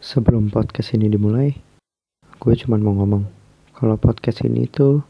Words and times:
Sebelum 0.00 0.48
podcast 0.48 0.96
ini 0.96 1.12
dimulai, 1.12 1.52
gue 2.40 2.54
cuma 2.64 2.80
mau 2.80 2.96
ngomong 2.96 3.20
kalau 3.76 4.00
podcast 4.00 4.40
ini 4.48 4.64
tuh 4.64 5.04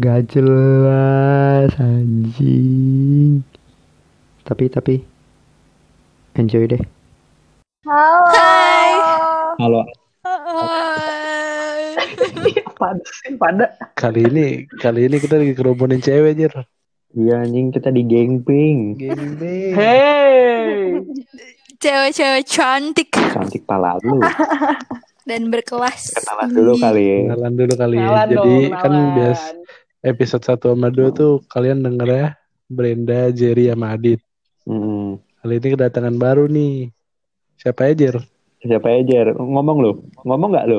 gak 0.00 0.32
jelas 0.32 1.68
anjing. 1.76 3.44
Tapi 4.40 4.72
tapi 4.72 5.04
enjoy 6.32 6.64
deh. 6.64 6.80
Halo. 7.84 8.32
Hai. 8.32 8.92
Halo. 9.60 9.82
Pada 12.80 13.04
sih 13.04 13.36
pada. 13.36 13.76
Kali 14.00 14.32
ini, 14.32 14.64
kali 14.80 15.12
ini 15.12 15.20
kita 15.20 15.36
lagi 15.36 15.52
kerumunin 15.52 16.00
cewek, 16.00 16.40
Jir. 16.40 16.56
Iya 17.12 17.44
anjing 17.44 17.68
kita 17.68 17.92
di 17.92 18.00
gengping. 18.00 18.96
Gembeng. 18.96 19.76
Hey. 19.76 21.04
Cewek-cewek 21.80 22.44
cantik 22.44 23.08
Cantik 23.08 23.64
pala 23.64 23.96
lu. 24.04 24.20
dan 25.28 25.48
berkelas. 25.48 26.12
Kenalan 26.12 26.50
dulu 26.52 26.72
kali 26.76 27.02
ya. 27.06 27.18
Kenalan 27.32 27.52
dulu 27.56 27.72
kali 27.72 27.96
ya. 27.96 28.04
Kenalan 28.04 28.26
Jadi 28.28 28.36
dong, 28.36 28.50
kan 28.68 28.80
kenalan. 28.84 29.14
bias 29.16 29.40
episode 30.00 30.44
1 30.44 30.60
sama 30.60 30.88
2 30.92 31.16
tuh 31.16 31.32
kalian 31.48 31.78
denger 31.80 32.08
ya 32.08 32.26
Brenda, 32.68 33.32
Jerry, 33.32 33.72
sama 33.72 33.96
Adit. 33.96 34.20
Mm-mm. 34.68 35.18
Kali 35.40 35.54
ini 35.56 35.68
kedatangan 35.72 36.16
baru 36.20 36.44
nih. 36.46 36.92
Siapa 37.56 37.88
aja, 37.88 37.96
Jer? 37.96 38.16
Siapa 38.60 38.86
aja 38.92 39.02
Jer? 39.02 39.28
Ngomong 39.32 39.76
lu? 39.80 39.92
Ngomong 40.20 40.48
nggak 40.52 40.66
lu? 40.68 40.76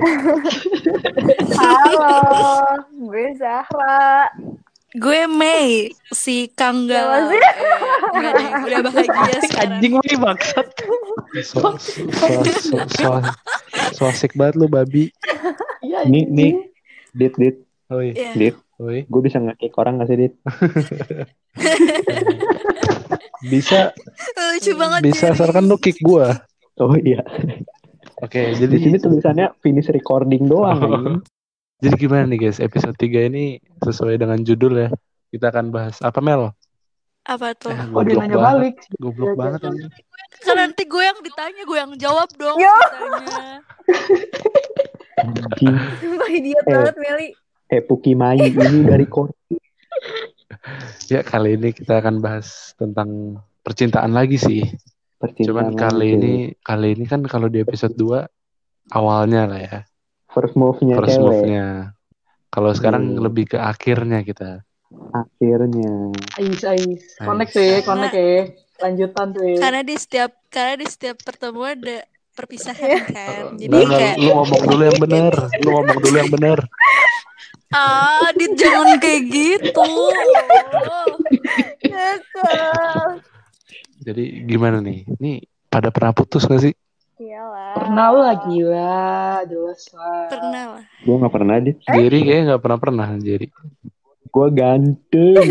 Halo. 1.61 2.13
Gue 3.09 3.25
Zahra. 3.36 4.30
Gue 4.91 5.23
Mei, 5.23 5.88
si 6.09 6.52
Kang 6.52 6.84
Siapa 6.84 6.91
Galau. 6.91 7.31
Eh, 7.31 7.40
enggak 8.12 8.34
udah 8.59 8.81
bahagia 8.86 9.40
sekarang. 9.48 9.80
Anjing 9.80 9.94
nih 9.98 10.17
maksud. 10.17 10.67
So, 11.40 11.80
so, 11.80 12.04
so, 12.12 12.27
so, 12.59 12.77
so, 12.91 13.09
so 13.95 14.02
asik 14.05 14.36
banget 14.36 14.59
lu, 14.59 14.67
babi. 14.67 15.08
Iya. 15.80 16.04
Nih 16.05 16.28
nih. 16.28 16.52
Dit 17.11 17.36
dit 17.36 17.56
Oi, 17.88 18.11
Iya. 18.11 18.31
dit. 18.36 18.56
oi. 18.78 19.03
Gue 19.06 19.22
bisa 19.22 19.39
ngekick 19.39 19.75
orang 19.75 20.00
gak 20.00 20.08
sih 20.08 20.17
dit? 20.17 20.33
Bisa, 23.42 23.89
Lucu 24.38 24.78
banget. 24.78 25.02
bisa 25.03 25.33
asalkan 25.33 25.66
lu 25.66 25.73
kick 25.76 25.98
gua. 26.00 26.45
Oh 26.78 26.94
iya. 26.94 27.26
Oke, 28.22 28.53
Di 28.53 28.70
sini 28.70 28.78
jadi 28.78 28.98
tulisannya 29.02 29.58
finish 29.58 29.89
recording 29.89 30.45
doang. 30.45 30.78
Oh. 30.78 31.17
Jadi 31.81 31.95
gimana 31.97 32.23
nih 32.25 32.39
guys? 32.39 32.57
Episode 32.57 32.95
3 32.95 33.27
ini 33.27 33.57
sesuai 33.79 34.15
dengan 34.15 34.37
judul 34.39 34.73
ya. 34.77 34.89
Kita 35.29 35.49
akan 35.49 35.69
bahas 35.69 35.97
apa 35.99 36.19
Mel? 36.19 36.53
Apa 37.23 37.53
tuh? 37.53 37.69
Eh, 37.69 37.85
Oh 37.89 38.01
dia 38.01 38.17
nanya 38.17 38.37
balik. 38.37 38.81
Goblok 38.97 39.33
Iya, 39.33 39.37
banget 39.37 39.59
anjing. 39.65 39.91
Kan 40.41 40.55
nanti 40.57 40.83
gue 40.85 41.03
yang 41.03 41.19
ditanya, 41.19 41.61
gue 41.63 41.77
yang 41.77 41.93
jawab 41.95 42.29
dong. 42.35 42.57
Anjing. 45.17 45.75
Sumpah 46.02 46.29
idiot 46.29 46.65
Eh. 46.65 46.71
banget 46.71 46.95
Meli. 46.97 47.27
Eh 47.71 47.81
Puki 47.81 48.13
Mai 48.13 48.41
ini 48.41 48.79
dari 48.83 49.05
Korea. 49.05 49.33
Ya 51.07 51.21
kali 51.21 51.55
ini 51.55 51.71
kita 51.71 52.03
akan 52.03 52.19
bahas 52.19 52.75
tentang 52.75 53.39
percintaan 53.61 54.11
lagi 54.11 54.35
sih. 54.35 54.61
Percintaan 55.17 55.71
Cuman 55.71 55.79
kali 55.79 56.07
ini 56.17 56.33
kali 56.59 56.97
ini 56.97 57.05
kan 57.05 57.21
kalau 57.23 57.47
di 57.47 57.61
episode 57.61 57.93
2 57.95 58.25
awalnya 58.91 59.47
lah 59.47 59.61
ya. 59.61 59.79
First 60.31 60.55
move-nya 60.55 60.95
First 60.97 61.11
cewek. 61.13 61.23
move-nya. 61.23 61.67
Kalau 62.47 62.71
sekarang 62.71 63.03
Hmm. 63.09 63.19
lebih 63.21 63.45
ke 63.47 63.57
akhirnya 63.57 64.19
kita. 64.21 64.63
Akhirnya. 65.11 66.11
Ais 66.35 66.61
ais. 66.61 67.03
Connect 67.17 67.53
ya, 67.53 67.79
connect 67.81 68.11
ya. 68.13 68.52
Lanjutan 68.77 69.27
tuh 69.31 69.43
ya. 69.45 69.57
Karena 69.57 69.81
di 69.81 69.95
setiap 69.95 70.31
karena 70.47 70.75
di 70.75 70.87
setiap 70.87 71.15
pertemuan 71.21 71.77
ada 71.77 72.03
perpisahan 72.31 72.99
kan. 73.07 73.43
Jadi 73.55 73.69
Enggak, 73.69 73.85
enggak, 73.85 73.99
kayak 73.99 74.15
lu 74.17 74.29
ngomong 74.33 74.61
dulu 74.65 74.83
yang 74.83 74.99
benar. 74.99 75.33
Lu 75.57 75.69
ngomong 75.71 75.97
dulu 75.97 76.15
yang 76.17 76.31
benar. 76.31 76.59
ah, 77.71 78.27
Dit 78.35 78.52
jangan 78.55 78.99
kayak 78.99 79.21
gitu. 79.27 79.83
Jadi 84.02 84.23
gimana 84.43 84.81
nih? 84.81 85.05
Nih 85.21 85.37
pada 85.67 85.87
pernah 85.87 86.11
putus 86.11 86.43
gak 86.43 86.61
sih? 86.61 86.73
Iyalah. 87.21 87.77
Pernah 87.77 88.08
lah 88.17 88.36
gila, 88.49 89.45
jelas 89.45 89.82
lah. 89.93 90.26
Pernah 90.26 90.64
lah. 90.73 90.83
Gue 91.05 91.15
gak 91.21 91.33
pernah 91.37 91.55
dit. 91.61 91.77
Jerry 91.86 92.20
kayaknya 92.26 92.43
nggak 92.49 92.61
pernah 92.65 92.80
pernah 92.82 93.08
Jerry. 93.21 93.48
Gue 94.33 94.48
ganteng. 94.49 95.45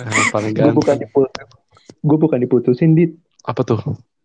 Eh, 0.00 0.26
paling 0.34 0.52
gue 0.56 0.72
bukan 0.72 0.96
ganteng. 0.96 1.04
diputus. 1.04 1.44
Gue 2.00 2.16
bukan 2.16 2.38
diputusin 2.40 2.96
dit. 2.96 3.12
Apa 3.44 3.60
tuh? 3.68 3.80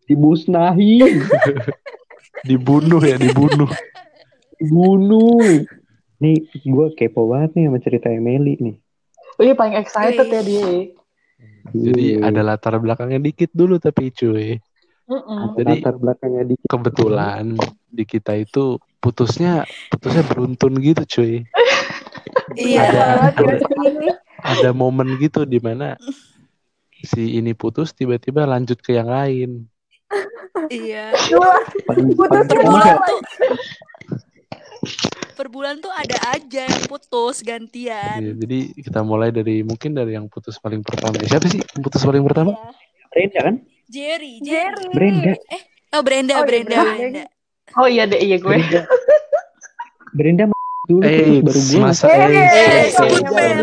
Dibusnahin. 0.08 1.28
Dibunuh 2.48 3.00
ya, 3.04 3.16
dibunuh. 3.20 3.72
Dibunuh. 4.60 5.64
Nih 6.24 6.48
gue 6.64 6.86
kepo 6.96 7.28
banget 7.28 7.60
nih 7.60 7.68
sama 7.68 7.80
cerita 7.84 8.08
Emily 8.08 8.56
nih. 8.60 8.76
Oh 9.36 9.44
iya 9.44 9.56
paling 9.56 9.76
excited 9.80 10.28
Wih. 10.28 10.36
ya 10.36 10.42
dia. 10.44 10.68
Jadi 11.72 12.20
Iya. 12.20 12.28
ada 12.28 12.42
latar 12.44 12.76
belakangnya 12.76 13.24
dikit 13.24 13.54
dulu 13.56 13.80
tapi 13.80 14.12
cuy. 14.12 14.60
Mm-mm. 15.08 15.56
Jadi 15.56 15.80
latar 15.80 15.96
belakangnya 15.96 16.44
dikit. 16.48 16.68
kebetulan 16.68 17.56
di 17.88 18.04
kita 18.04 18.36
itu 18.36 18.76
putusnya 19.00 19.64
putusnya 19.88 20.24
beruntun 20.28 20.76
gitu 20.80 21.04
cuy. 21.08 21.34
Iya. 22.54 23.32
Ada- 23.32 23.56
ada- 23.64 24.20
Ada 24.44 24.70
momen 24.76 25.16
gitu 25.18 25.48
di 25.48 25.58
mana 25.58 25.96
si 27.02 27.40
ini 27.40 27.56
putus 27.56 27.96
tiba-tiba 27.96 28.44
lanjut 28.44 28.84
ke 28.84 28.94
yang 28.94 29.08
lain. 29.08 29.66
Iya. 30.68 31.16
Paling, 31.88 32.14
Putus 32.14 32.46
paling 32.46 33.24
Per 35.44 35.52
bulan 35.52 35.76
tuh 35.76 35.92
ada 35.92 36.16
aja 36.32 36.64
yang 36.64 36.88
putus 36.88 37.44
gantian. 37.44 38.16
Iya, 38.16 38.32
jadi 38.32 38.80
kita 38.80 39.04
mulai 39.04 39.28
dari 39.28 39.60
mungkin 39.60 39.92
dari 39.92 40.16
yang 40.16 40.32
putus 40.32 40.56
paling 40.56 40.80
pertama. 40.80 41.20
Siapa 41.20 41.52
sih 41.52 41.60
yang 41.60 41.84
putus 41.84 42.00
paling 42.00 42.24
pertama? 42.24 42.56
Iya. 42.56 42.72
Brenda 43.12 43.40
kan? 43.44 43.56
Jerry, 43.92 44.34
Jerry. 44.40 44.88
Brenda. 44.96 45.36
Oh 45.92 46.00
Brenda, 46.00 46.34
Oh, 46.34 46.40
iya, 46.40 46.48
Brenda, 46.48 46.80
Brenda. 46.80 46.96
Brenda. 46.96 47.24
Oh 47.76 47.88
iya 47.92 48.04
deh 48.08 48.24
iya 48.24 48.40
gue. 48.40 48.56
Brenda. 48.56 48.82
Brenda 50.16 50.44
dulu 50.88 51.04
Eh, 51.04 51.44
terus 51.44 51.44
baru 51.44 51.60
gue. 51.60 51.80
masa 51.84 52.06
Eh, 52.08 52.16
eh, 52.16 52.24
Eh, 52.24 52.40
Eh, 52.40 52.86
sebut 52.88 53.20
jangan 53.20 53.56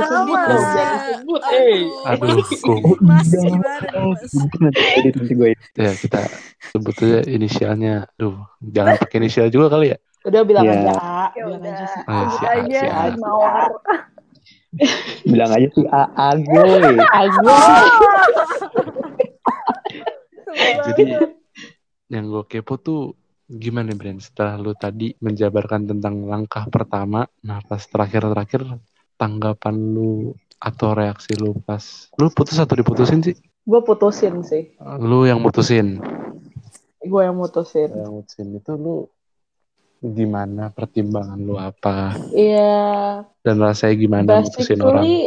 disebut, 1.01 1.43
eh. 1.49 1.81
Aduh, 2.13 2.45
kok- 2.45 2.61
Oh, 2.69 2.97
Mas 3.01 3.29
Mas? 3.33 4.21
Nanti, 4.61 5.33
gue 5.33 5.49
ya 5.75 5.91
kita 5.97 6.21
sebut 6.61 6.93
aja 7.01 7.25
inisialnya. 7.25 8.05
Duh, 8.17 8.37
jangan 8.61 9.01
pakai 9.01 9.17
inisial 9.19 9.49
juga 9.49 9.73
kali 9.73 9.97
ya. 9.97 9.99
Udah 10.21 10.43
bilang 10.43 10.65
Iya. 10.65 10.75
aja 10.77 10.93
A, 10.95 11.25
Ya 11.33 11.45
bilang 11.45 11.61
udah. 11.61 11.73
aja 11.73 11.87
sih. 11.87 12.03
Ah, 12.05 12.27
si 12.29 12.43
A, 12.43 12.51
aja 12.55 12.77
si 12.77 12.87
A. 12.87 13.03
mawar. 13.17 13.71
bilang 15.33 15.51
aja 15.51 15.69
si 15.69 15.83
AA 15.83 16.29
gue. 16.39 16.63
Ayo. 17.11 17.41
Jadi 20.87 21.03
yang 22.09 22.25
gue 22.27 22.43
kepo 22.45 22.75
tuh 22.77 23.15
gimana 23.47 23.91
Bren 23.93 24.19
setelah 24.19 24.55
lu 24.57 24.75
tadi 24.75 25.15
menjabarkan 25.17 25.87
tentang 25.89 26.23
langkah 26.25 26.67
pertama, 26.69 27.27
nah 27.41 27.59
pas 27.61 27.81
terakhir-terakhir 27.81 28.67
tanggapan 29.17 29.75
lu 29.75 30.35
atau 30.57 30.93
reaksi 30.93 31.33
lu 31.35 31.57
pas 31.59 31.81
lu 32.15 32.29
putus 32.29 32.59
atau 32.59 32.75
diputusin 32.75 33.23
sih? 33.23 33.35
Gue 33.63 33.81
putusin 33.81 34.43
sih. 34.43 34.75
Lu 34.99 35.25
yang 35.25 35.39
mutusin. 35.39 36.03
Gue 37.01 37.21
yang 37.23 37.35
mutusin. 37.35 37.89
Yang 37.89 38.13
mutusin 38.13 38.47
itu 38.55 38.73
lu 38.75 38.97
gimana 40.01 40.73
pertimbangan 40.73 41.37
lu 41.37 41.61
apa 41.61 42.17
Iya. 42.33 43.25
dan 43.45 43.57
rasanya 43.61 43.95
gimana 43.97 44.41
mutusin 44.41 44.81
orang? 44.81 45.05
basically 45.05 45.21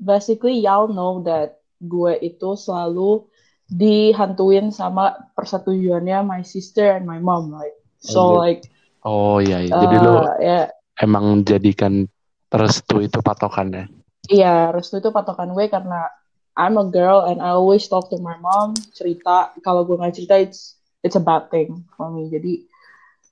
basically 0.00 0.56
y'all 0.58 0.88
know 0.88 1.20
that 1.20 1.60
gue 1.78 2.16
itu 2.20 2.56
selalu 2.56 3.28
dihantuin 3.68 4.72
sama 4.72 5.14
persetujuannya 5.32 6.24
my 6.24 6.42
sister 6.42 6.96
and 6.96 7.04
my 7.04 7.20
mom 7.20 7.52
right 7.52 7.76
so 8.00 8.36
Anjir. 8.36 8.40
like 8.40 8.62
Oh 9.00 9.40
iya, 9.40 9.64
iya. 9.64 9.72
jadi 9.72 9.96
lu 9.96 10.12
uh, 10.12 10.36
ya 10.36 10.60
emang 11.00 11.40
jadikan 11.40 12.04
restu 12.52 13.00
itu 13.00 13.16
patokannya. 13.20 13.88
iya 14.28 14.68
restu 14.68 15.00
itu 15.00 15.08
patokan 15.08 15.52
gue 15.52 15.68
karena 15.68 16.04
I'm 16.52 16.76
a 16.76 16.84
girl 16.84 17.24
and 17.24 17.40
I 17.40 17.56
always 17.56 17.88
talk 17.88 18.12
to 18.12 18.20
my 18.20 18.36
mom 18.36 18.76
cerita 18.92 19.56
kalau 19.64 19.88
gue 19.88 19.96
nggak 19.96 20.16
cerita 20.16 20.36
it's 20.36 20.76
it's 21.00 21.16
a 21.16 21.24
bad 21.24 21.48
thing 21.48 21.88
for 21.96 22.12
me 22.12 22.28
jadi 22.28 22.68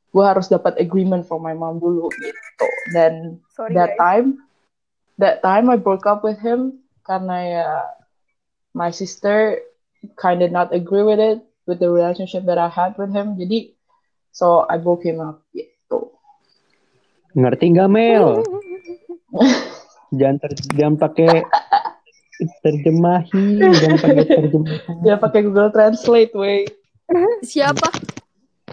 gue 0.08 0.24
harus 0.24 0.48
dapat 0.48 0.80
agreement 0.80 1.24
from 1.28 1.44
my 1.44 1.52
mom 1.52 1.76
dulu 1.78 2.08
gitu 2.16 2.68
dan 2.96 3.36
Sorry 3.52 3.76
that 3.76 3.94
guys. 3.94 4.00
time 4.00 4.26
that 5.20 5.44
time 5.44 5.68
I 5.68 5.76
broke 5.76 6.08
up 6.08 6.24
with 6.24 6.40
him 6.40 6.80
karena 7.04 7.36
ya 7.44 7.68
my 8.72 8.88
sister 8.88 9.60
kind 10.16 10.40
of 10.40 10.48
not 10.48 10.72
agree 10.72 11.04
with 11.04 11.20
it 11.20 11.44
with 11.68 11.82
the 11.82 11.90
relationship 11.90 12.48
that 12.48 12.56
I 12.56 12.72
had 12.72 12.96
with 12.96 13.12
him 13.12 13.36
jadi 13.36 13.72
so 14.32 14.64
I 14.64 14.80
broke 14.80 15.04
him 15.04 15.20
up 15.20 15.44
gitu 15.52 16.12
Ngerti 17.36 17.76
nggak 17.76 17.90
Mel? 17.92 18.40
jangan 20.18 20.40
ter, 20.40 20.52
jangan 20.72 20.96
pakai 20.96 21.44
terjemahin 22.64 23.60
jangan 23.76 23.98
pakai 24.00 24.24
terjemahan 24.40 24.94
Dia 25.04 25.16
pakai 25.20 25.40
Google 25.44 25.68
Translate, 25.68 26.32
wey. 26.32 26.64
Siapa? 27.44 27.92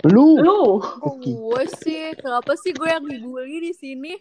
Lu 0.06 0.38
Lu. 0.38 0.80
Gue 1.18 1.64
sih? 1.82 2.14
Kenapa 2.14 2.54
sih 2.56 2.72
gue 2.72 2.86
yang 2.86 3.04
dibully 3.04 3.58
di 3.62 3.74
sini? 3.74 4.14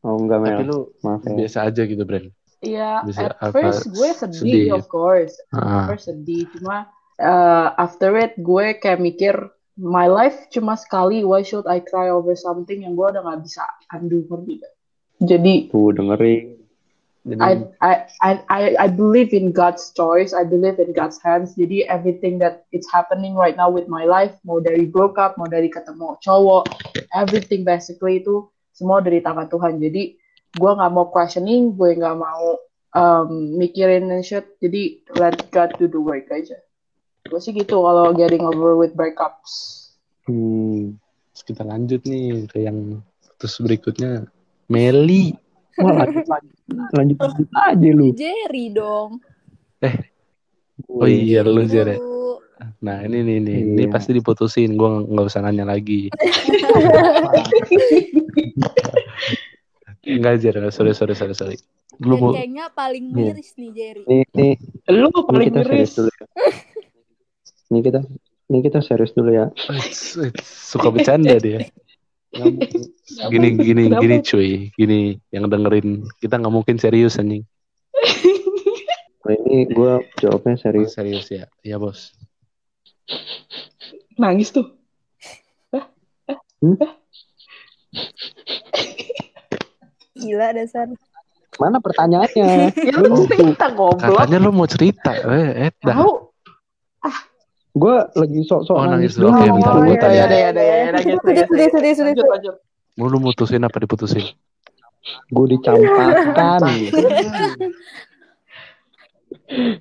oh 0.00 0.16
enggak 0.16 0.40
Tapi 0.40 0.52
Mel 0.56 0.68
lu 0.68 0.78
maaf 1.00 1.20
ya 1.20 1.32
biasa 1.36 1.58
aja 1.68 1.82
gitu, 1.84 2.02
Bren. 2.04 2.32
Iya, 2.60 3.04
Bisa 3.04 3.32
at 3.32 3.52
first 3.52 3.88
gue 3.88 4.08
sedih, 4.12 4.36
sedih. 4.36 4.72
of 4.72 4.84
course. 4.86 5.32
At 5.52 5.60
Ah. 5.60 5.84
first 5.88 6.08
sedih, 6.08 6.44
cuma 6.52 6.88
uh, 7.16 7.68
after 7.76 8.16
it 8.16 8.36
gue 8.36 8.76
kayak 8.76 9.00
mikir 9.00 9.32
my 9.76 10.04
life 10.04 10.48
cuma 10.48 10.76
sekali, 10.76 11.20
why 11.20 11.40
should 11.40 11.64
I 11.64 11.80
cry 11.80 12.08
over 12.08 12.32
something 12.32 12.84
yang 12.84 12.92
gue 12.92 13.06
udah 13.06 13.20
gak 13.20 13.40
bisa 13.40 13.64
undo 13.92 14.20
ngerti 14.24 14.60
gak? 14.60 14.72
Jadi 15.20 15.54
tuh 15.68 15.92
dengerin 15.92 16.59
Jadi 17.30 17.38
I, 17.38 17.52
I 17.78 17.92
I 18.18 18.30
I 18.50 18.60
I 18.74 18.88
believe 18.90 19.30
in 19.30 19.54
God's 19.54 19.94
choice. 19.94 20.34
I 20.34 20.42
believe 20.42 20.82
in 20.82 20.90
God's 20.90 21.22
hands. 21.22 21.54
Jadi 21.54 21.86
everything 21.86 22.42
that 22.42 22.66
it's 22.74 22.90
happening 22.90 23.38
right 23.38 23.54
now 23.54 23.70
with 23.70 23.86
my 23.86 24.02
life, 24.02 24.34
mau 24.42 24.58
dari 24.58 24.90
broke 24.90 25.14
up, 25.14 25.38
mau 25.38 25.46
dari 25.46 25.70
ketemu 25.70 26.18
cowok, 26.18 26.66
everything 27.14 27.62
basically 27.62 28.18
itu 28.18 28.50
semua 28.74 28.98
dari 28.98 29.22
tangan 29.22 29.46
Tuhan. 29.46 29.78
Jadi 29.78 30.18
gue 30.58 30.70
nggak 30.74 30.90
mau 30.90 31.06
questioning, 31.14 31.78
gue 31.78 31.94
nggak 31.94 32.18
mau 32.18 32.58
um, 32.98 33.30
mikirin 33.54 34.10
and 34.10 34.26
shit. 34.26 34.58
Jadi 34.58 35.06
let 35.14 35.38
God 35.54 35.70
do 35.78 35.86
the 35.86 36.02
work 36.02 36.26
aja. 36.34 36.58
Gue 37.30 37.38
sih 37.38 37.54
gitu 37.54 37.78
kalau 37.78 38.10
getting 38.10 38.42
over 38.42 38.74
with 38.74 38.98
breakups. 38.98 39.78
hmm. 40.26 40.98
Kita 41.40 41.64
lanjut 41.64 42.04
nih 42.04 42.46
ke 42.50 42.68
yang 42.68 43.00
terus 43.40 43.56
berikutnya 43.62 44.28
Meli. 44.68 45.49
Wah, 45.78 45.92
lanjut, 45.94 46.26
lanjut, 46.26 46.54
lanjut, 46.90 47.16
lanjut 47.18 47.48
aja 47.54 47.90
lu. 47.90 48.06
Jerry 48.12 48.66
dong. 48.70 49.22
Oh 50.88 51.06
iya 51.06 51.40
lu 51.40 51.62
Jer. 51.64 51.94
Lu. 51.94 52.40
Nah 52.80 53.04
ini 53.04 53.22
nih 53.22 53.38
nih, 53.38 53.58
ini 53.62 53.82
Iya. 53.86 53.92
pasti 53.92 54.10
diputusin. 54.10 54.74
Gue 54.74 55.06
nggak 55.06 55.26
usah 55.26 55.40
nanya 55.40 55.64
lagi. 55.64 56.10
Enggak 60.00 60.40
Jer, 60.40 60.56
sorry 60.70 60.92
sorry 60.92 61.14
sorry 61.14 61.34
sorry. 61.34 61.56
Lu 62.00 62.16
Dan 62.16 62.20
mau 62.20 62.32
kayaknya 62.32 62.64
paling 62.72 63.04
Iya. 63.12 63.36
miris 63.36 63.50
nih 63.54 63.70
Jerry. 63.70 64.02
Nih, 64.08 64.24
nih, 64.32 64.52
Lu 64.88 65.06
ini 65.06 65.20
paling 65.22 65.46
kita 65.46 65.60
serius 65.60 65.70
miris. 65.70 65.92
dulu 65.94 66.10
ya. 66.10 66.26
Ini 67.70 67.78
kita, 67.84 68.00
ini 68.48 68.58
kita 68.64 68.78
serius 68.80 69.12
dulu 69.12 69.30
ya. 69.30 69.46
suka 70.42 70.88
bercanda 70.88 71.36
dia. 71.36 71.60
Gini 73.32 73.48
gini 73.58 73.90
Kenapa? 73.90 74.02
gini 74.06 74.16
cuy, 74.22 74.50
gini 74.78 75.18
yang 75.34 75.50
dengerin 75.50 76.06
kita 76.22 76.38
nggak 76.38 76.54
mungkin 76.54 76.78
serius 76.78 77.18
anjing. 77.18 77.42
Nah, 79.20 79.36
ini 79.36 79.68
gue 79.68 79.92
jawabnya 80.16 80.56
serius. 80.56 80.96
Serius 80.96 81.28
ya, 81.28 81.44
ya 81.60 81.76
bos. 81.76 82.16
Nangis 84.16 84.48
tuh. 84.48 84.64
Gila 90.16 90.56
dasar. 90.56 90.88
Mana 91.60 91.78
pertanyaannya? 91.84 92.72
Ya 92.88 92.96
lu 92.96 93.28
cerita 93.28 93.68
goblok. 93.76 94.16
Katanya 94.16 94.38
lu 94.40 94.50
mau 94.56 94.64
cerita, 94.64 95.12
eh, 95.12 95.68
eh 95.68 95.72
dah. 95.84 96.00
Tahu. 96.00 96.12
Gue 97.70 97.96
lagi 98.18 98.40
sok-sok 98.42 98.74
Oh, 98.74 98.86
nangis 98.86 99.14
dulu. 99.14 99.30
Oke, 99.30 99.46
Oh, 99.46 99.54
bentar, 99.54 99.74
ya, 99.74 99.82
bentar 99.86 100.10
ya, 100.10 100.16
ya. 100.16 100.26
ya, 100.26 100.26
ya, 100.26 100.50
ya, 100.50 100.62
ya. 100.64 100.90
Lanjut, 100.90 102.26
lanjut. 102.26 102.54
Mau 102.98 103.06
lu 103.06 103.18
mutusin 103.22 103.62
apa 103.62 103.78
diputusin? 103.78 104.26
Gue 105.30 105.46
dicampakkan. 105.56 106.60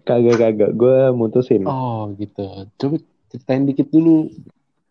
kagak 0.07 0.35
kagak. 0.37 0.71
Gue 0.73 1.11
mutusin. 1.11 1.65
Oh 1.65 2.13
gitu. 2.15 2.69
Coba 2.77 2.95
ceritain 3.29 3.65
dikit 3.65 3.89
dulu. 3.89 4.29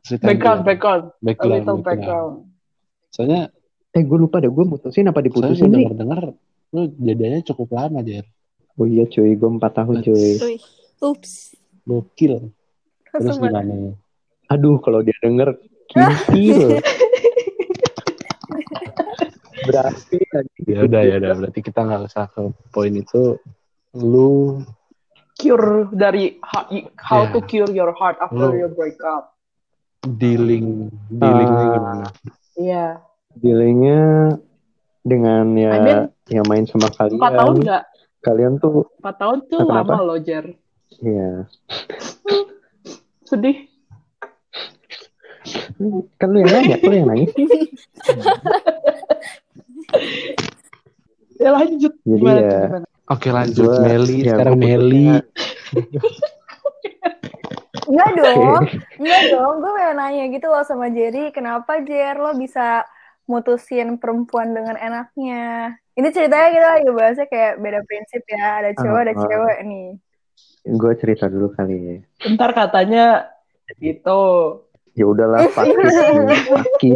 Ceritain 0.02 0.34
Background, 0.34 0.60
background. 0.66 1.04
Background, 1.22 1.54
background. 1.64 1.82
background. 1.86 2.34
Soalnya, 3.14 3.48
Eh 3.96 4.04
gue 4.04 4.18
lupa 4.20 4.36
deh. 4.38 4.52
Gue 4.52 4.64
mutusin 4.68 5.08
apa 5.08 5.24
diputusin 5.24 5.72
gue 5.72 5.80
nih? 5.80 5.86
denger-denger 5.88 6.22
lu 6.68 6.92
jadinya 7.00 7.40
cukup 7.40 7.68
lama 7.72 8.04
Jer. 8.04 8.28
Oh 8.76 8.84
iya 8.84 9.08
cuy. 9.08 9.32
Gue 9.34 9.48
4 9.48 9.64
tahun 9.72 9.94
cuy. 10.04 10.60
Ups. 11.00 11.56
Gokil. 11.88 12.52
Terus 13.12 13.36
gimana? 13.36 13.92
Aduh 14.48 14.76
kalau 14.78 15.00
dia 15.00 15.16
denger 15.18 15.56
kincil. 15.86 16.78
Berarti 19.68 20.16
tadi. 20.24 20.50
Ya 20.64 20.80
udah 20.82 21.02
ya 21.02 21.14
udah 21.18 21.32
berarti 21.36 21.60
kita 21.60 21.80
nggak 21.82 22.08
usah 22.08 22.24
ke 22.30 22.40
poin 22.70 22.92
itu. 22.92 23.36
Lu 23.94 24.62
Cure 25.38 25.86
dari 25.94 26.34
how, 26.42 26.66
how 26.98 27.22
Ya. 27.22 27.30
to 27.30 27.38
cure 27.40 27.70
your 27.70 27.94
heart 27.94 28.18
after 28.18 28.50
Lu- 28.50 28.58
your 28.58 28.72
breakup. 28.72 29.38
dealing 29.98 30.88
dealingnya 31.10 31.58
Ah. 31.60 31.74
gimana? 31.74 32.06
Iya. 32.54 32.86
Dealingnya 33.34 34.00
dengan 35.00 35.44
ya 35.52 35.70
I 35.70 35.78
mean, 35.78 35.98
yang 36.28 36.46
main 36.46 36.64
sama 36.64 36.86
kalian. 36.88 37.18
Empat 37.18 37.34
tahun 37.34 37.54
nggak? 37.60 37.82
Kalian 38.18 38.52
tuh 38.58 38.86
Empat 38.98 39.14
tahun 39.16 39.38
tuh 39.46 39.58
lama 39.62 39.96
loh, 40.00 40.18
Jer. 40.18 40.46
ya 40.98 41.46
Sedih. 43.28 43.68
kan 46.16 46.28
lu 46.28 46.40
yang 46.40 46.50
nanya, 46.50 46.76
lu 46.80 46.94
yang 46.94 47.06
nangis. 47.06 47.30
Ya 51.38 51.50
lanjut. 51.52 51.92
Jadi 52.02 52.18
Gimana, 52.18 52.40
ya 52.40 52.58
gimana? 52.66 52.86
Oke 53.08 53.28
lanjut 53.30 53.64
Gua- 53.64 53.80
Meli 53.80 54.16
ya, 54.20 54.34
sekarang 54.34 54.56
Meli. 54.58 55.06
Enggak 57.86 58.10
dong, 58.18 58.62
enggak 58.98 59.22
dong. 59.30 59.54
Gue 59.62 59.70
pengen 59.72 59.96
nanya 59.96 60.24
gitu 60.28 60.46
loh 60.46 60.60
sama 60.62 60.90
Jerry, 60.90 61.30
kenapa 61.30 61.80
Jer 61.80 62.16
lo 62.16 62.34
bisa 62.34 62.84
mutusin 63.24 63.96
perempuan 63.96 64.52
dengan 64.52 64.76
enaknya? 64.76 65.72
Ini 65.94 66.08
ceritanya 66.10 66.48
kita 66.48 66.68
lagi 66.74 66.88
bahasnya 66.90 67.26
kayak 67.26 67.52
beda 67.58 67.80
prinsip 67.82 68.22
ya, 68.24 68.60
ada 68.60 68.70
cowok, 68.72 69.00
ada 69.00 69.12
Ah, 69.12 69.16
ah. 69.16 69.24
cewek 69.24 69.58
nih. 69.64 69.88
Gue 70.62 70.92
cerita 70.96 71.26
dulu 71.26 71.52
kali 71.52 71.76
ya. 71.76 71.96
Ntar 72.28 72.50
katanya 72.52 73.30
itu. 73.78 74.20
Ya 74.94 75.04
udahlah 75.06 75.46
pasti 75.56 75.74
pasti. 75.74 76.90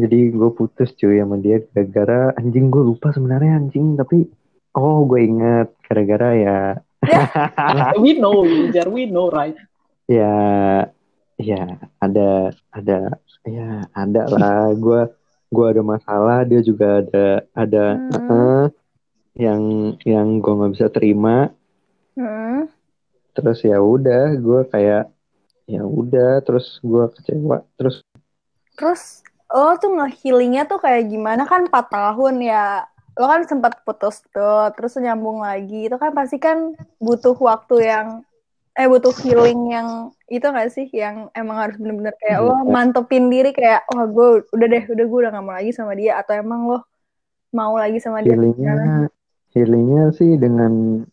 Jadi 0.00 0.18
gue 0.32 0.50
putus 0.54 0.96
cuy 0.96 1.20
sama 1.20 1.36
dia 1.36 1.60
gara-gara 1.72 2.32
anjing 2.36 2.72
gue 2.72 2.80
lupa 2.80 3.12
sebenarnya 3.12 3.60
anjing 3.60 4.00
tapi 4.00 4.24
oh 4.72 5.04
gue 5.04 5.20
ingat 5.20 5.68
gara-gara 5.84 6.30
ya 6.36 6.58
We 8.02 8.16
know, 8.16 8.44
Jer. 8.72 8.88
We 8.88 9.08
know, 9.08 9.28
right? 9.28 9.56
ya 10.04 10.34
ya 11.38 11.62
ada 12.02 12.50
ada 12.74 13.14
ya 13.46 13.86
ada 13.94 14.22
lah 14.26 14.74
gue 14.74 15.06
gue 15.48 15.66
ada 15.70 15.82
masalah 15.86 16.42
dia 16.42 16.60
juga 16.60 16.98
ada 16.98 17.26
ada 17.54 17.84
Hmm. 17.94 18.30
eh, 18.34 18.66
yang 19.38 19.62
yang 20.02 20.42
gue 20.42 20.50
nggak 20.50 20.72
bisa 20.74 20.86
terima 20.90 21.54
Hmm. 22.14 22.66
terus 23.30 23.62
ya 23.62 23.78
udah 23.78 24.34
gue 24.36 24.60
kayak 24.68 25.06
ya 25.70 25.82
udah 25.86 26.42
terus 26.42 26.82
gue 26.82 27.04
kecewa 27.14 27.62
terus 27.78 28.02
Terus 28.74 29.20
lo 29.52 29.76
tuh 29.76 29.92
nge-healingnya 29.92 30.64
tuh 30.64 30.80
kayak 30.80 31.12
gimana? 31.12 31.44
Kan 31.44 31.68
4 31.68 31.92
tahun 31.92 32.40
ya. 32.40 32.88
Lo 33.12 33.28
kan 33.28 33.44
sempat 33.44 33.84
putus 33.84 34.24
tuh 34.32 34.72
terus 34.72 34.96
nyambung 34.96 35.44
lagi. 35.44 35.84
Itu 35.84 36.00
kan 36.00 36.16
pasti 36.16 36.40
kan 36.40 36.72
butuh 36.96 37.36
waktu 37.36 37.84
yang 37.84 38.06
eh 38.72 38.88
butuh 38.88 39.12
healing 39.20 39.68
yang 39.68 39.88
itu 40.32 40.46
gak 40.48 40.72
sih? 40.72 40.88
Yang 40.88 41.28
emang 41.36 41.60
harus 41.60 41.76
bener-bener 41.76 42.16
kayak 42.16 42.40
lo 42.40 42.56
Iya. 42.56 42.72
mantepin 42.72 43.28
diri 43.28 43.52
kayak 43.52 43.84
wah 43.92 44.08
gue 44.08 44.48
udah 44.48 44.66
deh 44.72 44.84
udah 44.88 45.04
gue 45.04 45.18
udah 45.28 45.30
gak 45.36 45.44
mau 45.44 45.52
lagi 45.52 45.72
sama 45.76 45.92
dia. 45.92 46.16
Atau 46.16 46.40
emang 46.40 46.60
lo 46.64 46.78
mau 47.52 47.76
lagi 47.76 48.00
sama 48.00 48.24
dia? 48.24 48.32
Healingnya 48.32 49.12
healingnya 49.52 50.04
sih 50.16 50.40
dengan 50.40 51.04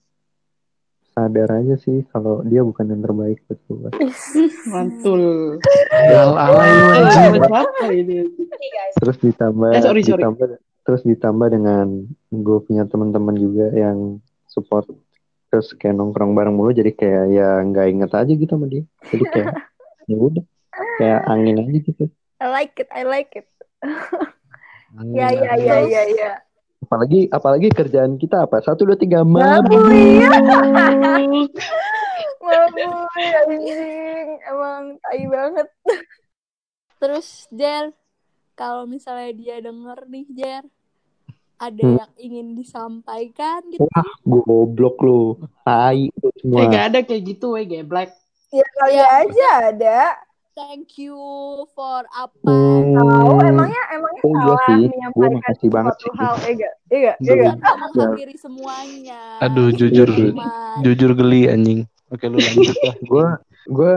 sadar 1.17 1.49
aja 1.51 1.73
sih 1.75 2.05
kalau 2.07 2.45
dia 2.45 2.61
bukan 2.61 2.85
yang 2.85 3.01
terbaik 3.01 3.41
buat 3.43 3.57
gue 3.65 3.89
Mantul. 4.71 5.57
Al 5.89 6.33
alay 6.37 6.69
lu 6.69 6.85
Eh, 6.85 7.01
anjing. 7.89 8.27
Terus 8.95 9.17
ditambah 9.17 9.69
Eh, 9.71 9.81
sorry, 9.81 10.05
sorry. 10.05 10.21
ditambah 10.21 10.47
terus 10.85 11.01
ditambah 11.01 11.47
dengan 11.49 11.87
gue 12.29 12.57
punya 12.61 12.85
teman-teman 12.85 13.33
juga 13.33 13.73
yang 13.73 14.21
support 14.45 14.85
terus 15.47 15.73
kayak 15.73 15.95
nongkrong 15.95 16.31
bareng 16.31 16.53
mulu 16.53 16.69
jadi 16.69 16.91
kayak 16.91 17.23
ya 17.29 17.49
nggak 17.61 17.87
inget 17.89 18.11
aja 18.13 18.29
gitu 18.29 18.47
sama 18.47 18.67
dia. 18.67 18.85
Jadi 19.07 19.23
kayak 19.25 19.47
ya 20.11 20.15
udah 20.15 20.45
kayak 20.95 21.21
angin 21.25 21.55
aja 21.57 21.79
gitu. 21.81 22.03
I 22.37 22.47
like 22.47 22.77
it 22.77 22.89
I 22.93 23.01
like 23.01 23.33
it. 23.33 23.47
Ya 25.11 25.27
ya 25.33 25.53
ya 25.55 25.75
ya 25.81 26.01
ya 26.07 26.31
apalagi 26.87 27.27
apalagi 27.27 27.67
kerjaan 27.67 28.15
kita 28.15 28.47
apa 28.47 28.63
satu 28.63 28.87
dua 28.87 28.95
tiga 28.95 29.19
Mabuk. 29.21 29.75
mabuk 32.39 33.11
anjing 33.13 34.27
emang 34.41 34.95
tai 34.97 35.23
banget 35.27 35.67
Terus 36.97 37.45
Jer, 37.51 37.93
kalau 38.55 38.87
misalnya 38.87 39.29
dia 39.29 39.61
denger 39.61 40.09
nih 40.09 40.25
Jer, 40.33 40.63
ada 41.55 41.77
Hmm. 41.77 42.01
yang 42.01 42.13
ingin 42.17 42.47
disampaikan 42.57 43.61
gitu. 43.69 43.85
Wah, 43.85 44.11
goblok 44.25 44.97
lu. 45.05 45.37
Tai 45.61 46.09
semua. 46.41 46.57
Eh, 46.57 46.73
gak 46.73 46.85
ada 46.89 46.99
kayak 47.05 47.37
gitu, 47.37 47.53
weh, 47.53 47.69
geblek. 47.69 48.09
Ya 48.49 48.65
kali 48.73 48.97
Ya. 48.97 49.05
aja 49.21 49.49
ada. 49.69 49.99
Thank 50.57 50.97
you 50.97 51.13
for 51.77 52.01
apa? 52.09 52.49
Hmm, 52.49 52.97
Tahu 52.97 53.31
emangnya 53.45 53.83
emangnya 53.93 54.21
oh, 54.25 54.33
iya 54.33 54.41
salah 54.41 54.57
sih. 54.65 54.81
Gua 54.81 54.89
menyampaikan 54.89 55.31
makasih 55.37 55.69
banget 55.69 55.95
sih. 56.01 56.11
hal, 56.17 56.33
eh? 56.33 56.41
Eh 56.49 56.53
gak? 56.57 56.73
Eh 56.89 56.97
Duh. 56.97 57.05
gak? 57.05 57.15
Kan 57.21 57.57
gak 57.61 57.77
menghampiri 57.77 58.35
semuanya. 58.41 59.21
Aduh, 59.45 59.69
jujur, 59.69 60.09
Iya 60.09 60.49
jujur 60.81 61.11
geli 61.13 61.45
anjing. 61.45 61.85
Oke, 62.09 62.25
lu 62.25 62.41
lanjut 62.41 62.73
lah. 62.81 62.95
gue 63.05 63.27
gue 63.69 63.93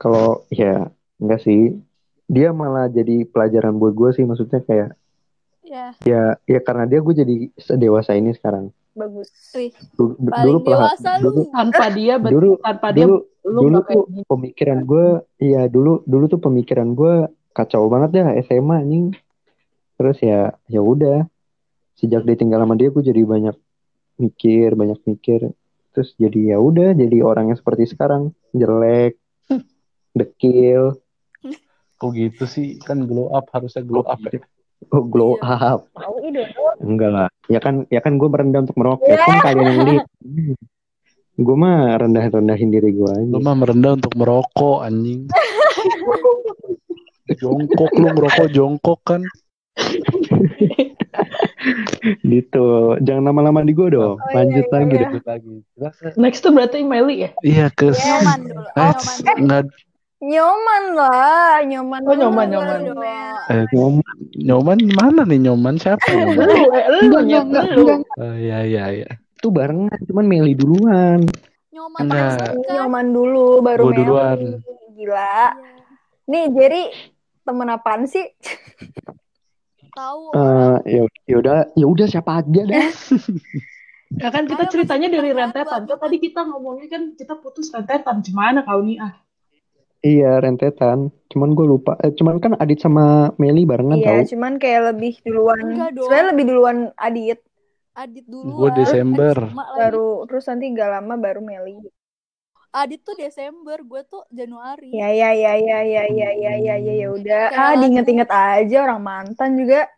kalau 0.00 0.48
ya 0.48 0.88
enggak 1.20 1.44
sih 1.44 1.76
dia 2.24 2.56
malah 2.56 2.88
jadi 2.88 3.28
pelajaran 3.28 3.76
buat 3.76 3.92
gue 3.92 4.10
sih 4.16 4.24
maksudnya 4.24 4.64
kayak 4.64 4.96
Ya, 5.68 5.92
ya 6.00 6.22
ya 6.48 6.64
karena 6.64 6.88
dia 6.88 7.04
gue 7.04 7.12
jadi 7.12 7.52
sedewasa 7.60 8.16
ini 8.16 8.32
sekarang 8.32 8.72
Bagus. 8.98 9.28
Wih, 9.54 9.70
dulu, 9.94 10.12
paling 10.26 10.58
dulu 10.58 10.66
perha- 10.66 10.90
dewasa 10.98 11.10
dulu 11.22 11.28
lu. 11.30 11.42
Tanpa 11.54 11.84
dia, 11.94 12.14
dulu 12.18 12.50
tanpa 12.58 12.88
dia, 12.90 13.06
dulu 13.06 13.16
lu 13.46 13.60
dulu 13.62 13.78
tuh 13.86 14.02
gini. 14.10 14.22
pemikiran 14.26 14.78
gue 14.84 15.06
iya 15.40 15.62
dulu 15.70 16.02
dulu 16.04 16.24
tuh 16.26 16.40
pemikiran 16.42 16.92
gue 16.92 17.30
kacau 17.56 17.86
banget 17.88 18.20
ya 18.20 18.26
SMA 18.44 18.84
anjing 18.84 19.14
terus 19.96 20.18
ya 20.20 20.52
ya 20.68 20.80
udah 20.84 21.24
sejak 21.96 22.26
ditinggal 22.28 22.60
sama 22.60 22.76
dia 22.76 22.92
gue 22.92 23.00
jadi 23.00 23.22
banyak 23.24 23.56
mikir 24.20 24.76
banyak 24.76 25.00
mikir 25.06 25.54
terus 25.96 26.12
jadi 26.20 26.54
ya 26.54 26.56
udah 26.60 26.92
jadi 26.92 27.16
orang 27.24 27.54
yang 27.54 27.58
seperti 27.58 27.88
sekarang 27.88 28.36
jelek 28.52 29.16
dekil 30.12 30.98
Kok 31.98 32.14
gitu 32.14 32.46
sih? 32.46 32.78
Kan 32.78 33.10
glow 33.10 33.34
up 33.34 33.50
harusnya 33.50 33.82
glow 33.82 34.06
up 34.06 34.22
ya. 34.22 34.38
Oh, 34.88 35.02
glow 35.02 35.34
Iya. 35.36 35.74
up 35.74 35.80
Tahu 35.92 36.14
ide. 36.24 36.42
enggak 36.78 37.10
lah 37.10 37.26
ya 37.46 37.58
kan 37.58 37.82
ya 37.88 37.98
kan 37.98 38.14
gue 38.14 38.26
merendah 38.26 38.62
untuk 38.62 38.74
merokok 38.74 39.06
kan 39.08 39.36
kalian 39.42 39.66
yang 39.68 39.80
lihat 39.88 40.04
gue 41.36 41.56
mah 41.56 41.96
rendah 41.96 42.24
rendahin 42.28 42.68
diri 42.68 42.90
gue 42.90 43.08
aja 43.08 43.24
Lu 43.24 43.38
mah 43.38 43.54
merendah 43.54 43.94
untuk 43.94 44.12
merokok 44.14 44.82
anjing. 44.82 45.26
jongkok 47.38 47.92
lu 47.94 48.08
merokok 48.10 48.48
jongkok 48.48 48.98
kan. 49.04 49.20
gitu 52.24 52.66
jangan 53.00 53.22
lama-lama 53.24 53.60
di 53.60 53.72
gue 53.72 53.88
dong 53.90 54.16
Oh, 54.16 54.30
lanjut 54.32 54.64
iya, 54.64 54.72
lagi 54.72 54.88
iya. 54.88 54.96
deh 54.96 55.08
Lanjut 55.08 55.24
lagi. 55.24 55.54
Next 56.16 56.40
tuh 56.40 56.50
berarti 56.50 56.82
Meli 56.82 57.16
ya? 57.22 57.30
Iya 57.40 57.66
ke 57.70 57.90
Nyoman 57.90 58.38
dulu. 58.44 58.62
Eh, 58.64 58.92
Nyoman 59.38 59.64
dulu. 59.66 59.87
Nyoman 60.18 60.98
lah, 60.98 61.62
nyoman. 61.62 62.02
Oh, 62.02 62.10
nyoman, 62.10 62.46
nyoman. 62.50 62.80
eh, 63.48 63.62
Ngomong, 63.70 64.02
nyoman 64.34 64.78
mana 64.90 65.22
nih 65.22 65.38
nyoman 65.46 65.78
siapa 65.78 66.02
nyoman? 66.10 66.42
Lu, 66.42 66.58
eh, 66.74 66.86
lu, 67.06 67.16
enggak, 67.22 67.64
lu. 67.78 67.84
Oh 68.18 68.34
iya 68.34 68.66
iya 68.66 68.84
iya. 68.92 69.10
itu 69.38 69.54
barengan 69.54 69.94
cuman 70.02 70.26
Meli 70.26 70.58
duluan 70.58 71.22
Nyoman 71.70 72.10
banget 72.10 72.50
kan? 72.50 72.54
Nyoman 72.58 73.06
dulu, 73.14 73.62
baru 73.62 73.78
Gua 73.80 73.90
Meli. 73.94 73.98
duluan. 74.02 74.38
Gila. 74.98 75.14
Iya. 75.14 75.38
Nih, 76.26 76.44
Jerry 76.50 76.82
temen 77.46 77.70
apaan 77.70 78.02
sih? 78.04 78.26
Tahu. 79.94 80.20
Eh, 80.34 80.76
ya 80.84 81.02
ya 81.24 81.36
udah 81.38 81.56
ya 81.72 81.86
udah 81.86 82.06
siapa 82.06 82.42
aja 82.42 82.62
dah 82.66 82.90
Ya 84.08 84.28
kan 84.32 84.50
kita 84.50 84.66
ceritanya 84.66 85.06
dari 85.08 85.30
rentetan. 85.30 85.86
Kan 85.86 85.98
tadi 86.00 86.16
kita 86.18 86.42
ngomongnya 86.42 86.90
kan 86.90 87.02
kita 87.14 87.38
putus 87.38 87.70
rentetan. 87.70 88.18
Gimana 88.18 88.66
kau 88.66 88.82
nih 88.82 88.98
ah? 88.98 89.14
Iya 90.02 90.38
rentetan 90.38 91.10
cuman 91.28 91.52
gue 91.52 91.66
lupa 91.66 91.92
eh, 92.00 92.12
cuman 92.14 92.40
kan 92.40 92.52
Adit 92.56 92.80
sama 92.80 93.34
Meli 93.36 93.68
barengan 93.68 93.98
Iya, 94.00 94.24
tau 94.24 94.32
cuman 94.32 94.52
kayak 94.56 94.82
lebih 94.94 95.14
duluan. 95.22 95.64
Dong. 95.92 96.08
Sebenarnya 96.08 96.28
lebih 96.32 96.44
duluan 96.48 96.78
Adit. 96.96 97.38
Adit 97.92 98.24
dulu. 98.30 98.64
Gue 98.64 98.70
Desember. 98.78 99.36
Baru 99.52 100.24
terus 100.30 100.46
nanti 100.46 100.70
gak 100.72 100.90
lama 100.98 101.14
baru 101.18 101.42
Meli. 101.42 101.82
Adit 102.68 103.00
tuh 103.00 103.16
Desember, 103.16 103.80
gue 103.80 104.02
tuh 104.06 104.22
Januari. 104.28 104.92
Ya 104.92 105.08
ya 105.10 105.32
ya 105.32 105.56
ya 105.56 105.80
ya 105.82 106.04
ya 106.04 106.30
ya 106.36 106.52
ya 106.56 106.74
ya 106.76 106.94
ya 106.94 107.08
udah. 107.10 107.44
Ah, 107.52 107.74
diinget-inget 107.80 108.28
aja 108.28 108.76
orang 108.84 109.00
mantan 109.02 109.56
juga. 109.56 109.88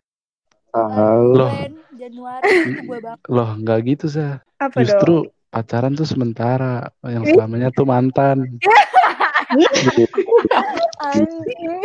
tahu 0.70 1.34
Loh. 1.34 1.50
Januari 1.98 2.46
itu 2.46 2.80
gue 2.86 2.98
banget. 3.02 3.20
Loh 3.26 3.50
nggak 3.58 3.78
gitu 3.90 4.06
sah. 4.06 4.38
Apa 4.62 4.80
dong? 4.80 4.86
Justru 4.86 5.14
pacaran 5.50 5.92
tuh 5.98 6.06
sementara. 6.06 6.88
Yang 7.02 7.34
selamanya 7.34 7.68
tuh 7.74 7.86
mantan. 7.86 8.38
Anjing. 11.00 11.82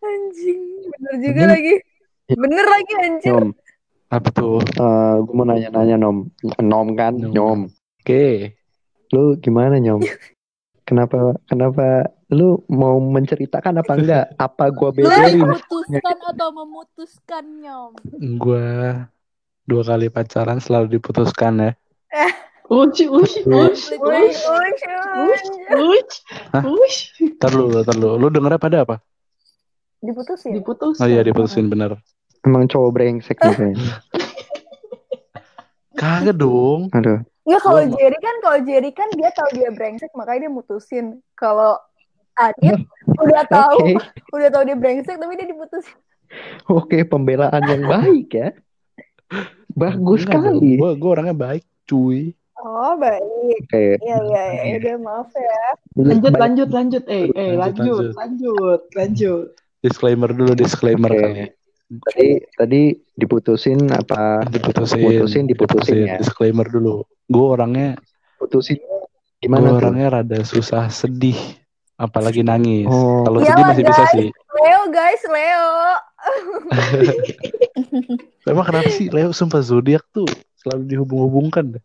Anjing. 0.00 0.60
Bener 0.86 1.14
juga 1.18 1.32
Bener. 1.34 1.48
lagi. 1.50 1.74
Bener 2.26 2.66
lagi 2.66 2.92
anjir. 2.98 3.32
Nom 3.32 3.48
Apa 4.08 4.28
tuh? 4.30 4.62
eh, 4.62 5.14
gue 5.20 5.34
mau 5.34 5.42
nanya-nanya 5.42 5.96
Nom 5.98 6.30
Nom 6.58 6.88
kan 6.94 7.12
Nom. 7.14 7.32
Nom 7.32 7.58
Oke. 7.98 8.54
lu 9.10 9.38
gimana 9.38 9.78
Nyom 9.78 10.02
kenapa 10.82 11.16
kenapa 11.44 11.86
lu 12.28 12.60
mau 12.66 12.98
menceritakan 12.98 13.78
apa 13.78 13.92
enggak 13.94 14.24
apa 14.36 14.64
gue 14.68 14.90
beberin 14.92 15.38
Memutuskan 15.40 16.16
atau 16.24 16.48
memutuskan 16.50 17.44
nyom. 17.58 17.92
Gue 18.36 18.66
dua 19.64 19.82
kali 19.82 20.08
pacaran 20.08 20.58
selalu 20.58 20.98
diputuskan 20.98 21.52
ya. 21.58 21.70
Ush, 22.64 23.04
ush, 23.04 23.44
ush, 23.44 23.44
Woi, 23.44 23.68
ush, 23.68 23.92
woi, 24.00 24.24
ush, 24.24 25.44
woi. 25.68 25.98
ush, 26.00 26.16
Hah? 26.48 26.62
ush. 26.64 26.98
Ntar 27.36 27.52
lu, 27.52 27.68
ntar 27.70 27.92
lu. 27.94 28.16
Lu 28.16 28.26
dengernya 28.28 28.56
pada 28.56 28.78
apa? 28.82 28.96
Diputusin. 30.00 30.56
Diputus. 30.56 30.96
Oh 30.96 31.04
iya 31.04 31.20
diputusin 31.20 31.68
bener. 31.68 32.00
emang 32.40 32.68
cowok 32.68 32.90
brengsek 32.92 33.40
nih 33.40 33.72
Kagak 35.94 36.36
dong. 36.36 36.92
aduh 36.92 37.24
Enggak 37.44 37.60
kalau 37.62 37.82
Jerry 37.86 38.18
kan 38.18 38.34
kalau 38.40 38.58
Jerry 38.60 38.90
kan 38.90 39.08
dia 39.12 39.28
tahu 39.30 39.48
dia 39.52 39.68
brengsek 39.68 40.12
makanya 40.12 40.48
dia 40.48 40.52
mutusin. 40.52 41.06
Kalau 41.34 41.76
Adit 42.34 42.84
udah 43.22 43.44
tahu 43.46 43.80
oke 43.80 43.92
udah 44.32 44.48
tahu 44.50 44.62
dia 44.64 44.76
brengsek 44.76 45.16
tapi 45.16 45.36
dia 45.36 45.46
diputusin. 45.46 45.96
oke 46.66 46.98
pembelaan 47.04 47.62
yang 47.62 47.84
baik 47.86 48.28
ya 48.28 48.48
bagus 49.80 50.24
sekali 50.24 50.76
Gue 50.76 50.90
gue 50.96 51.10
orangnya 51.10 51.32
baik, 51.32 51.64
cuy. 51.84 52.32
Oh 52.64 52.96
baik. 52.96 53.20
oke 53.20 53.82
Iya 54.00 54.18
iya 54.24 54.42
iya 54.64 54.74
udah 54.80 54.96
maaf 54.98 55.28
ya. 55.30 55.62
Lanjut, 55.94 56.32
Baik. 56.32 56.40
lanjut, 56.40 56.68
lanjut. 56.72 57.04
Eh, 57.06 57.28
eh, 57.30 57.52
Lanjut, 57.54 57.84
lanjut, 57.84 58.16
lanjut, 58.16 58.80
lanjut. 58.96 59.46
Disclaimer 59.78 60.30
dulu, 60.32 60.52
disclaimer 60.56 61.12
Oke. 61.12 61.20
kali. 61.20 61.44
tadi 61.84 62.28
tadi 62.56 62.82
diputusin 63.14 63.92
apa 63.92 64.48
Diputusin. 64.48 65.04
Putusin, 65.04 65.44
diputusin 65.44 65.96
ya. 66.08 66.16
Disclaimer 66.16 66.64
dulu. 66.64 67.04
Gue 67.28 67.46
orangnya, 67.46 68.00
putusin 68.40 68.80
gue 68.80 69.00
gimana 69.38 69.68
tuh 69.68 69.76
orangnya 69.76 70.06
rada 70.10 70.38
susah 70.40 70.88
sedih. 70.88 71.36
Apalagi 71.94 72.40
nangis. 72.40 72.88
Oh. 72.88 73.22
Kalau 73.22 73.38
Iyalah, 73.38 73.52
sedih 73.52 73.64
masih 73.68 73.84
bisa 73.84 74.02
guys. 74.02 74.12
sih. 74.16 74.28
Leo 74.32 74.82
guys 74.88 75.22
Leo. 75.28 75.68
Emang 78.50 78.64
kenapa 78.64 78.88
sih 78.88 79.06
Leo 79.12 79.30
sumpah 79.30 79.60
zodiak 79.60 80.02
tuh 80.10 80.26
selalu 80.58 80.88
dihubung-hubungkan? 80.88 81.76
dah. 81.76 81.82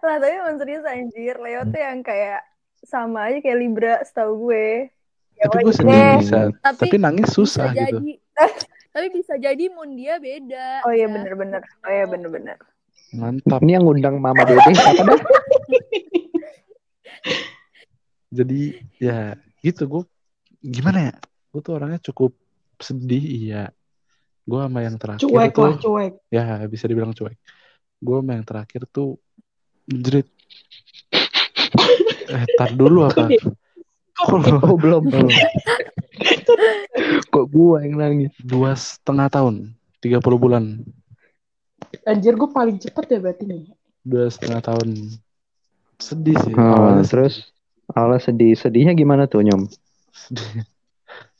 Lah 0.00 0.16
tapi 0.16 0.34
emang 0.36 0.56
serius 0.56 0.84
anjir 0.88 1.36
Leo 1.36 1.60
tuh 1.68 1.80
yang 1.80 2.00
kayak 2.00 2.40
sama 2.80 3.28
aja 3.28 3.38
kayak 3.44 3.58
Libra 3.60 3.94
setahu 4.00 4.48
gue. 4.48 4.88
Ya 5.36 5.44
Tapi 5.48 5.64
gue 5.64 5.74
sedih 5.76 5.92
deh. 5.92 6.14
bisa, 6.20 6.38
Tapi, 6.60 6.80
tapi 6.84 6.96
nangis 7.00 7.28
susah 7.32 7.72
bisa 7.72 7.80
gitu. 7.88 7.98
jadi. 8.00 8.12
Tapi 8.96 9.06
bisa 9.14 9.34
jadi 9.38 9.64
moon 9.70 9.94
dia 9.94 10.18
beda. 10.18 10.82
Oh 10.82 10.90
iya 10.90 11.06
ya. 11.06 11.14
bener-bener. 11.14 11.62
Oh 11.86 11.92
iya 11.92 12.04
bener-bener. 12.10 12.58
Mantap. 13.10 13.62
ini 13.66 13.74
yang 13.74 13.84
ngundang 13.86 14.16
mama 14.22 14.42
dede 14.46 14.70
siapa 14.78 15.02
dah 15.02 15.18
Jadi 18.30 18.78
ya 19.02 19.34
gitu 19.62 19.82
gue 19.90 20.02
gimana 20.62 21.10
ya? 21.10 21.14
Gue 21.50 21.60
tuh 21.62 21.74
orangnya 21.78 21.98
cukup 22.10 22.34
sedih 22.78 23.22
iya. 23.22 23.64
Gue 24.46 24.58
sama 24.62 24.82
yang 24.82 24.98
terakhir 24.98 25.22
Cuek 25.26 25.50
tuh 25.54 25.62
lah, 25.62 25.78
cuek. 25.78 26.12
ya 26.30 26.44
bisa 26.66 26.84
dibilang 26.90 27.14
cuek. 27.14 27.38
Gue 27.98 28.16
sama 28.22 28.32
yang 28.38 28.46
terakhir 28.46 28.82
tuh 28.90 29.18
jerit. 29.90 30.26
eh 32.30 32.44
tar 32.54 32.70
dulu 32.78 33.10
apa? 33.10 33.26
Oh 34.30 34.78
belum 34.78 35.04
Oh, 35.10 35.28
kok 37.32 37.46
gua 37.48 37.80
yang 37.80 37.96
nangis 37.96 38.34
dua 38.38 38.76
setengah 38.76 39.32
tahun, 39.32 39.72
30 40.04 40.20
bulan, 40.36 40.84
Anjir, 42.04 42.36
gue 42.36 42.50
paling 42.50 42.76
cepet 42.80 43.04
ya 43.06 43.18
berarti 43.20 43.44
nih. 43.48 43.62
dua 44.04 44.30
setengah 44.32 44.60
tahun. 44.64 44.88
Sedih 46.00 46.36
sih. 46.40 46.54
Oh, 46.56 46.64
awalnya 46.64 47.04
terus 47.04 47.52
awalnya 47.92 48.22
sedih 48.24 48.56
sedihnya 48.56 48.96
gimana 48.96 49.28
tuh 49.28 49.44
nyom 49.44 49.68
sedih. 50.14 50.64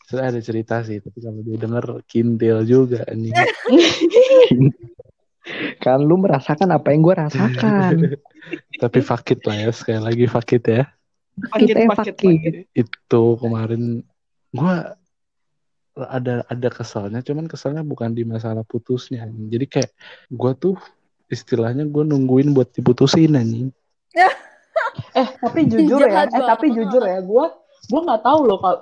Saya 0.05 0.29
ada 0.35 0.41
cerita 0.43 0.85
sih, 0.85 1.01
tapi 1.01 1.19
kalau 1.23 1.41
dia 1.41 1.57
denger 1.57 2.05
kintil 2.05 2.59
juga 2.69 3.09
anjing. 3.09 3.33
kan 5.81 5.99
lu 6.01 6.21
merasakan 6.21 6.69
apa 6.77 6.93
yang 6.93 7.01
gua 7.01 7.27
rasakan 7.27 8.19
tapi 8.83 8.99
fakit 9.01 9.41
lah 9.49 9.57
ya, 9.57 9.71
sekali 9.73 10.01
lagi 10.01 10.25
fakit 10.29 10.63
ya. 10.65 10.83
Pakit, 11.41 11.77
pakit. 11.89 12.15
pakit. 12.21 12.53
Itu 12.77 13.41
kemarin 13.41 14.05
gua 14.53 14.97
ada 15.97 16.47
ada 16.47 16.69
keselnya 16.71 17.21
cuman 17.21 17.51
keselnya 17.51 17.85
bukan 17.85 18.15
di 18.15 18.25
masalah 18.25 18.65
putusnya 18.65 19.27
jadi 19.51 19.67
kayak 19.67 19.91
gue 20.33 20.53
tuh 20.57 20.77
istilahnya 21.29 21.85
gue 21.85 22.05
nungguin 22.07 22.57
buat 22.57 22.73
diputusin 22.73 23.37
anjing 23.37 23.69
Eh 25.15 25.29
tapi 25.39 25.67
jujur 25.67 26.03
ya, 26.03 26.27
eh 26.27 26.43
tapi 26.47 26.71
jujur 26.75 27.03
ya, 27.03 27.23
gue 27.23 27.45
gue 27.91 28.01
nggak 28.01 28.23
tahu 28.23 28.41
loh 28.47 28.59
kalau 28.63 28.79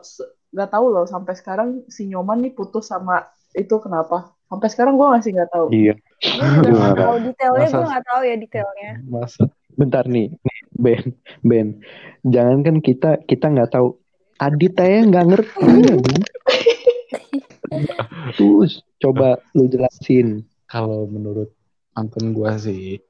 nggak 0.53 0.71
tahu 0.73 0.87
loh 0.89 1.05
sampai 1.05 1.35
sekarang 1.37 1.69
si 1.89 2.09
Nyoman 2.09 2.45
nih 2.45 2.53
putus 2.57 2.89
sama 2.89 3.29
itu 3.53 3.77
kenapa? 3.81 4.33
Sampai 4.49 4.69
sekarang 4.69 4.97
gue 4.97 5.07
masih 5.07 5.31
nggak 5.33 5.51
tahu. 5.51 5.67
Iya. 5.71 5.95
Gue 6.65 6.73
nggak 6.73 6.97
tahu 6.99 7.17
detailnya, 7.23 7.67
gue 7.69 7.87
nggak 7.87 8.07
tahu 8.07 8.21
ya 8.25 8.35
detailnya. 8.37 8.91
masa 9.07 9.45
Bentar 9.73 10.05
nih, 10.05 10.35
nih 10.35 10.59
Ben, 10.75 11.05
Ben. 11.41 11.69
Jangan 12.25 12.59
kan 12.61 12.77
kita 12.81 13.11
kita 13.23 13.47
nggak 13.47 13.71
tahu. 13.71 13.95
Adit 14.39 14.75
aja 14.75 14.99
nggak 15.05 15.27
ngerti. 15.29 15.63
Ben. 15.95 16.21
Terus 18.35 18.73
coba 18.99 19.39
lu 19.53 19.67
jelasin. 19.67 20.43
kalau 20.67 21.09
menurut 21.09 21.49
mantan 21.97 22.37
gue 22.37 22.51
sih 22.61 23.01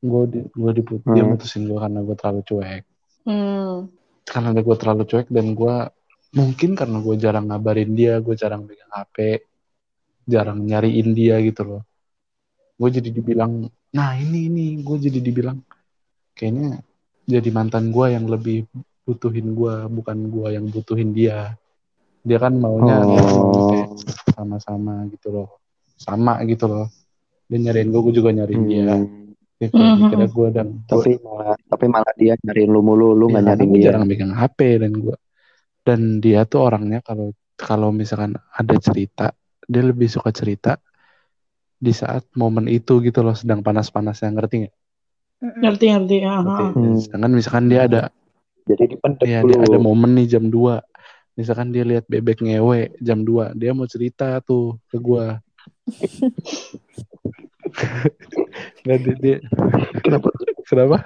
gue 0.00 0.22
di, 0.24 0.40
gue 0.48 0.72
diput 0.72 1.04
dia 1.04 1.20
Hmm. 1.20 1.36
mutusin 1.36 1.68
gue 1.68 1.76
karena 1.76 2.00
gue 2.00 2.16
terlalu 2.16 2.40
cuek 2.42 2.82
Hmm. 3.28 3.92
karena 4.24 4.56
gue 4.56 4.76
terlalu 4.80 5.04
cuek 5.04 5.28
dan 5.28 5.52
gue 5.52 5.74
mungkin 6.32 6.70
karena 6.72 7.04
gue 7.04 7.14
jarang 7.20 7.44
ngabarin 7.44 7.92
dia 7.92 8.24
gue 8.24 8.32
jarang 8.32 8.64
pegang 8.64 8.88
HP 8.88 9.44
jarang 10.28 10.60
nyariin 10.62 11.16
dia 11.16 11.40
gitu 11.40 11.64
loh 11.64 11.82
gue 12.76 12.88
jadi 12.92 13.08
dibilang 13.08 13.64
nah 13.90 14.12
ini 14.14 14.46
ini 14.46 14.64
gue 14.78 14.96
jadi 15.00 15.18
dibilang 15.18 15.58
kayaknya 16.36 16.84
jadi 17.24 17.48
mantan 17.50 17.88
gue 17.88 18.06
yang 18.12 18.28
lebih 18.28 18.68
butuhin 19.02 19.56
gue 19.56 19.74
bukan 19.88 20.18
gue 20.28 20.48
yang 20.52 20.68
butuhin 20.68 21.10
dia 21.10 21.56
dia 22.20 22.38
kan 22.38 22.52
maunya 22.54 23.00
Oh. 23.08 23.88
sama-sama 24.30 25.08
gitu 25.08 25.32
loh 25.32 25.48
sama 25.96 26.38
gitu 26.44 26.68
loh 26.68 26.86
dia 27.48 27.58
nyariin 27.58 27.88
gue 27.88 28.00
gue 28.04 28.14
juga 28.14 28.30
nyariin 28.30 28.64
dia 28.64 28.84
Hmm. 28.94 29.32
dia 29.58 29.66
kayak 29.66 29.82
Mhm. 29.90 29.98
mikirnya 29.98 30.28
gue 30.28 30.48
dan 30.52 30.66
Tapi 30.84 31.10
malah 31.18 31.56
tapi 31.66 31.84
malah 31.88 32.12
dia 32.14 32.38
nyariin 32.38 32.70
lu 32.70 32.78
mulu, 32.78 33.10
lu 33.10 33.26
nggak 33.26 33.42
Iya, 33.42 33.48
nyariin 33.50 33.70
dia. 33.74 33.84
jarang 33.90 34.04
megang 34.06 34.30
HP 34.30 34.58
dan 34.78 34.92
gue 34.94 35.16
dan 35.82 36.00
dia 36.20 36.44
tuh 36.44 36.60
orangnya 36.62 37.00
kalau 37.00 37.32
kalau 37.56 37.90
misalkan 37.90 38.36
ada 38.36 38.74
cerita 38.78 39.34
dia 39.68 39.84
lebih 39.84 40.08
suka 40.08 40.32
cerita 40.32 40.80
di 41.78 41.92
saat 41.92 42.26
momen 42.34 42.66
itu 42.66 42.98
gitu 43.04 43.20
loh 43.22 43.36
sedang 43.36 43.60
panas-panasnya 43.62 44.32
ngerti 44.34 44.54
nggak? 44.66 44.74
Ngerti 45.62 45.84
ngerti. 45.94 46.16
ya. 46.18 46.34
Ngerti? 46.42 46.64
Hmm. 46.74 46.96
Sedangkan 46.98 47.32
misalkan 47.36 47.64
dia 47.70 47.86
ada 47.86 48.02
Jadi 48.66 48.84
dipendem 48.96 49.24
ya, 49.24 49.40
dulu. 49.40 49.48
dia 49.48 49.58
ada 49.64 49.78
momen 49.78 50.10
nih 50.18 50.26
jam 50.28 50.44
2 50.50 50.82
misalkan 51.32 51.70
dia 51.70 51.86
lihat 51.86 52.04
bebek 52.04 52.42
ngewe 52.42 52.98
jam 52.98 53.22
2 53.22 53.54
dia 53.54 53.70
mau 53.70 53.86
cerita 53.86 54.42
tuh 54.42 54.74
ke 54.90 54.98
gue 54.98 55.24
Nggak, 58.82 58.98
dia, 58.98 59.14
dia- 59.22 59.42
Kenapa? 60.02 60.28
kenapa? 60.66 60.96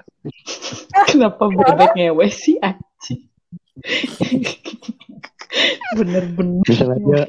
Kenapa 1.04 1.44
bebek 1.52 1.90
ngewe 1.94 2.26
sih 2.32 2.56
anjing? 2.58 3.28
Bener-bener. 5.92 6.64
Misalnya 6.64 6.98
dia 6.98 7.22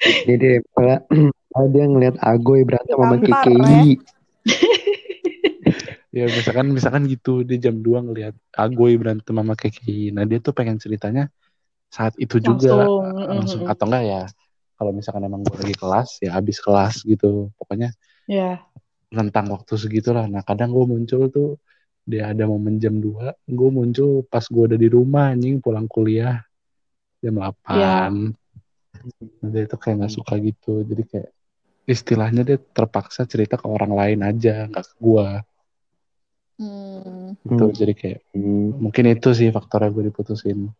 deh, 0.00 0.58
misalnya 0.62 0.98
misalnya 1.10 1.68
dia 1.74 1.84
ngeliat 1.90 2.16
Agoy 2.22 2.60
berantem 2.62 2.94
sama 2.96 3.16
Tampar, 3.18 3.44
KKI. 3.46 3.88
Ya 6.08 6.24
misalkan 6.24 6.72
misalkan 6.72 7.02
gitu 7.04 7.44
dia 7.44 7.60
jam 7.60 7.84
2 7.84 8.00
ngelihat 8.00 8.32
Agoy 8.56 8.96
berantem 8.96 9.36
sama 9.36 9.52
Keki. 9.52 10.16
Nah 10.16 10.24
dia 10.24 10.40
tuh 10.40 10.56
pengen 10.56 10.80
ceritanya 10.80 11.28
saat 11.92 12.16
itu 12.16 12.40
juga 12.40 12.88
Langsung. 12.88 13.28
langsung 13.28 13.62
mm, 13.68 13.72
atau 13.72 13.84
enggak 13.88 14.04
ya 14.08 14.22
kalau 14.78 14.90
misalkan 14.96 15.24
emang 15.28 15.44
gue 15.44 15.56
lagi 15.56 15.76
kelas 15.76 16.20
ya 16.24 16.36
habis 16.36 16.60
kelas 16.60 17.04
gitu 17.04 17.52
pokoknya 17.56 17.92
Ya. 18.28 18.60
rentang 19.08 19.48
waktu 19.48 19.72
segitulah 19.80 20.28
nah 20.28 20.44
kadang 20.44 20.72
gue 20.76 20.84
muncul 20.84 21.32
tuh 21.32 21.56
dia 22.04 22.28
ada 22.32 22.44
momen 22.44 22.76
jam 22.76 23.00
2 23.00 23.32
gue 23.48 23.70
muncul 23.72 24.20
pas 24.28 24.44
gue 24.44 24.64
udah 24.68 24.76
di 24.80 24.88
rumah 24.88 25.32
anjing 25.32 25.64
pulang 25.64 25.88
kuliah 25.88 26.44
jam 27.24 27.40
8 27.40 27.52
Ya. 27.72 28.08
Nah, 29.42 29.48
dia 29.52 29.64
tuh 29.68 29.78
kayak 29.78 29.96
nggak 30.04 30.14
suka 30.14 30.34
gitu 30.42 30.82
jadi 30.84 31.02
kayak 31.06 31.30
istilahnya 31.88 32.42
dia 32.44 32.58
terpaksa 32.60 33.24
cerita 33.24 33.56
ke 33.56 33.64
orang 33.64 33.92
lain 33.96 34.20
aja 34.24 34.68
nggak 34.68 34.84
ke 34.84 34.94
gue 35.00 35.28
Hmm. 36.58 37.38
gitu 37.46 37.64
Hmm. 37.70 37.78
jadi 37.78 37.92
kayak 37.94 38.18
Hmm. 38.34 38.82
mungkin 38.82 39.04
itu 39.14 39.30
sih 39.30 39.48
faktornya 39.54 39.94
gue 39.94 40.10
diputusin 40.10 40.74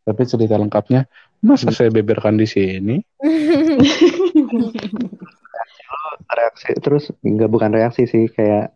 tapi 0.00 0.22
cerita 0.24 0.56
lengkapnya 0.56 1.04
masa 1.44 1.68
saya 1.76 1.92
beberkan 1.92 2.40
di 2.40 2.48
sini 2.48 2.96
Reaksi 6.30 6.72
terus 6.80 7.12
nggak 7.20 7.50
bukan 7.52 7.70
reaksi 7.74 8.08
sih 8.08 8.32
kayak 8.32 8.72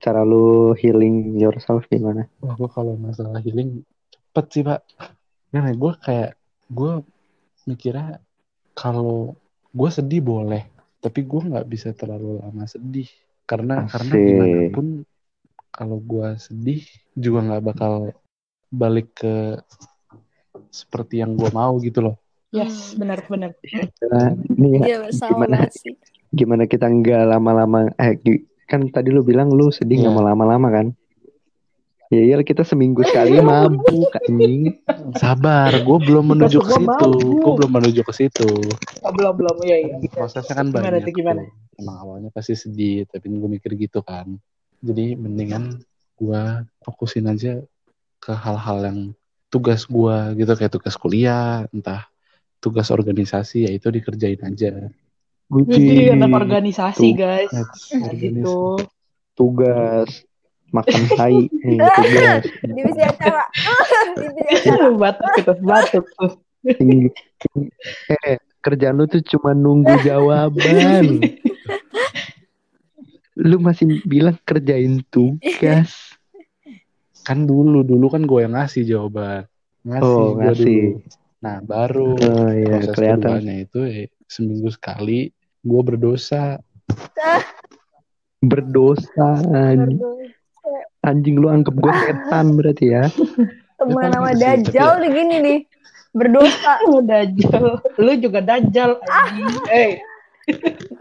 cara 0.00 0.24
lu 0.24 0.72
healing 0.74 1.36
yourself 1.36 1.84
gimana? 1.86 2.26
wah 2.40 2.56
gue 2.56 2.70
kalau 2.72 2.96
masalah 2.96 3.38
healing 3.44 3.84
cepet 4.10 4.46
sih 4.50 4.62
pak 4.64 4.80
ya, 5.52 5.60
gue 5.70 5.92
kayak 6.02 6.30
gue 6.72 6.92
mikirnya 7.66 8.22
kalau 8.72 9.34
gue 9.70 9.90
sedih 9.90 10.22
boleh 10.22 10.62
tapi 10.98 11.22
gue 11.22 11.42
nggak 11.42 11.66
bisa 11.66 11.90
terlalu 11.92 12.40
lama 12.40 12.64
sedih 12.64 13.10
karena 13.44 13.84
karena 13.86 14.12
Asik. 14.14 14.26
gimana 14.26 14.58
pun 14.72 14.86
kalau 15.68 15.98
gue 16.00 16.28
sedih 16.38 16.82
juga 17.12 17.38
nggak 17.44 17.64
bakal 17.64 17.92
balik 18.72 19.12
ke 19.14 19.60
seperti 20.70 21.20
yang 21.20 21.34
gue 21.34 21.50
mau 21.50 21.76
gitu 21.78 22.00
loh 22.02 22.16
Yes, 22.54 22.94
benar-benar. 22.96 23.52
Nah, 24.06 24.32
ini 24.56 24.80
ya, 24.80 24.84
Iya 24.86 24.98
Gimana? 25.12 25.66
sih. 25.68 25.92
gimana 26.32 26.64
kita 26.64 26.88
nggak 26.88 27.28
lama-lama 27.28 27.90
eh 27.98 28.16
kan 28.64 28.86
tadi 28.88 29.10
lu 29.12 29.20
bilang 29.20 29.50
lu 29.52 29.68
sedih 29.68 30.00
nggak 30.00 30.14
Iya. 30.14 30.16
mau 30.16 30.24
lama-lama 30.24 30.68
kan? 30.72 30.86
Ya 32.06 32.22
iya 32.22 32.38
kita 32.38 32.62
seminggu 32.62 33.02
sekali 33.02 33.34
mabuk 33.42 34.14
anjing. 34.14 34.78
sabar 35.18 35.74
gue 35.74 35.98
belum 35.98 36.34
menuju 36.34 36.62
ke 36.62 36.70
situ 36.72 37.10
gue 37.42 37.52
belum 37.58 37.70
menuju 37.72 38.00
ke 38.02 38.12
situ 38.14 38.50
Oh, 39.02 39.10
belum 39.10 39.34
belum 39.34 39.56
ya 39.62 39.76
ya. 39.82 39.96
prosesnya 40.10 40.54
kan 40.54 40.70
Gimana 40.70 40.98
banyak 40.98 41.10
gimana? 41.10 41.42
tuh. 41.42 41.50
emang 41.82 41.96
awalnya 41.98 42.30
pasti 42.30 42.54
sedih 42.54 43.04
tapi 43.06 43.26
gue 43.28 43.50
mikir 43.50 43.74
gitu 43.74 44.00
kan 44.00 44.38
jadi 44.78 45.14
mendingan 45.14 45.82
gue 46.14 46.42
fokusin 46.80 47.26
aja 47.26 47.58
ke 48.16 48.32
hal-hal 48.32 48.78
yang 48.82 48.98
tugas 49.46 49.84
gue 49.84 50.16
gitu 50.36 50.52
kayak 50.54 50.72
tugas 50.72 50.94
kuliah 50.94 51.66
entah 51.70 52.06
tugas 52.58 52.88
organisasi 52.88 53.66
ya 53.66 53.70
itu 53.70 53.90
dikerjain 53.90 54.40
aja 54.42 54.90
Jadi 55.46 56.10
anak 56.10 56.34
organisasi 56.42 57.06
Tuh. 57.06 57.14
guys. 57.14 57.52
Kayak 57.86 58.14
gitu. 58.18 58.82
tugas 59.38 60.26
makan 60.68 61.02
tai 61.10 61.38
nih 61.64 61.78
tugas 61.78 62.42
Divisi 62.60 63.00
acara. 63.00 63.44
Divisi 64.12 64.42
acara. 64.44 64.86
batuk 64.92 65.28
gitu, 65.34 65.52
batuk 65.60 66.04
tuh. 66.12 66.32
Tinggi- 66.66 67.14
tinggi. 67.38 67.70
eh 68.08 68.36
kerjaan 68.58 68.94
lu 68.94 69.06
tuh 69.06 69.22
cuma 69.22 69.52
nunggu 69.52 69.94
jawaban 70.00 71.06
lu 73.38 73.56
masih 73.58 73.86
bilang 74.02 74.34
kerjain 74.42 75.04
tugas 75.06 76.16
kan 77.22 77.42
dulu 77.42 77.82
dulu 77.82 78.08
kan 78.08 78.22
gue 78.22 78.40
yang 78.40 78.54
ngasih 78.54 78.82
jawaban 78.82 79.46
ngasih 79.82 80.02
Oh, 80.02 80.34
ngasih. 80.34 80.64
dulu 80.64 81.06
nah 81.36 81.60
baru 81.60 82.16
oh 82.16 82.50
iya 82.50 82.80
proses 82.80 82.90
kelihatan 82.92 83.40
itu 83.62 83.80
eh, 83.84 84.06
seminggu 84.24 84.66
sekali 84.68 85.30
gue 85.60 85.80
berdosa 85.84 86.58
berdosa 88.42 89.28
anjing. 89.44 90.00
Anjing 91.06 91.36
lu 91.36 91.46
anggap 91.46 91.72
gue 91.72 91.92
setan 92.04 92.46
berarti 92.52 92.86
ya 92.88 93.04
Temen 93.76 94.02
Ya, 94.02 94.08
sama 94.10 94.26
kan, 94.26 94.36
Dajjal 94.36 94.88
tapi- 94.90 95.00
nih 95.00 95.10
gini 95.12 95.36
nih. 95.38 95.58
Berdosa. 96.10 96.72
Lu 96.88 97.04
dajal. 97.04 97.64
Lu 97.98 98.12
juga 98.16 98.40
dajal 98.40 98.90
anjing. 99.04 99.52
Eh, 99.70 100.00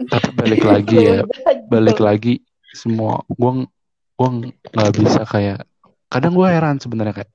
tapi 0.05 0.29
balik 0.41 0.61
lagi 0.61 0.97
ya 0.99 1.21
balik 1.65 1.99
lagi 1.99 2.41
semua 2.73 3.21
gue 3.29 3.63
gue 4.11 4.29
nggak 4.67 4.91
bisa 4.91 5.21
kayak 5.23 5.63
kadang 6.07 6.33
gue 6.33 6.43
heran 6.43 6.75
sebenarnya 6.75 7.13
kayak 7.15 7.31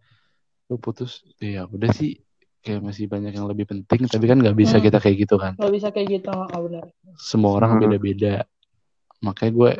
lu 0.66 0.76
putus 0.76 1.22
ya 1.38 1.64
udah 1.64 1.88
sih 1.88 2.18
kayak 2.60 2.82
masih 2.82 3.06
banyak 3.06 3.30
yang 3.30 3.46
lebih 3.46 3.64
penting 3.64 4.04
tapi 4.04 4.26
kan 4.26 4.36
nggak 4.36 4.52
bisa 4.52 4.76
Hmm. 4.76 4.84
kita 4.84 4.98
kayak 4.98 5.16
gitu 5.20 5.34
kan 5.34 5.54
Gak 5.54 5.70
bisa 5.70 5.88
kayak 5.88 6.20
gitu, 6.20 6.28
oh, 6.28 6.60
benar. 6.60 6.90
semua 7.16 7.54
orang 7.54 7.78
Hmm. 7.78 7.80
beda-beda 7.80 8.42
makanya 9.20 9.52
gue 9.52 9.70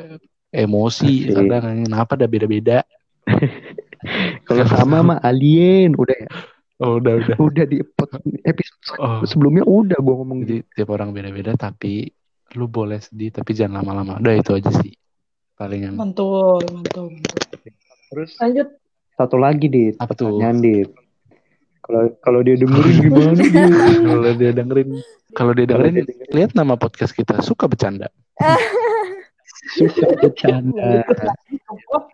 emosi 0.51 1.31
Asik. 1.31 1.35
kadang 1.37 1.65
kenapa 1.87 2.13
ada 2.15 2.27
beda-beda 2.27 2.79
kalau 4.47 4.65
sama 4.67 4.99
mah 5.01 5.19
alien 5.23 5.95
udah 5.95 6.17
ya 6.17 6.31
oh 6.81 6.99
udah 6.99 7.13
udah 7.21 7.37
udah 7.39 7.65
di 7.69 7.79
episode 8.43 8.81
oh 8.99 9.23
sebelumnya 9.23 9.63
udah 9.63 9.99
gue 9.99 10.15
ngomong 10.17 10.39
gitu 10.43 10.49
jadi 10.49 10.61
tiap 10.75 10.89
orang 10.91 11.13
beda-beda 11.13 11.55
tapi 11.55 12.11
lu 12.57 12.67
boleh 12.67 12.99
sedih 12.99 13.31
tapi 13.31 13.55
jangan 13.55 13.85
lama-lama 13.85 14.19
udah 14.19 14.35
itu 14.35 14.51
aja 14.57 14.71
sih 14.81 14.91
paling 15.55 15.87
yang 15.87 15.95
Mantul, 15.95 16.65
mantul, 16.73 17.13
mantul. 17.13 17.39
terus 18.11 18.35
Lanjut. 18.41 18.69
satu 19.15 19.37
lagi 19.37 19.69
dit 19.69 19.95
apa 20.01 20.17
tuh 20.17 20.35
pertanyaan 20.35 20.59
dit 20.59 20.91
Kalau 21.81 22.07
kalau 22.23 22.41
dia 22.41 22.55
dengerin 22.55 22.97
gimana 23.05 23.35
Bu? 23.35 23.67
Kalau 24.07 24.31
dia 24.37 24.53
dengerin, 24.53 24.89
kalau 25.35 25.53
dia 25.57 25.67
dia 25.67 25.75
dengerin. 25.75 26.07
lihat 26.31 26.53
nama 26.55 26.79
podcast 26.79 27.11
kita 27.11 27.43
suka 27.43 27.67
bercanda. 27.67 28.07
Suka 29.77 30.07
bercanda. 30.17 31.05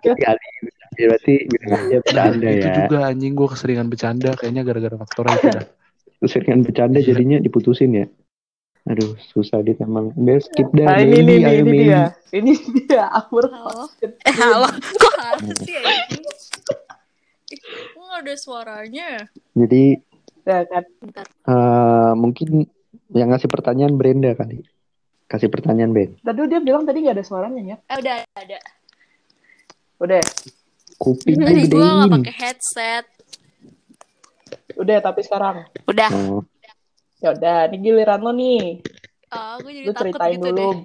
Kali 0.02 0.48
ya, 0.96 1.06
berarti 1.12 1.34
bilang 1.46 1.82
aja 1.86 1.98
bercanda 2.02 2.48
itu 2.50 2.66
ya. 2.66 2.74
juga 2.82 2.98
anjing 3.06 3.32
gue 3.36 3.48
keseringan 3.52 3.86
bercanda 3.92 4.30
kayaknya 4.34 4.62
gara-gara 4.66 4.96
faktor 4.98 5.24
itu 5.30 5.48
dah. 5.54 5.66
Keseringan 6.24 6.60
bercanda 6.66 6.98
jadinya 7.04 7.38
diputusin 7.38 7.90
ya. 7.92 8.06
Aduh, 8.86 9.18
susah 9.34 9.66
dia 9.66 9.74
emang. 9.82 10.14
Udah 10.14 10.38
skip 10.42 10.70
dah. 10.70 10.86
Nah, 10.86 11.02
ini, 11.02 11.18
ini, 11.22 11.34
ayo 11.42 11.62
ini 11.66 11.70
Meli. 11.70 11.80
dia. 11.90 12.02
Ini 12.30 12.52
dia. 12.86 13.04
Aku 13.10 13.42
Halo. 13.42 13.90
Eh 14.02 14.34
halo, 14.34 14.70
kok 14.70 15.14
sih 15.66 15.74
nggak 18.16 18.32
ada 18.32 18.34
suaranya? 18.40 19.08
Jadi 19.52 20.00
Ya 20.46 20.62
kan. 20.62 20.86
Eh, 21.26 22.12
mungkin 22.14 22.70
yang 23.10 23.34
ngasih 23.34 23.50
pertanyaan 23.50 23.98
Brenda 23.98 24.30
kali. 24.38 24.62
Kasih 25.26 25.50
pertanyaan 25.50 25.90
Ben. 25.90 26.10
Tadi 26.22 26.40
dia 26.46 26.60
bilang 26.62 26.86
tadi 26.86 27.02
gak 27.02 27.18
ada 27.18 27.24
suaranya 27.26 27.62
ya. 27.62 27.76
Eh 27.90 27.96
udah 27.98 28.14
ada. 28.38 28.58
Udah. 29.98 30.22
Kuping 30.96 31.42
lu 31.42 31.46
Tadi 31.50 31.62
gue 31.66 31.82
nggak 31.82 32.12
pakai 32.14 32.34
headset. 32.34 33.04
Udah, 34.76 34.98
tapi 35.00 35.20
sekarang. 35.24 35.66
Udah. 35.88 36.10
Oh, 36.12 36.44
Ya 37.16 37.32
udah, 37.32 37.72
ini 37.72 37.76
giliran 37.80 38.20
lo 38.20 38.30
nih. 38.30 38.84
Ah, 39.32 39.56
gue 39.58 39.72
jadi 39.72 39.86
Lu 39.88 39.92
takut 39.96 40.14
ceritain 40.14 40.36
gitu 40.36 40.48
dulu. 40.52 40.60
deh. 40.60 40.76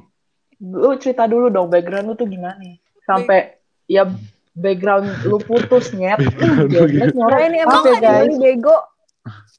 Lu 0.62 0.90
cerita 0.98 1.24
dulu 1.28 1.46
dong 1.52 1.68
background 1.68 2.08
lu 2.08 2.16
tuh 2.16 2.26
gimana? 2.26 2.58
Sampai 3.04 3.60
ya 3.86 4.08
background 4.56 5.12
lu 5.28 5.38
putus 5.44 5.92
nyet. 5.92 6.18
Gitu. 6.24 6.82
Nah, 6.98 7.12
nyorok. 7.12 7.40
ini 7.46 7.60
Maaf 7.62 7.68
emang 7.68 7.84
ya 7.84 7.94
ada 8.00 8.12
guys. 8.24 8.38
Bego. 8.40 8.78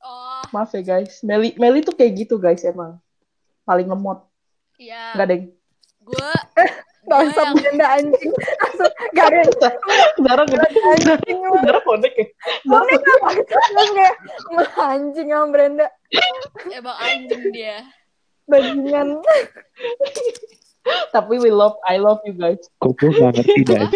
Oh, 0.02 0.42
Maaf 0.50 0.70
ya 0.72 0.82
guys. 0.82 1.20
Meli 1.20 1.52
Meli 1.60 1.84
tuh 1.84 1.92
kayak 1.92 2.24
gitu 2.24 2.40
guys 2.40 2.64
emang. 2.64 2.96
Paling 3.68 3.86
lemot. 3.86 4.24
Iya. 4.76 5.12
Enggak 5.14 5.28
deng. 5.28 5.42
Gue 6.02 6.30
Bangsa 7.10 7.40
yang- 7.42 7.54
Brenda 7.58 7.86
anjing. 7.92 8.30
Langsung 8.30 8.92
gak 9.10 9.26
ada 9.26 9.36
yang 9.36 9.52
Zara 10.22 10.42
gede. 10.46 10.66
anjing 10.86 11.38
lu. 11.40 11.50
Zara 11.58 11.80
konek 11.82 12.14
ya. 12.14 12.26
Konek 12.62 13.00
apa? 13.02 13.28
Terus 13.42 13.66
kayak 13.90 14.14
"Wah, 14.48 14.70
anjing 14.88 15.28
sama 15.28 15.46
Brenda. 15.50 15.86
emang 16.68 16.96
anjing 16.96 17.42
dia. 17.50 17.82
Bajingan. 18.44 19.18
Tapi 21.10 21.34
we 21.38 21.50
love, 21.50 21.74
I 21.82 21.98
love 21.98 22.22
you 22.22 22.34
guys. 22.34 22.58
kok 22.76 22.94
gue 22.94 23.10
gak 23.12 23.34
ngerti 23.34 23.60
dah. 23.64 23.86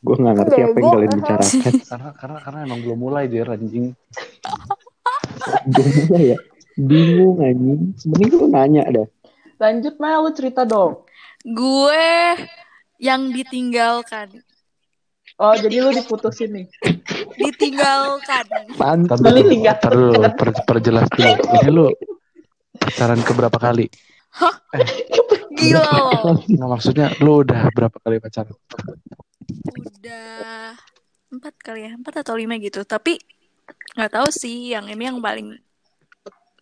Gue 0.00 0.14
gak 0.16 0.34
ngerti 0.36 0.60
apa 0.60 0.76
yang 0.76 0.92
kalian 0.92 1.12
bicarakan. 1.14 1.74
Karena 1.80 2.10
karena 2.12 2.38
karena 2.40 2.58
emang 2.62 2.80
belum 2.82 2.98
mulai 3.00 3.24
dia 3.26 3.42
anjing. 3.44 3.94
Gue 5.64 5.84
mulai 6.04 6.34
ya. 6.34 6.38
Bingung 6.74 7.38
anjing. 7.38 7.94
Mending 8.10 8.30
lu 8.34 8.46
nanya 8.50 8.82
dah. 8.90 9.06
Lanjut 9.62 9.94
Mel, 10.02 10.18
lu 10.26 10.30
cerita 10.34 10.66
dong. 10.66 11.06
Gue 11.46 12.34
yang 12.98 13.30
ditinggalkan. 13.30 14.42
Oh, 15.38 15.54
jadi 15.54 15.82
lu 15.82 15.90
diputusin 15.94 16.50
nih. 16.54 16.66
Ditinggalkan. 17.38 18.74
Pantas. 18.78 19.18
Tinggal. 19.22 19.76
tar 19.78 19.92
dulu, 19.94 20.22
per- 20.34 20.62
perjelas 20.66 21.06
dulu. 21.10 21.34
Ini 21.58 21.68
lu 21.70 21.86
pacaran 22.78 23.18
ke 23.22 23.32
berapa 23.34 23.58
kali? 23.58 23.86
Gila 25.54 25.82
loh. 25.82 26.38
Nggak 26.42 26.70
maksudnya 26.70 27.06
lu 27.22 27.42
udah 27.46 27.70
berapa 27.70 27.96
kali 28.02 28.18
pacaran? 28.18 28.54
Udah 29.78 30.74
empat 31.34 31.54
kali 31.62 31.86
ya, 31.86 31.92
empat 31.98 32.22
atau 32.22 32.34
lima 32.38 32.58
gitu. 32.58 32.82
Tapi 32.82 33.18
nggak 33.94 34.10
tahu 34.10 34.28
sih 34.30 34.74
yang 34.74 34.86
ini 34.90 35.06
yang 35.06 35.18
paling 35.22 35.58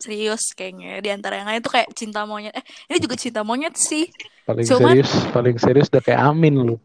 serius 0.02 0.50
kayaknya 0.58 0.98
di 0.98 1.14
antara 1.14 1.38
yang 1.38 1.46
lain 1.46 1.62
tuh 1.62 1.78
kayak 1.78 1.94
cinta 1.94 2.26
monyet. 2.26 2.50
Eh, 2.58 2.64
ini 2.90 2.98
juga 2.98 3.14
cinta 3.14 3.46
monyet 3.46 3.78
sih. 3.78 4.10
Paling 4.42 4.66
Cuman- 4.66 4.98
serius, 4.98 5.12
paling 5.30 5.56
serius 5.62 5.86
udah 5.86 6.02
kayak 6.02 6.20
Amin 6.26 6.58
lu. 6.58 6.76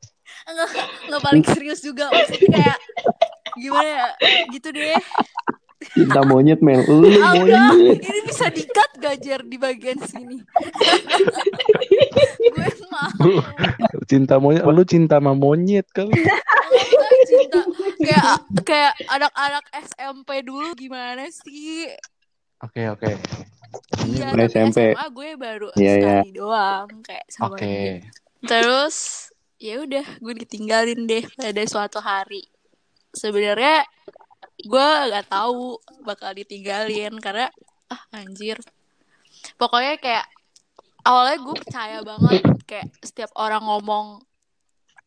Enggak, 0.45 0.69
enggak 1.09 1.21
paling 1.25 1.43
serius 1.43 1.81
juga. 1.81 2.13
Maksudnya 2.13 2.49
kayak 2.53 2.77
gimana 3.57 3.89
ya? 3.89 4.07
Gitu 4.53 4.69
deh. 4.69 4.93
Cinta 5.93 6.21
monyet 6.25 6.61
Mel. 6.61 6.85
Lu 6.89 7.09
monyet. 7.09 8.01
Ini 8.01 8.19
bisa 8.25 8.49
dikat 8.49 8.97
gak 8.97 9.17
Jer 9.21 9.41
di 9.45 9.57
bagian 9.57 9.97
sini? 10.05 10.41
Gue 12.53 12.69
mau. 12.89 13.09
Cinta 14.07 14.39
monyet, 14.39 14.63
lu 14.65 14.83
cinta 14.87 15.19
sama 15.19 15.37
monyet 15.37 15.85
kali. 15.93 16.15
Cinta 17.27 17.61
kayak 17.99 18.39
kayak 18.63 18.93
anak-anak 19.11 19.65
SMP 19.83 20.41
dulu 20.41 20.71
gimana 20.73 21.27
sih? 21.29 21.91
Oke 22.57 22.89
oke. 22.89 23.11
Iya, 24.07 24.33
Mulai 24.33 24.47
tapi 24.47 24.53
SMP. 24.55 24.77
SMA 24.95 25.05
gue 25.13 25.29
baru 25.37 25.67
Iya, 25.77 25.93
iya. 25.93 25.93
sekali 26.23 26.31
doang 26.33 26.87
kayak 27.05 27.25
sama 27.29 27.53
Oke. 27.53 27.65
dia. 27.67 27.93
Terus 28.47 28.95
ya 29.57 29.81
udah 29.81 30.05
gue 30.17 30.33
ditinggalin 30.45 31.01
deh 31.05 31.23
pada 31.37 31.61
suatu 31.69 31.99
hari. 32.01 32.45
Sebenarnya 33.13 33.85
gue 34.57 34.87
gak 35.13 35.27
tahu 35.29 35.77
bakal 36.01 36.33
ditinggalin 36.33 37.13
karena 37.21 37.51
ah 37.93 38.01
anjir. 38.15 38.57
Pokoknya 39.61 40.01
kayak 40.01 40.25
awalnya 41.05 41.37
gue 41.39 41.55
percaya 41.61 41.97
banget 42.01 42.43
kayak 42.65 42.87
setiap 43.05 43.31
orang 43.37 43.63
ngomong 43.63 44.19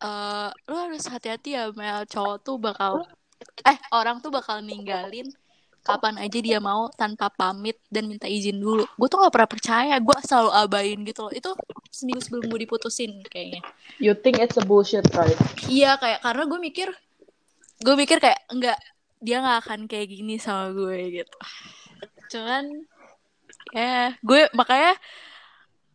eh 0.01 0.49
lu 0.65 0.77
harus 0.81 1.05
hati-hati 1.13 1.61
ya 1.61 1.69
Mel 1.77 2.09
cowok 2.09 2.37
tuh 2.41 2.57
bakal 2.57 3.05
eh 3.69 3.77
orang 3.93 4.17
tuh 4.25 4.33
bakal 4.33 4.65
ninggalin 4.65 5.29
kapan 5.81 6.21
aja 6.21 6.39
dia 6.39 6.59
mau 6.61 6.93
tanpa 6.93 7.33
pamit 7.33 7.81
dan 7.89 8.07
minta 8.07 8.29
izin 8.29 8.61
dulu. 8.61 8.85
Gue 8.97 9.09
tuh 9.09 9.19
gak 9.21 9.33
pernah 9.33 9.51
percaya, 9.51 9.95
gue 9.97 10.17
selalu 10.25 10.51
abain 10.53 10.99
gitu 11.05 11.21
loh. 11.29 11.33
Itu 11.33 11.51
seminggu 11.89 12.21
sebelum 12.21 12.53
gue 12.53 12.61
diputusin 12.69 13.25
kayaknya. 13.27 13.65
You 13.97 14.13
think 14.13 14.39
it's 14.39 14.61
a 14.61 14.65
bullshit, 14.65 15.09
right? 15.17 15.37
Iya 15.67 15.97
kayak 15.97 16.21
karena 16.21 16.43
gue 16.47 16.61
mikir, 16.61 16.89
gue 17.81 17.95
mikir 17.97 18.21
kayak 18.21 18.41
enggak 18.53 18.79
dia 19.21 19.37
nggak 19.45 19.59
akan 19.67 19.81
kayak 19.89 20.09
gini 20.09 20.41
sama 20.41 20.73
gue 20.73 21.25
gitu. 21.25 21.39
Cuman 22.33 22.89
ya 23.75 24.17
gue 24.25 24.49
makanya 24.57 24.97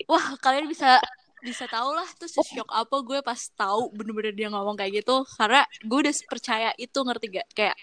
wah 0.08 0.38
kalian 0.40 0.70
bisa 0.70 1.02
bisa 1.46 1.70
tau 1.70 1.94
lah 1.94 2.10
tuh 2.18 2.26
shock 2.26 2.66
apa 2.74 2.96
gue 3.06 3.22
pas 3.22 3.38
tahu 3.38 3.94
bener-bener 3.94 4.34
dia 4.34 4.50
ngomong 4.50 4.74
kayak 4.74 5.06
gitu 5.06 5.22
karena 5.38 5.62
gue 5.86 5.98
udah 6.02 6.14
percaya 6.26 6.70
itu 6.82 6.98
ngerti 6.98 7.26
gak 7.38 7.48
kayak 7.54 7.78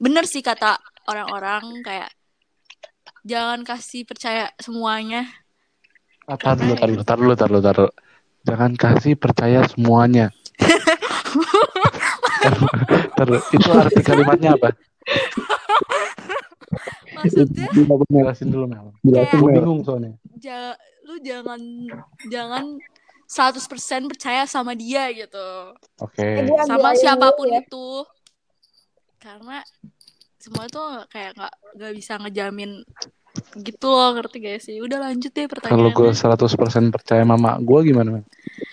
bener 0.00 0.24
sih 0.24 0.40
kata 0.40 0.80
orang-orang 1.04 1.60
kayak 1.80 2.10
jangan 3.22 3.60
kasih 3.62 4.02
percaya 4.02 4.48
semuanya 4.56 5.28
Ah, 6.24 6.38
tar 6.38 6.54
dulu, 6.54 6.72
tar 6.74 6.86
dulu, 6.86 7.02
tar 7.02 7.18
dulu, 7.18 7.34
tar 7.34 7.48
dulu, 7.48 7.60
tar 7.60 7.74
dulu. 7.76 7.90
Jangan 8.40 8.70
kasih 8.72 9.18
percaya 9.18 9.66
semuanya. 9.66 10.30
Tar. 13.12 13.28
Itu 13.50 13.68
arti 13.68 14.00
kalimatnya 14.00 14.54
apa? 14.54 14.70
maksudnya 17.12 17.66
bener. 17.74 18.06
Jelasin 18.06 18.48
dulu 18.48 18.64
Mel. 18.64 18.94
Jelasin 19.02 19.36
Gue 19.36 19.50
bingung 19.52 19.80
soalnya. 19.82 20.14
ja- 20.38 20.78
lu 21.02 21.18
jangan 21.18 21.58
jangan 22.24 22.64
100% 23.26 23.66
percaya 24.06 24.46
sama 24.46 24.72
dia 24.72 25.10
gitu 25.10 25.74
Oke. 25.98 26.22
Eh, 26.22 26.46
dia 26.46 26.62
sama 26.62 26.94
siapa 26.94 27.34
pun 27.34 27.50
ya. 27.50 27.58
itu 27.58 27.86
karena 29.20 29.60
semua 30.40 30.64
tuh 30.72 31.04
kayak 31.12 31.36
nggak 31.36 31.54
nggak 31.76 31.92
bisa 31.92 32.16
ngejamin 32.16 32.80
gitu 33.60 33.86
loh 33.92 34.16
ngerti 34.16 34.36
gak 34.42 34.60
sih? 34.64 34.76
Udah 34.80 34.98
lanjut 35.06 35.30
deh 35.30 35.46
Kalau 35.46 35.92
gue 35.92 36.10
pertanyaannya. 36.10 36.90
100% 36.90 36.94
percaya 36.96 37.22
mama 37.22 37.60
gue 37.60 37.80
gimana? 37.92 38.24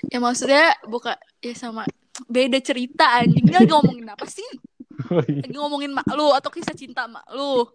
Ya 0.09 0.17
maksudnya 0.23 0.73
buka 0.87 1.19
ya 1.43 1.53
sama 1.53 1.85
beda 2.25 2.57
cerita 2.63 3.21
anjing. 3.21 3.45
Lagi 3.51 3.69
ngomongin 3.69 4.07
apa 4.09 4.25
sih? 4.25 4.47
Oh 5.13 5.21
iya, 5.29 5.45
lagi 5.45 5.53
ngomongin 5.53 5.93
mak 5.93 6.09
lu 6.17 6.33
atau 6.33 6.49
kisah 6.49 6.73
cinta 6.73 7.05
mak 7.05 7.27
lu? 7.35 7.67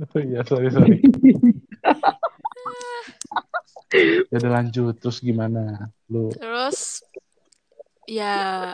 Oh 0.00 0.16
iya, 0.16 0.40
sorry 0.48 0.72
sorry. 0.72 0.96
ya 4.32 4.36
udah 4.40 4.52
lanjut, 4.56 4.96
terus 4.96 5.20
gimana? 5.20 5.92
Lu? 6.08 6.32
Terus 6.32 7.04
ya 8.08 8.72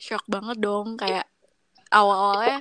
shock 0.00 0.24
banget 0.24 0.56
dong 0.64 0.96
kayak 0.96 1.28
awal-awalnya 1.94 2.60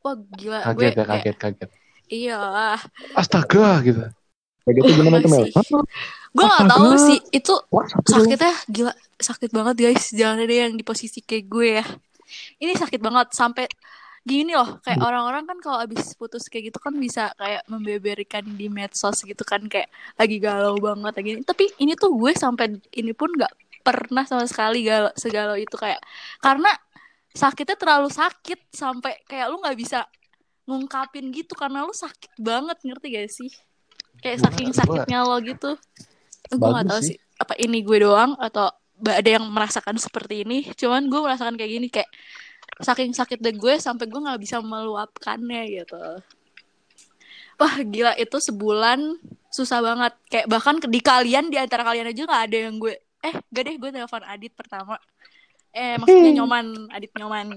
wah 0.00 0.16
gila 0.16 0.58
gue 0.72 0.88
kaget 0.88 0.94
ya, 0.96 1.04
kayak 1.04 1.06
kaget, 1.10 1.36
kaget. 1.36 1.70
iya. 2.08 2.40
Astaga 3.18 3.84
gitu. 3.84 4.00
Kayak 4.64 4.74
gitu 4.80 4.90
gimana 4.96 5.16
tuh 5.20 5.30
Mel? 5.30 5.44
Gue 6.30 6.44
nggak 6.46 6.68
tahu 6.70 6.90
sih 6.96 7.18
itu 7.34 7.54
Wah, 7.74 7.86
sakitnya 8.06 8.54
gila 8.70 8.92
sakit 9.20 9.50
banget 9.50 9.76
guys. 9.90 10.04
Jangan 10.14 10.38
ada 10.46 10.54
yang 10.54 10.72
di 10.78 10.84
posisi 10.86 11.20
kayak 11.20 11.44
gue 11.50 11.68
ya. 11.82 11.86
Ini 12.62 12.72
sakit 12.78 13.00
banget 13.02 13.34
sampai 13.34 13.66
gini 14.20 14.52
loh 14.52 14.76
kayak 14.84 15.00
orang-orang 15.00 15.48
kan 15.48 15.58
kalau 15.64 15.78
abis 15.80 16.12
putus 16.12 16.44
kayak 16.52 16.68
gitu 16.68 16.78
kan 16.78 16.92
bisa 16.92 17.32
kayak 17.40 17.64
membeberkan 17.72 18.44
di 18.52 18.68
medsos 18.68 19.24
gitu 19.24 19.40
kan 19.48 19.64
kayak 19.64 19.88
lagi 20.20 20.36
galau 20.36 20.76
banget 20.76 21.12
lagi 21.16 21.30
tapi 21.40 21.72
ini 21.80 21.96
tuh 21.96 22.12
gue 22.12 22.36
sampai 22.36 22.76
ini 22.92 23.16
pun 23.16 23.32
nggak 23.32 23.48
pernah 23.80 24.28
sama 24.28 24.44
sekali 24.44 24.84
galau 24.84 25.08
segalau 25.16 25.56
itu 25.56 25.72
kayak 25.72 26.04
karena 26.44 26.68
sakitnya 27.30 27.76
terlalu 27.76 28.08
sakit 28.08 28.70
sampai 28.70 29.22
kayak 29.24 29.46
lu 29.48 29.58
nggak 29.58 29.78
bisa 29.78 30.04
ngungkapin 30.66 31.30
gitu 31.30 31.54
karena 31.54 31.82
lu 31.82 31.90
sakit 31.90 32.38
banget 32.38 32.78
ngerti 32.82 33.06
gak 33.10 33.30
sih? 33.30 33.50
Kayak 34.20 34.36
Gua- 34.36 34.44
saking 34.46 34.68
gua- 34.68 34.78
sakitnya 34.78 35.18
lo 35.22 35.36
gitu. 35.40 35.70
Gue 36.50 36.56
nggak 36.58 36.86
Bagus 36.86 36.90
tahu 36.90 37.00
sih. 37.02 37.14
sih 37.14 37.18
apa 37.40 37.54
ini 37.56 37.78
gue 37.80 37.98
doang 38.00 38.36
atau 38.36 38.68
ada 39.00 39.30
yang 39.30 39.44
merasakan 39.46 39.96
seperti 39.96 40.44
ini. 40.44 40.68
Cuman 40.74 41.06
gue 41.06 41.20
merasakan 41.20 41.56
kayak 41.56 41.70
gini 41.70 41.88
kayak 41.88 42.10
saking 42.78 43.10
sakitnya 43.10 43.52
gue 43.52 43.74
sampai 43.76 44.06
gue 44.06 44.20
nggak 44.20 44.40
bisa 44.40 44.60
meluapkannya 44.60 45.62
gitu. 45.72 46.02
Wah 47.56 47.74
gila 47.82 48.12
itu 48.16 48.36
sebulan 48.36 49.20
susah 49.48 49.80
banget. 49.80 50.12
Kayak 50.28 50.46
bahkan 50.48 50.76
di 50.80 51.00
kalian 51.00 51.48
di 51.48 51.56
antara 51.56 51.84
kalian 51.84 52.08
aja 52.08 52.22
nggak 52.24 52.42
ada 52.48 52.58
yang 52.68 52.76
gue 52.76 52.94
eh 53.20 53.36
gak 53.52 53.62
deh 53.62 53.76
gue 53.76 53.90
telepon 53.92 54.24
Adit 54.24 54.48
pertama 54.56 54.96
eh 55.70 55.94
maksudnya 55.98 56.32
nyoman 56.42 56.66
Adit 56.90 57.12
nyoman 57.18 57.48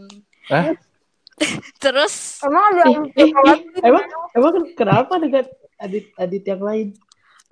Eh? 0.52 0.76
terus 1.84 2.44
Emang 2.46 2.64
ada 2.76 2.84
yang 2.92 3.06
Eh, 3.16 3.26
eh, 3.26 3.82
emang 3.82 4.06
emang 4.36 4.52
kenapa 4.76 5.18
dengan 5.18 5.46
adit 5.80 6.06
adit 6.20 6.44
yang 6.46 6.62
lain? 6.62 6.88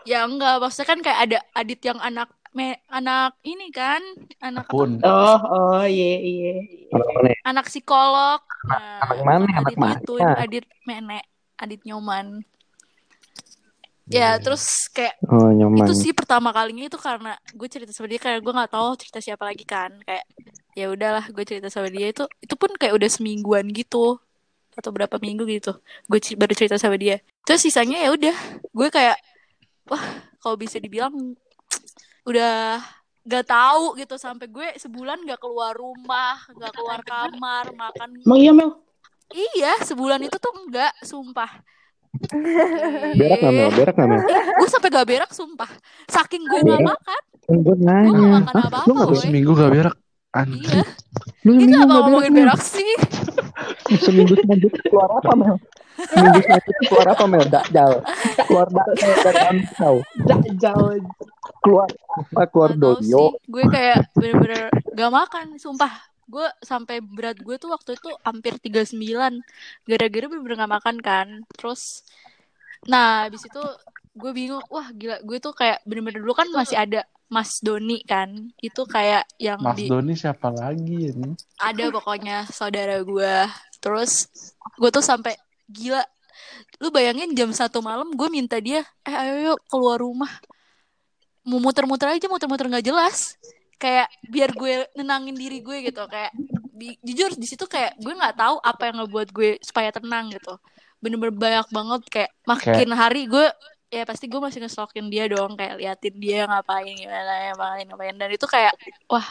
ya 0.02 0.26
enggak 0.26 0.58
maksudnya 0.58 0.88
kan 0.90 1.00
kayak 1.06 1.20
ada 1.30 1.38
Adit 1.54 1.82
yang 1.86 2.02
anak 2.02 2.30
me, 2.52 2.74
anak 2.90 3.38
ini 3.46 3.70
kan 3.70 4.02
anak 4.42 4.66
apa? 4.66 4.74
Akun. 4.74 4.92
Oh 5.06 5.40
oh 5.46 5.84
iya 5.86 6.18
iya. 6.20 6.56
Anak 6.90 7.38
anak 7.46 7.66
psikolog 7.70 8.42
nah, 8.66 8.98
anak 9.06 9.18
mana? 9.22 9.46
Anak 9.46 9.62
Adit 9.62 9.78
mana? 9.78 9.98
itu 10.02 10.14
Adit 10.20 10.66
menek 10.84 11.26
Adit 11.62 11.82
nyoman 11.86 12.42
ya 14.12 14.36
terus 14.44 14.92
kayak 14.92 15.16
Oh 15.26 15.50
nyaman. 15.50 15.88
itu 15.88 15.94
sih 15.96 16.12
pertama 16.12 16.52
kalinya 16.52 16.86
itu 16.86 17.00
karena 17.00 17.40
gue 17.56 17.68
cerita 17.72 17.96
sama 17.96 18.12
dia 18.12 18.20
karena 18.20 18.40
gue 18.44 18.54
nggak 18.54 18.72
tahu 18.72 18.90
cerita 19.00 19.20
siapa 19.24 19.48
lagi 19.48 19.64
kan. 19.64 19.96
Kayak 20.04 20.26
ya 20.76 20.86
udahlah 20.92 21.26
gue 21.32 21.44
cerita 21.48 21.68
sama 21.72 21.88
dia. 21.88 22.12
Itu 22.12 22.28
itu 22.44 22.54
pun 22.60 22.70
kayak 22.76 22.94
udah 23.00 23.10
semingguan 23.10 23.72
gitu 23.72 24.20
atau 24.76 24.92
berapa 24.92 25.16
minggu 25.18 25.48
gitu. 25.48 25.80
Gue 26.12 26.20
baru 26.36 26.54
cerita 26.54 26.76
sama 26.76 27.00
dia. 27.00 27.24
Terus 27.48 27.64
sisanya 27.64 27.98
ya 28.04 28.12
udah 28.12 28.36
gue 28.70 28.88
kayak 28.92 29.18
wah 29.88 30.04
kalau 30.44 30.60
bisa 30.60 30.78
dibilang 30.78 31.16
udah 32.28 32.84
gak 33.24 33.46
tahu 33.48 33.96
gitu. 33.96 34.16
Sampai 34.20 34.52
gue 34.52 34.76
sebulan 34.76 35.24
gak 35.24 35.40
keluar 35.40 35.72
rumah 35.74 36.36
gak 36.60 36.76
keluar 36.76 37.00
kamar 37.02 37.72
makan. 37.72 38.10
Emang 38.28 38.40
iya 38.40 38.52
Mel? 38.52 38.72
iya 39.32 39.80
sebulan 39.80 40.20
itu 40.28 40.36
tuh 40.36 40.52
enggak 40.60 40.92
sumpah 41.08 41.64
Berak 43.14 43.38
nggak 43.40 43.54
Mel? 43.54 43.70
Berak 43.72 43.94
nggak 43.96 44.10
Mel? 44.10 44.22
Eh, 44.22 44.44
gue 44.52 44.68
sampai 44.68 44.90
gak 44.90 45.08
berak 45.08 45.32
sumpah 45.32 45.72
saking 46.06 46.44
gue 46.44 46.60
gak 46.60 46.80
Berak? 46.80 46.90
makan 46.92 47.22
Kan 47.42 47.58
gue 47.58 47.76
nanya. 47.78 48.28
makan 48.38 48.54
Hah? 48.54 48.68
apa-apa 48.68 48.86
Lu 48.86 48.92
nggak? 48.94 49.18
Seminggu 49.18 49.52
gak 49.54 49.72
berak. 49.72 49.96
Anjir. 50.32 50.64
iya 50.64 50.84
Lu 51.44 51.52
ini 51.54 51.60
seminggu 51.62 51.72
gak 51.74 51.80
nggak 51.82 51.88
mau 51.88 51.96
berak 51.98 52.04
ngomongin 52.08 52.34
berak 52.34 52.62
sih 52.62 52.92
Seminggu 54.06 54.34
selanjutnya 54.38 54.82
keluar 54.86 55.10
apa 55.14 55.32
Mel? 55.34 55.56
Seminggu 56.02 56.40
selanjutnya 56.42 56.84
keluar 56.88 57.08
apa 57.10 57.24
Mel? 57.26 57.44
Dakjal. 57.46 57.92
Keluar 58.42 58.68
dakjal 58.70 59.12
dari. 59.22 59.60
Jauh. 60.56 60.96
Keluar 61.60 61.88
apa? 62.12 62.42
Keluar 62.48 62.72
doyo. 62.74 63.36
gue 63.38 63.64
kayak 63.68 64.08
bener-bener 64.16 64.68
gak 64.92 65.12
makan 65.12 65.46
sumpah 65.56 65.92
gue 66.28 66.48
sampai 66.62 67.02
berat 67.02 67.38
gue 67.40 67.56
tuh 67.58 67.70
waktu 67.74 67.98
itu 67.98 68.10
hampir 68.22 68.58
39 68.60 68.98
gara-gara 69.88 70.26
bener-bener 70.28 70.58
gak 70.62 70.74
makan 70.82 70.98
kan. 71.02 71.28
Terus 71.58 72.06
nah 72.90 73.30
habis 73.30 73.46
itu 73.46 73.62
gue 74.12 74.32
bingung 74.34 74.66
wah 74.68 74.92
gila 74.92 75.22
gue 75.24 75.38
tuh 75.40 75.54
kayak 75.56 75.80
bener-bener 75.88 76.20
dulu 76.20 76.34
kan 76.36 76.50
masih 76.52 76.78
ada 76.78 77.08
Mas 77.32 77.64
Doni 77.64 78.04
kan. 78.04 78.52
Itu 78.60 78.84
kayak 78.84 79.26
yang 79.40 79.64
Mas 79.64 79.80
di 79.80 79.88
Doni 79.88 80.14
siapa 80.20 80.52
lagi 80.52 81.16
ini? 81.16 81.32
ada 81.62 81.84
pokoknya 81.94 82.50
saudara 82.52 83.00
gue 83.00 83.34
terus 83.82 84.30
gue 84.78 84.90
tuh 84.94 85.02
sampai 85.02 85.34
gila 85.66 86.06
lu 86.78 86.90
bayangin 86.94 87.34
jam 87.34 87.50
satu 87.54 87.82
malam 87.82 88.14
gue 88.14 88.30
minta 88.30 88.62
dia 88.62 88.86
eh 89.06 89.16
ayo 89.16 89.54
yuk 89.54 89.60
keluar 89.70 89.98
rumah 90.02 90.30
mau 91.42 91.58
muter-muter 91.58 92.10
aja 92.14 92.30
muter-muter 92.30 92.70
nggak 92.70 92.86
jelas 92.86 93.38
kayak 93.82 94.08
biar 94.30 94.54
gue 94.54 94.86
nenangin 94.94 95.34
diri 95.34 95.66
gue 95.66 95.90
gitu 95.90 96.06
kayak 96.06 96.30
di, 96.70 96.94
jujur 97.02 97.34
di 97.34 97.48
situ 97.50 97.66
kayak 97.66 97.98
gue 97.98 98.14
nggak 98.14 98.38
tahu 98.38 98.62
apa 98.62 98.82
yang 98.94 98.96
ngebuat 99.02 99.30
gue 99.34 99.50
supaya 99.66 99.90
tenang 99.90 100.30
gitu. 100.30 100.54
Bener-bener 101.02 101.34
banyak 101.34 101.68
banget 101.74 102.02
kayak 102.14 102.32
makin 102.46 102.90
hari 102.94 103.26
gue 103.26 103.50
ya 103.92 104.06
pasti 104.06 104.30
gue 104.30 104.40
masih 104.40 104.62
ngestalkin 104.62 105.10
dia 105.10 105.26
dong 105.28 105.58
kayak 105.58 105.82
liatin 105.82 106.16
dia 106.22 106.46
ngapain 106.46 106.94
gimana 106.94 107.34
ya 107.42 107.52
ngapain 107.58 107.86
ngapain. 107.90 108.16
Dan 108.22 108.30
itu 108.38 108.46
kayak 108.46 108.78
wah 109.10 109.26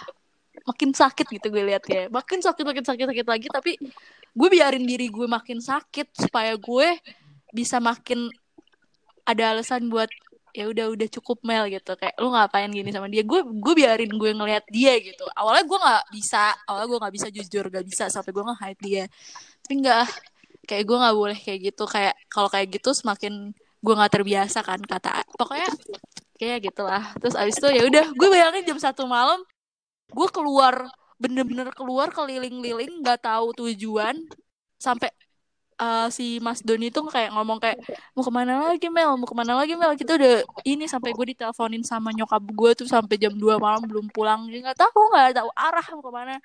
makin 0.66 0.90
sakit 0.92 1.26
gitu 1.30 1.46
gue 1.48 1.62
liat 1.62 1.84
ya 1.86 2.10
makin 2.10 2.42
sakit 2.42 2.64
makin 2.66 2.84
sakit 2.84 3.06
sakit 3.06 3.26
lagi 3.26 3.46
tapi 3.48 3.78
gue 4.30 4.48
biarin 4.50 4.84
diri 4.84 5.08
gue 5.08 5.24
makin 5.24 5.62
sakit 5.62 6.10
supaya 6.26 6.58
gue 6.58 6.88
bisa 7.54 7.78
makin 7.82 8.30
ada 9.26 9.56
alasan 9.56 9.90
buat 9.90 10.10
ya 10.56 10.64
udah 10.70 10.86
udah 10.94 11.08
cukup 11.08 11.38
Mel 11.46 11.64
gitu. 11.70 11.92
Kayak 11.98 12.14
lu 12.18 12.28
ngapain 12.34 12.70
gini 12.70 12.90
sama 12.90 13.06
dia? 13.06 13.22
Gue 13.26 13.40
gue 13.42 13.74
biarin 13.74 14.12
gue 14.12 14.30
ngeliat 14.34 14.64
dia 14.70 14.96
gitu. 14.98 15.24
Awalnya 15.34 15.64
gue 15.66 15.78
nggak 15.78 16.04
bisa 16.14 16.42
awalnya 16.66 16.88
gue 16.90 16.98
nggak 17.02 17.14
bisa 17.14 17.28
jujur 17.30 17.64
gak 17.70 17.86
bisa 17.86 18.04
sampai 18.12 18.30
gue 18.34 18.44
nge-hide 18.44 18.80
dia. 18.82 19.04
Tapi 19.64 19.74
enggak 19.80 20.06
kayak 20.68 20.84
gue 20.86 20.96
nggak 20.98 21.16
boleh 21.16 21.38
kayak 21.38 21.60
gitu. 21.72 21.84
Kayak 21.86 22.14
kalau 22.30 22.48
kayak 22.52 22.68
gitu 22.74 22.90
semakin 22.94 23.54
gue 23.80 23.94
nggak 23.96 24.12
terbiasa 24.12 24.58
kan 24.60 24.80
kata 24.82 25.24
pokoknya 25.38 25.70
kayak 26.38 26.58
gitulah. 26.70 27.04
Terus 27.20 27.34
abis 27.38 27.56
itu 27.58 27.68
ya 27.70 27.82
udah 27.86 28.04
gue 28.12 28.28
bayangin 28.28 28.62
jam 28.74 28.78
satu 28.80 29.04
malam 29.08 29.40
gue 30.10 30.28
keluar 30.34 30.90
bener-bener 31.20 31.68
keluar 31.76 32.08
keliling-liling 32.10 33.04
nggak 33.04 33.20
tahu 33.22 33.52
tujuan 33.60 34.16
sampai 34.80 35.12
eh, 35.80 36.08
si 36.12 36.26
Mas 36.44 36.60
Doni 36.60 36.92
tuh 36.92 37.08
kayak 37.08 37.32
ngomong 37.32 37.58
kayak 37.58 37.78
mau 38.12 38.22
ke 38.22 38.32
mana 38.32 38.52
lagi 38.68 38.88
Mel? 38.92 39.16
Mau 39.16 39.28
ke 39.28 39.36
mana 39.36 39.52
lagi 39.56 39.74
Mel? 39.74 39.92
Kita 39.96 40.14
udah 40.20 40.44
ini 40.68 40.84
sampai 40.84 41.10
gue 41.16 41.26
diteleponin 41.34 41.82
sama 41.82 42.12
nyokap 42.12 42.42
gue 42.44 42.70
tuh 42.84 42.88
sampai 42.88 43.16
jam 43.16 43.32
2 43.32 43.56
malam 43.56 43.82
belum 43.88 44.06
pulang. 44.12 44.46
Dia 44.52 44.70
nggak 44.70 44.78
tahu 44.78 45.00
nggak 45.12 45.40
tahu 45.40 45.50
arah 45.56 45.86
mau 45.96 46.02
ke 46.04 46.12
mana. 46.12 46.36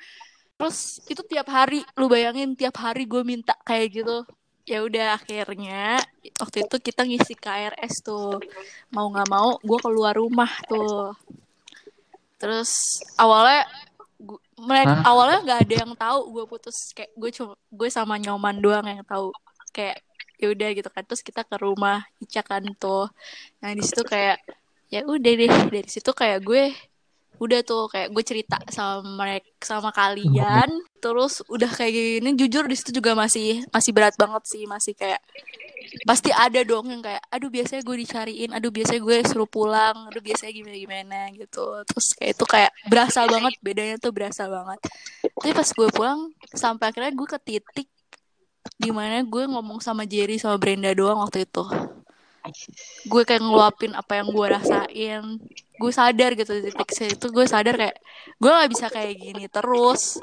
Terus 0.56 1.04
itu 1.12 1.21
tiap 1.28 1.48
hari 1.52 1.84
lu 2.00 2.08
bayangin 2.08 2.56
tiap 2.56 2.80
hari 2.80 3.04
gue 3.04 3.21
minta 3.28 3.54
kayak 3.67 3.88
gitu. 3.91 4.17
Ya 4.65 4.82
udah 4.82 5.19
akhirnya 5.21 6.02
waktu 6.41 6.65
itu 6.65 6.76
kita 6.82 7.06
ngisi 7.06 7.36
KRS 7.38 8.02
tuh. 8.02 8.39
Mau 8.95 9.12
nggak 9.12 9.30
mau 9.30 9.60
gue 9.60 9.80
keluar 9.84 10.15
rumah 10.15 10.50
tuh. 10.65 11.13
Terus 12.39 12.71
awalnya 13.19 13.67
mereka 14.56 15.04
Hah? 15.04 15.12
awalnya 15.12 15.39
nggak 15.44 15.60
ada 15.68 15.76
yang 15.84 15.94
tahu 16.00 16.20
gue 16.32 16.46
putus 16.48 16.96
kayak 16.96 17.12
gue 17.12 17.30
cuma 17.36 17.54
gue 17.68 17.89
sama 17.91 18.15
nyoman 18.15 18.56
doang 18.63 18.88
yang 18.88 19.04
tahu. 19.04 19.36
Kayak 19.76 20.00
ya 20.39 20.48
udah 20.52 20.70
gitu 20.72 20.89
kan. 20.91 21.04
Terus 21.04 21.22
kita 21.24 21.44
ke 21.44 21.56
rumah 21.60 22.08
Ica 22.24 22.41
kan 22.44 22.63
tuh. 22.80 23.12
Nah 23.60 23.76
di 23.76 23.84
situ 23.84 24.04
kayak 24.08 24.39
ya 24.88 25.04
udah 25.04 25.34
deh. 25.36 25.52
Dari 25.68 25.89
situ 25.91 26.12
kayak 26.15 26.39
gue 26.48 26.72
udah 27.36 27.60
tuh 27.68 27.91
kayak 27.91 28.15
gue 28.15 28.24
cerita 28.24 28.58
sama 28.72 29.04
mereka 29.04 29.52
sama 29.60 29.91
kalian. 29.91 30.72
Terus 31.04 31.44
udah 31.52 31.68
kayak 31.68 32.24
gini 32.24 32.30
jujur 32.39 32.63
di 32.65 32.76
situ 32.80 32.96
juga 32.96 33.12
masih 33.12 33.68
masih 33.76 33.91
berat 33.91 34.15
banget 34.15 34.44
sih. 34.48 34.63
Masih 34.63 34.96
kayak 34.96 35.20
pasti 36.03 36.29
ada 36.36 36.60
dong 36.67 36.91
yang 36.91 36.99
kayak 36.99 37.23
aduh 37.31 37.47
biasanya 37.47 37.81
gue 37.88 37.97
dicariin 38.03 38.51
aduh 38.51 38.71
biasanya 38.73 39.01
gue 39.01 39.17
suruh 39.23 39.47
pulang 39.47 40.12
aduh 40.12 40.19
biasanya 40.19 40.51
gimana 40.51 40.75
gimana 40.75 41.19
gitu. 41.31 41.65
Terus 41.88 42.08
kayak 42.19 42.31
itu 42.36 42.45
kayak 42.45 42.71
berasa 42.91 43.19
banget 43.29 43.53
bedanya 43.63 43.95
tuh 44.01 44.12
berasa 44.12 44.43
banget. 44.51 44.79
Tapi 45.23 45.51
pas 45.55 45.69
gue 45.71 45.88
pulang 45.95 46.19
sampai 46.51 46.86
akhirnya 46.91 47.13
gue 47.15 47.27
ke 47.29 47.39
titik 47.39 47.88
di 48.75 48.91
mana 48.91 49.23
gue 49.23 49.43
ngomong 49.47 49.79
sama 49.79 50.03
Jerry 50.03 50.36
sama 50.41 50.60
Brenda 50.60 50.91
doang 50.91 51.23
waktu 51.23 51.47
itu. 51.47 51.63
Gue 53.10 53.23
kayak 53.25 53.41
ngeluapin 53.41 53.95
apa 53.95 54.21
yang 54.21 54.27
gue 54.29 54.47
rasain. 54.51 55.23
Gue 55.79 55.91
sadar 55.91 56.36
gitu 56.36 56.51
di 56.60 56.69
titik 56.69 56.89
itu 57.13 57.25
gue 57.31 57.45
sadar 57.47 57.75
kayak 57.79 57.95
gue 58.41 58.51
nggak 58.51 58.71
bisa 58.71 58.86
kayak 58.91 59.13
gini 59.15 59.45
terus. 59.47 60.19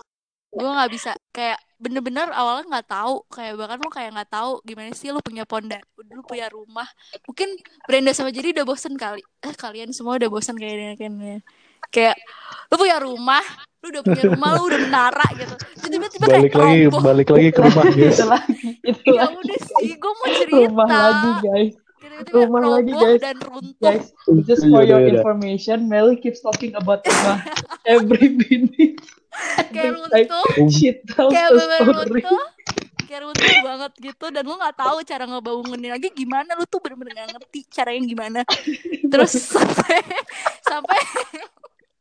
Gue 0.52 0.68
nggak 0.68 0.90
bisa 0.92 1.16
kayak 1.32 1.58
bener-bener 1.82 2.30
awalnya 2.30 2.64
nggak 2.70 2.88
tahu 2.88 3.26
kayak 3.26 3.58
bahkan 3.58 3.78
lu 3.82 3.90
kayak 3.90 4.10
nggak 4.14 4.30
tahu 4.30 4.62
gimana 4.62 4.94
sih 4.94 5.10
lu 5.10 5.18
punya 5.18 5.42
ponda 5.42 5.82
lu 5.98 6.22
punya 6.22 6.46
rumah. 6.46 6.86
Mungkin 7.26 7.58
Brenda 7.90 8.14
sama 8.14 8.30
Jerry 8.30 8.54
udah 8.54 8.62
bosen 8.62 8.94
kali. 8.94 9.18
Eh 9.42 9.54
kalian 9.58 9.90
semua 9.90 10.14
udah 10.14 10.30
bosen 10.30 10.54
kayaknya 10.54 10.94
kayaknya 10.94 11.42
kayak 11.90 12.14
lu 12.70 12.78
punya 12.78 12.96
rumah 13.02 13.42
lu 13.82 13.90
udah 13.90 14.02
punya 14.06 14.24
rumah 14.30 14.48
lu 14.54 14.62
udah 14.70 14.80
menara 14.86 15.26
gitu. 15.34 15.54
Terus 15.58 15.90
tiba-tiba 15.90 16.26
kayak 16.30 16.42
Balik 16.46 16.54
lagi, 16.54 16.80
roboh. 16.86 17.00
balik 17.02 17.28
lagi 17.34 17.48
ke 17.50 17.60
rumah 17.66 17.84
guys. 17.90 18.14
itu 18.14 18.24
lagi 18.30 18.54
itu 18.86 19.02
ya 19.10 19.22
lagi 19.26 19.34
udah 19.42 19.58
sih 19.66 19.90
gue 19.98 20.12
mau 20.14 20.26
cerita. 20.30 20.62
Rumah 20.70 20.86
lagi 20.88 21.30
guys 21.42 21.74
Tiba-tiba 22.12 22.44
Rumah 22.44 22.62
lagi, 22.68 22.92
roboh 22.92 23.08
guys. 23.08 23.20
dan 23.20 23.36
runtuh. 23.40 23.80
Guys 23.80 24.06
just 24.44 24.62
for 24.62 24.68
Yaudah, 24.68 24.84
your 24.84 25.00
yaudah. 25.00 25.12
information 25.16 25.78
Mel 25.88 26.12
keeps 26.14 26.40
talking 26.40 26.72
about 26.76 27.00
rumah 27.02 27.40
every 27.88 28.28
minute. 28.28 29.00
Kayak 29.72 29.92
runtuh. 29.96 30.44
kayak 31.32 31.48
bener 31.56 31.80
runtuh. 31.88 32.40
Kayak 33.02 33.20
runtuh 33.24 33.56
banget 33.60 33.92
gitu 33.98 34.26
dan 34.28 34.42
lu 34.44 34.54
nggak 34.56 34.76
tahu 34.76 34.96
cara 35.04 35.24
ngebangunin 35.24 35.90
lagi 35.90 36.08
gimana. 36.12 36.52
Lu 36.52 36.64
tuh 36.64 36.80
bener-bener 36.80 37.12
nggak 37.16 37.30
ngerti 37.36 37.60
caranya 37.68 38.00
gimana. 38.04 38.40
Terus 39.12 39.32
sampai 39.36 40.00
sampai 40.62 41.00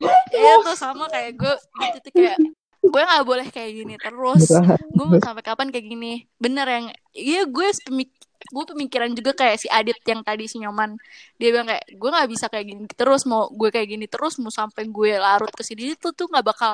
ya 0.35 0.53
tuh 0.63 0.75
sama 0.75 1.07
kayak 1.07 1.39
gue. 1.39 1.55
Di 1.55 1.87
titik 1.99 2.13
kayak 2.15 2.37
gue 2.81 3.01
nggak 3.01 3.23
boleh 3.23 3.47
kayak 3.47 3.71
gini 3.77 3.93
terus. 3.95 4.49
Gue 4.91 5.05
mau 5.05 5.21
sampai 5.21 5.43
kapan 5.45 5.69
kayak 5.69 5.85
gini. 5.85 6.25
Bener 6.35 6.65
yang 6.65 6.85
iya 7.13 7.45
gue 7.45 7.67
pemik 7.85 8.09
gue 8.51 8.65
pemikiran 8.67 9.09
juga 9.15 9.31
kayak 9.33 9.57
si 9.63 9.67
Adit 9.71 9.99
yang 10.05 10.21
tadi 10.21 10.45
si 10.45 10.59
nyoman. 10.61 10.99
Dia 11.39 11.49
bilang 11.55 11.67
kayak 11.71 11.85
gue 11.95 12.09
nggak 12.11 12.29
bisa 12.29 12.45
kayak 12.51 12.65
gini 12.67 12.83
terus 12.91 13.23
mau 13.25 13.47
gue 13.49 13.69
kayak 13.73 13.87
gini 13.89 14.05
terus 14.11 14.37
mau 14.43 14.51
sampai 14.53 14.83
gue 14.91 15.11
larut 15.17 15.51
ke 15.51 15.63
sini 15.63 15.95
itu 15.95 16.11
tuh 16.11 16.27
nggak 16.29 16.45
bakal 16.45 16.73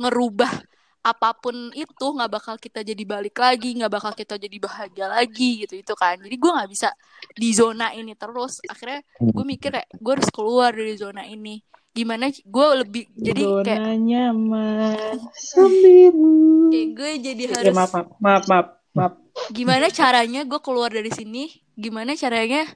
ngerubah 0.00 0.52
apa 0.98 1.30
pun 1.38 1.70
itu 1.72 2.04
nggak 2.04 2.30
bakal 2.30 2.54
kita 2.58 2.82
jadi 2.84 3.00
balik 3.06 3.38
lagi 3.38 3.72
nggak 3.78 3.92
bakal 3.92 4.12
kita 4.12 4.34
jadi 4.36 4.56
bahagia 4.60 5.06
lagi 5.08 5.64
gitu 5.64 5.78
itu 5.78 5.94
kan. 5.94 6.18
Jadi 6.20 6.36
gue 6.36 6.50
nggak 6.50 6.70
bisa 6.70 6.88
di 7.32 7.48
zona 7.54 7.94
ini 7.94 8.12
terus. 8.18 8.60
Akhirnya 8.66 9.00
gue 9.20 9.44
mikir 9.46 9.70
kayak 9.72 9.88
gue 9.94 10.12
harus 10.12 10.28
keluar 10.34 10.70
dari 10.74 10.94
zona 10.98 11.24
ini. 11.24 11.62
Gimana 11.94 12.30
gue 12.30 12.66
lebih 12.84 13.04
jadi 13.16 13.42
kayak 13.64 13.80
Zona 13.80 13.94
nyaman. 13.98 15.16
kayak 16.70 16.88
gue 16.94 17.10
jadi 17.24 17.42
Ya, 17.48 17.54
harus 17.58 17.74
maaf, 17.74 17.90
maaf, 17.90 18.08
maaf, 18.22 18.44
maaf, 18.46 18.66
maaf. 18.98 19.14
gimana 19.54 19.86
caranya 19.94 20.42
gue 20.42 20.60
keluar 20.60 20.90
dari 20.90 21.14
sini? 21.14 21.46
Gimana 21.78 22.18
caranya 22.18 22.66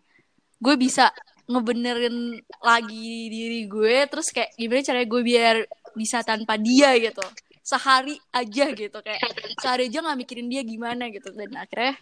gue 0.62 0.74
bisa 0.78 1.10
ngebenerin 1.50 2.38
lagi 2.62 3.28
diri 3.28 3.66
gue? 3.66 4.06
Terus 4.06 4.30
kayak 4.30 4.54
gimana 4.54 4.80
caranya 4.86 5.08
gue 5.10 5.22
biar 5.26 5.56
bisa 5.98 6.22
tanpa 6.22 6.54
dia 6.54 6.94
gitu? 6.96 7.22
Sehari 7.62 8.18
aja 8.30 8.70
gitu 8.70 8.98
kayak 9.02 9.22
sehari 9.58 9.90
aja 9.90 9.98
nggak 10.02 10.18
mikirin 10.22 10.46
dia 10.46 10.62
gimana 10.62 11.10
gitu. 11.10 11.34
Dan 11.34 11.58
akhirnya 11.58 11.98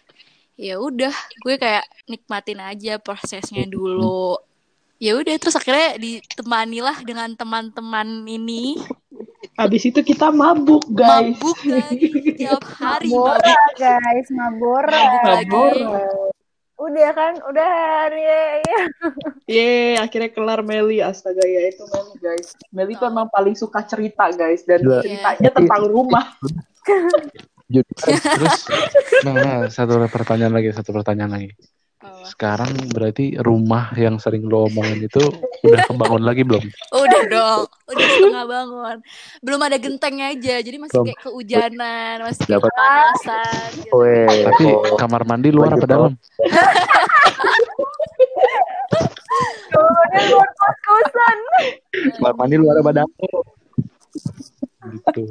ya 0.61 0.77
udah 0.77 1.13
gue 1.41 1.55
kayak 1.57 1.85
nikmatin 2.05 2.61
aja 2.61 3.01
prosesnya 3.01 3.65
dulu. 3.65 4.37
Ya 5.01 5.17
udah 5.17 5.33
terus 5.41 5.57
akhirnya 5.57 5.97
ditemani 5.97 6.85
lah 6.85 7.01
dengan 7.01 7.33
teman-teman 7.33 8.21
ini 8.29 8.77
Habis 9.57 9.89
itu 9.89 9.99
kita 10.05 10.29
mabuk, 10.29 10.85
guys. 10.93 11.33
mabuk 11.37 11.59
lagi 11.65 12.07
tiap 12.37 12.61
hari 12.77 13.09
Mabora 13.09 13.41
mabuk 13.41 13.73
guys, 13.77 14.27
Mabora. 14.29 15.01
Mabuk 15.01 15.23
lagi. 15.25 15.81
Mabora. 15.81 16.29
Udah 16.81 17.09
kan, 17.13 17.33
udah 17.45 17.67
hari 17.69 18.25
ya. 18.25 18.41
Yeay, 19.45 19.93
akhirnya 20.01 20.33
kelar 20.33 20.65
Meli. 20.65 20.97
Astaga, 20.97 21.45
ya 21.45 21.69
itu 21.69 21.85
Meli, 21.85 22.15
guys. 22.17 22.57
Meli 22.73 22.93
tuh 22.97 23.05
emang 23.05 23.29
paling 23.29 23.53
suka 23.53 23.85
cerita, 23.85 24.33
guys. 24.33 24.65
Dan 24.65 24.81
Gila. 24.81 25.05
ceritanya 25.05 25.49
tentang 25.53 25.85
rumah. 25.85 26.33
Terus, 27.71 28.65
nah, 29.23 29.33
nah, 29.37 29.57
satu 29.69 30.01
pertanyaan 30.09 30.57
lagi, 30.57 30.73
satu 30.73 30.89
pertanyaan 30.89 31.31
lagi. 31.37 31.49
Oh. 32.01 32.25
Sekarang 32.25 32.73
berarti 32.89 33.37
rumah 33.37 33.93
yang 33.93 34.17
sering 34.17 34.49
lo 34.49 34.65
omongin 34.65 35.05
itu 35.05 35.21
udah 35.61 35.85
kebangun 35.85 36.25
lagi 36.25 36.41
belum? 36.41 36.65
Udah 36.89 37.21
dong, 37.29 37.69
udah 37.69 38.05
setengah 38.17 38.45
bangun. 38.49 38.97
Belum 39.45 39.61
ada 39.61 39.77
gentengnya 39.77 40.33
aja, 40.33 40.65
jadi 40.65 40.81
masih 40.81 40.97
Belum. 40.97 41.07
kayak 41.13 41.21
kehujanan, 41.21 42.15
masih 42.25 42.41
kayak 42.41 42.57
Dapat. 42.57 42.71
kepanasan. 42.73 43.69
Gitu. 43.77 43.93
Weh, 43.93 44.37
Tapi 44.49 44.65
oh, 44.73 44.97
kamar 44.97 45.21
mandi 45.29 45.49
luar 45.53 45.77
apa 45.77 45.85
dalam? 45.85 46.17
Udah 49.77 50.23
luar 50.25 50.49
kos-kosan. 50.57 51.37
kamar 52.17 52.33
mandi 52.33 52.55
luar 52.57 52.81
apa 52.81 52.91
dalam? 52.97 53.11
Gitu. 54.89 55.21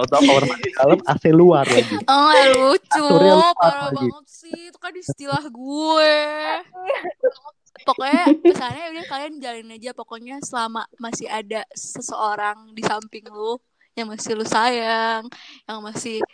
Tahu-tahu 0.00 0.22
kamar 0.24 0.44
mandi 0.48 0.68
dalam 0.72 1.00
AC 1.04 1.24
luar 1.40 1.66
lagi. 1.68 1.96
Oh, 2.08 2.32
lucu, 2.56 3.06
parah 3.60 3.92
lagi. 3.92 3.96
banget 4.00 4.26
sih. 4.26 4.60
Itu 4.72 4.78
kan 4.80 4.94
istilah 4.96 5.44
gue. 5.44 6.16
Pokoknya 7.84 8.24
pesannya 8.40 8.84
udah 8.96 9.04
kalian 9.12 9.34
jalin 9.44 9.68
aja. 9.76 9.90
Pokoknya 9.92 10.36
selama 10.40 10.88
masih 10.96 11.28
ada 11.28 11.68
seseorang 11.76 12.72
di 12.72 12.80
samping 12.80 13.28
lu 13.28 13.60
yang 13.92 14.08
masih 14.08 14.32
lu 14.38 14.46
sayang, 14.48 15.28
yang 15.68 15.80
masih 15.84 16.24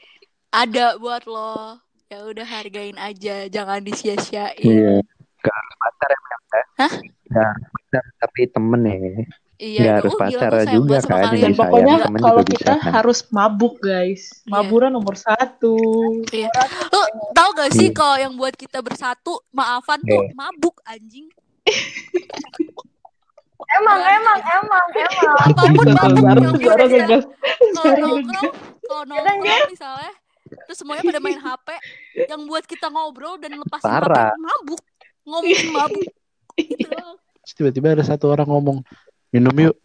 ada 0.54 0.94
buat 1.02 1.26
lo, 1.26 1.82
ya 2.06 2.22
udah 2.22 2.46
hargain 2.46 2.94
aja, 2.94 3.50
jangan 3.50 3.82
disia-siain. 3.82 4.62
Iya. 4.62 5.02
Gak 5.42 5.54
harus 5.54 5.74
pacar 5.78 6.08
ya, 6.10 6.18
ya? 6.18 6.64
Hah? 6.78 6.92
Gak 7.26 7.44
harus 7.50 7.66
pacar, 7.74 8.04
tapi 8.22 8.40
temen 8.46 8.82
ya. 8.86 8.96
Iya, 9.56 9.80
Nggak 9.80 9.94
harus 9.96 10.12
gila, 10.12 10.20
pacar 10.20 10.50
gue 10.52 10.60
sayang 10.60 10.74
juga 10.76 10.96
kan. 11.00 11.32
Dan 11.32 11.52
pokoknya 11.56 11.94
temen 12.04 12.20
kalau 12.20 12.42
juga 12.44 12.52
kita 12.52 12.60
bisa, 12.60 12.72
kan? 12.76 12.92
harus 12.92 13.18
mabuk, 13.32 13.74
guys. 13.80 14.22
Iya. 14.44 14.50
Maburan 14.52 14.90
nomor 14.92 15.14
satu. 15.16 15.76
Iya. 16.28 16.50
Lu 16.92 17.00
tau 17.32 17.50
gak 17.56 17.72
sih 17.72 17.88
Iya. 17.88 17.96
kalau 17.96 18.16
yang 18.20 18.32
buat 18.36 18.52
kita 18.52 18.84
bersatu 18.84 19.40
maafan 19.50 20.04
tuh 20.04 20.28
Iya. 20.28 20.36
mabuk 20.36 20.76
anjing. 20.84 21.26
Emang, 23.66 23.98
emang, 23.98 24.38
emang, 24.38 24.86
emang. 24.92 25.36
Apa 25.40 25.62
pun 25.72 25.86
mabuk 25.90 26.22
Baru, 26.22 26.40
yang 26.86 26.92
ngegas. 26.92 27.24
kalau 27.74 27.94
nongkrong 27.96 28.52
kalau 28.86 29.02
nongkrong 29.08 29.40
misalnya 29.66 30.12
terus 30.46 30.78
semuanya 30.78 31.02
pada 31.02 31.18
main 31.18 31.40
HP 31.42 31.68
yang 32.30 32.46
buat 32.46 32.62
kita 32.62 32.86
ngobrol 32.86 33.34
dan 33.42 33.58
lepas 33.58 33.82
Parah. 33.82 34.30
mabuk 34.38 34.78
ngomongin 35.26 35.74
mabuk 35.74 36.06
gitu 36.54 36.94
tiba-tiba 37.58 37.98
ada 37.98 38.04
satu 38.06 38.30
orang 38.30 38.46
ngomong, 38.46 38.78
minum 39.36 39.52
yuk. 39.52 39.76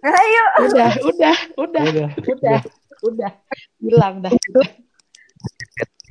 Ayo. 0.00 0.44
Udah, 0.64 0.92
udah, 1.04 1.36
udah, 1.60 1.84
Udah. 1.84 2.08
udah, 2.16 2.60
udah. 3.04 3.32
Hilang 3.76 4.24
dah. 4.24 4.32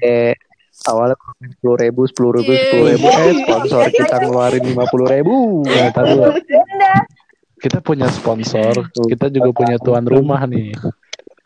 Eh, 0.06 0.38
awalnya 0.86 1.18
sepuluh 1.58 1.78
ribu, 1.82 2.02
sepuluh 2.06 2.32
ribu, 2.38 2.54
Iya. 2.54 2.62
sepuluh 2.70 2.88
ribu, 2.94 3.08
eh 3.10 3.34
sponsor 3.42 3.84
kita 3.90 4.16
ngeluarin 4.22 4.64
lima 4.64 4.86
puluh 4.94 5.10
ribu. 5.10 5.66
Nah, 5.66 5.90
lo, 6.06 6.38
Udah. 6.38 7.00
kita 7.58 7.82
punya 7.82 8.08
sponsor, 8.14 8.94
kita 8.94 9.34
juga 9.34 9.50
punya 9.52 9.76
tuan 9.82 10.06
rumah 10.06 10.46
nih. 10.46 10.70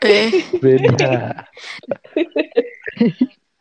eh 0.03 0.29
Beda. 0.59 1.47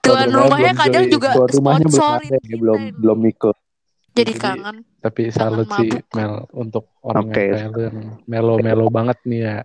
tuan 0.03 0.27
rumahnya 0.27 0.75
kadang 0.75 1.07
juga 1.07 1.38
rumahnya 1.38 1.87
belum 1.87 2.81
ya, 2.90 2.92
belum 2.98 3.18
ikut. 3.31 3.57
Jadi, 4.12 4.33
kangen 4.37 4.83
Tapi 5.03 5.35
salut 5.35 5.67
sih. 5.75 5.91
Mel 6.15 6.47
untuk 6.55 6.87
orang 7.03 7.27
Oke. 7.29 7.43
yang 7.43 7.51
kayak 7.51 7.69
lu 7.75 7.81
yang 7.83 7.99
melo-melo 8.31 8.87
banget 8.87 9.19
nih 9.27 9.41
ya. 9.43 9.57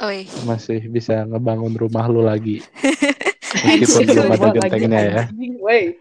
Oi. 0.00 0.24
Masih 0.46 0.80
bisa 0.86 1.26
ngebangun 1.26 1.74
rumah 1.74 2.06
lu 2.06 2.22
lagi. 2.22 2.62
Meskipun 3.66 4.06
belum 4.06 4.30
ada 4.30 4.48
gentengnya 4.54 5.00
ya. 5.02 5.22
wey. 5.60 5.98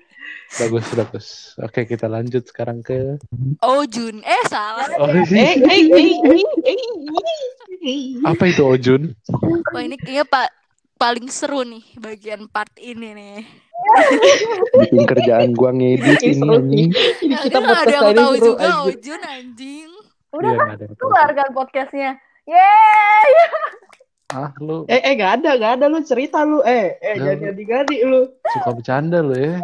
Bagus, 0.49 0.85
bagus. 0.97 1.27
Oke, 1.61 1.85
kita 1.85 2.09
lanjut 2.09 2.41
sekarang 2.45 2.81
ke... 2.81 3.21
oh 3.61 3.85
Jun 3.85 4.17
eh 4.25 4.43
salah 4.49 4.89
Oh, 4.97 5.05
Eh, 5.05 5.21
eh, 5.29 5.61
eh, 5.61 5.85
eh, 5.93 6.13
eh, 6.65 6.81
eh. 7.85 8.01
apa 8.25 8.49
itu 8.49 8.65
Ojun? 8.65 9.13
wah 9.69 9.81
ini 9.85 9.93
kayaknya 9.93 10.25
pak 10.25 10.49
paling 10.97 11.29
seru 11.29 11.61
nih 11.63 11.85
bagian 11.95 12.49
part 12.49 12.73
ini 12.81 13.13
nih 13.13 13.35
Bikin 14.79 15.03
kerjaan 15.05 15.49
gua 15.53 15.71
ngedit 15.71 16.19
Ini 16.19 16.35
ini 16.35 16.45
anjing. 16.45 16.89
Nah, 17.25 17.39
kita 17.41 17.57
kan 17.57 17.65
ada 17.65 17.73
podcast 17.73 17.93
yang 17.93 18.15
tahu 18.15 18.33
seru 18.33 18.45
juga. 18.45 18.69
Ojun 18.85 19.21
anjing 19.21 19.89
Udah 20.29 20.45
Iya, 20.45 20.59
kan, 20.59 20.67
ada 20.69 20.85
keluar 20.93 21.27
kan 21.33 21.47
podcastnya. 21.51 22.11
Yeay. 22.45 23.29
Ah, 24.29 24.53
lu 24.61 24.85
Eh, 24.85 25.01
eh, 25.01 25.13
gak 25.15 25.41
ada, 25.41 25.57
gak 25.57 25.71
ada 25.81 25.85
lu 25.85 25.99
cerita 26.01 26.45
lu. 26.45 26.61
Eh, 26.61 27.01
eh, 27.01 27.17
Ya, 27.17 27.33
jangan 27.33 27.33
lu. 27.33 27.43
jadi-jadi 27.49 27.95
lu. 28.05 28.21
suka 28.47 28.69
bercanda 28.71 29.17
lu 29.19 29.33
ya. 29.33 29.57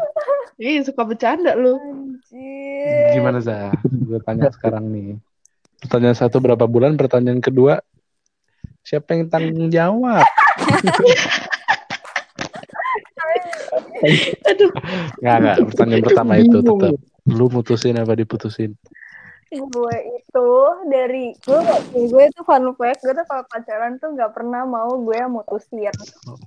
Ih, 0.57 0.81
suka 0.81 1.01
bercanda 1.03 1.51
lu. 1.53 1.77
Anjir. 1.77 3.13
Gimana, 3.13 3.37
Zah? 3.39 3.69
Gue 3.85 4.17
tanya 4.21 4.49
sekarang 4.49 4.89
nih. 4.89 5.21
Pertanyaan 5.85 6.17
satu 6.17 6.41
berapa 6.41 6.65
bulan? 6.65 6.97
Pertanyaan 6.97 7.45
kedua, 7.45 7.77
siapa 8.81 9.13
yang 9.13 9.29
tanggung 9.29 9.69
jawab? 9.69 10.25
Aduh, 14.49 14.71
Nggak, 15.21 15.35
nggak. 15.41 15.55
Pertanyaan 15.73 16.03
pertama 16.03 16.33
itu 16.37 16.57
tetap. 16.61 16.93
Lu 17.25 17.45
mutusin 17.49 17.97
apa 17.97 18.13
diputusin? 18.13 18.77
gue 19.53 19.95
itu 20.19 20.49
dari 20.91 21.31
gue 21.37 21.59
gue 21.93 22.23
itu 22.27 22.41
fun 22.43 22.73
fact 22.75 22.99
gue 23.05 23.13
tuh 23.13 23.25
kalau 23.29 23.43
pacaran 23.47 23.95
tuh 24.01 24.11
nggak 24.17 24.33
pernah 24.35 24.67
mau 24.67 24.99
gue 24.99 25.15
yang 25.15 25.31
mutusin 25.31 25.87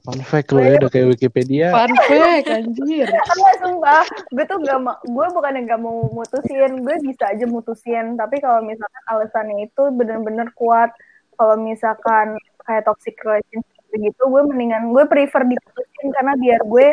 Fun 0.04 0.20
fact 0.26 0.52
lu 0.52 0.60
ya, 0.60 0.76
udah 0.76 0.90
kayak 0.90 1.08
Wikipedia. 1.16 1.70
fun 1.72 1.94
fact, 2.10 2.46
anjir. 2.50 3.06
Enggak 3.38 3.54
sumpah 3.62 4.04
gue 4.34 4.44
tuh 4.44 4.58
gak 4.60 4.80
mau 4.82 4.96
gue 5.00 5.26
bukan 5.32 5.52
yang 5.56 5.66
gak 5.70 5.82
mau 5.82 5.96
mutusin 6.12 6.84
gue 6.84 6.96
bisa 7.00 7.24
aja 7.32 7.44
mutusin 7.48 8.18
tapi 8.18 8.42
kalau 8.42 8.60
misalkan 8.60 9.04
alasannya 9.08 9.70
itu 9.70 9.82
bener-bener 9.94 10.50
kuat 10.58 10.92
kalau 11.38 11.54
misalkan 11.56 12.36
kayak 12.66 12.84
toxic 12.84 13.16
relationship 13.24 13.78
gitu 13.94 14.22
gue 14.28 14.42
mendingan 14.44 14.92
gue 14.92 15.04
prefer 15.08 15.48
diputusin 15.48 16.12
karena 16.12 16.36
biar 16.36 16.60
gue 16.66 16.86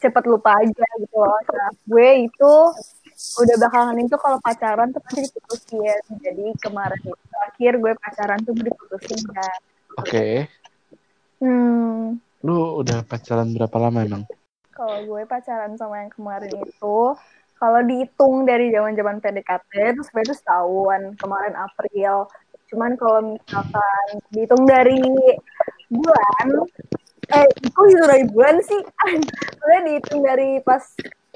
cepet 0.00 0.24
lupa 0.28 0.56
aja 0.60 0.86
gitu 1.00 1.16
loh. 1.16 1.40
Nah, 1.50 1.70
gue 1.88 2.08
itu 2.28 2.52
udah 3.44 3.56
bakalan 3.60 4.00
itu 4.00 4.16
kalau 4.16 4.38
pacaran 4.40 4.88
tuh 4.92 5.00
pasti 5.04 5.20
diputusin. 5.28 6.00
Jadi 6.20 6.46
kemarin 6.60 7.00
itu 7.00 7.24
terakhir 7.32 7.72
gue 7.80 7.92
pacaran 7.96 8.38
tuh 8.44 8.54
diputusin 8.56 9.20
kan. 9.32 9.58
Oke. 10.00 10.48
hmm. 11.40 12.20
Lu 12.44 12.80
udah 12.80 13.04
pacaran 13.04 13.52
berapa 13.52 13.76
lama 13.76 14.00
emang? 14.00 14.24
kalau 14.80 14.96
gue 15.04 15.22
pacaran 15.28 15.76
sama 15.76 16.00
yang 16.00 16.12
kemarin 16.16 16.56
itu 16.56 16.98
kalau 17.60 17.80
dihitung 17.84 18.48
dari 18.48 18.72
zaman 18.72 18.96
zaman 18.96 19.20
PDKT 19.20 19.92
itu 19.92 20.02
sebenarnya 20.08 20.36
setahun. 20.40 21.00
Kemarin 21.20 21.52
April. 21.52 22.24
Cuman 22.72 22.96
kalau 22.96 23.36
misalkan 23.36 24.06
dihitung 24.32 24.64
dari 24.64 25.04
bulan, 25.92 26.46
eh 27.30 27.46
kok 27.46 27.84
dihitung 27.86 28.08
dari 28.10 28.24
bulan 28.30 28.56
sih? 28.62 28.80
Soalnya 29.58 29.80
dihitung 29.86 30.20
dari 30.26 30.58
pas 30.66 30.82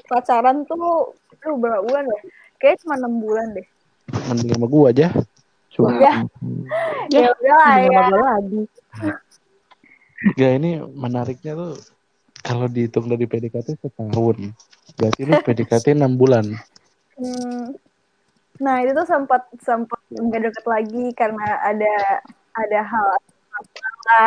pacaran 0.05 0.67
tuh, 0.67 1.15
lu 1.47 1.53
berapa 1.57 1.83
bulan 1.83 2.03
ya? 2.03 2.19
Kayaknya 2.59 2.81
cuma 2.83 2.93
enam 2.99 3.13
bulan 3.19 3.47
deh. 3.55 3.67
Mending 4.31 4.51
sama 4.55 4.67
gua 4.67 4.85
aja. 4.91 5.07
Cuma 5.71 5.89
Ya. 5.99 6.23
Ya 7.11 7.31
udah 7.31 7.55
lah 7.59 7.75
ya. 7.79 7.89
Gimana 7.89 8.17
lagi? 8.39 8.61
Gak 10.35 10.51
ini 10.57 10.71
menariknya 10.81 11.53
tuh 11.53 11.73
kalau 12.41 12.65
dihitung 12.69 13.09
dari 13.11 13.25
PDKT 13.25 13.77
setahun. 13.79 14.37
Berarti 14.95 15.21
lu 15.27 15.33
PDKT 15.43 15.97
6 15.97 16.15
bulan. 16.15 16.45
Hmm. 17.19 17.75
Nah 18.61 18.75
itu 18.83 18.95
tuh 18.95 19.07
sempat 19.07 19.43
sempat 19.59 19.99
nggak 20.11 20.51
deket 20.51 20.65
lagi 20.67 21.05
karena 21.11 21.59
ada 21.59 22.23
ada 22.55 22.79
hal 22.87 23.07
ada 23.59 24.23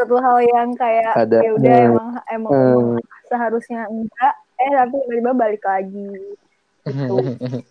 satu 0.00 0.16
hal 0.20 0.38
yang 0.42 0.68
kayak 0.74 1.12
Ada, 1.16 1.38
ya 1.40 1.50
udah 1.54 1.72
eh, 1.72 1.84
emang 1.88 2.08
emang, 2.30 2.52
emang 2.52 2.86
seharusnya 3.28 3.86
enggak. 3.88 4.34
Eh 4.54 4.70
tapi 4.72 4.94
tiba-tiba 5.04 5.32
balik 5.34 5.64
lagi. 5.64 6.10
Gitu. 6.84 7.16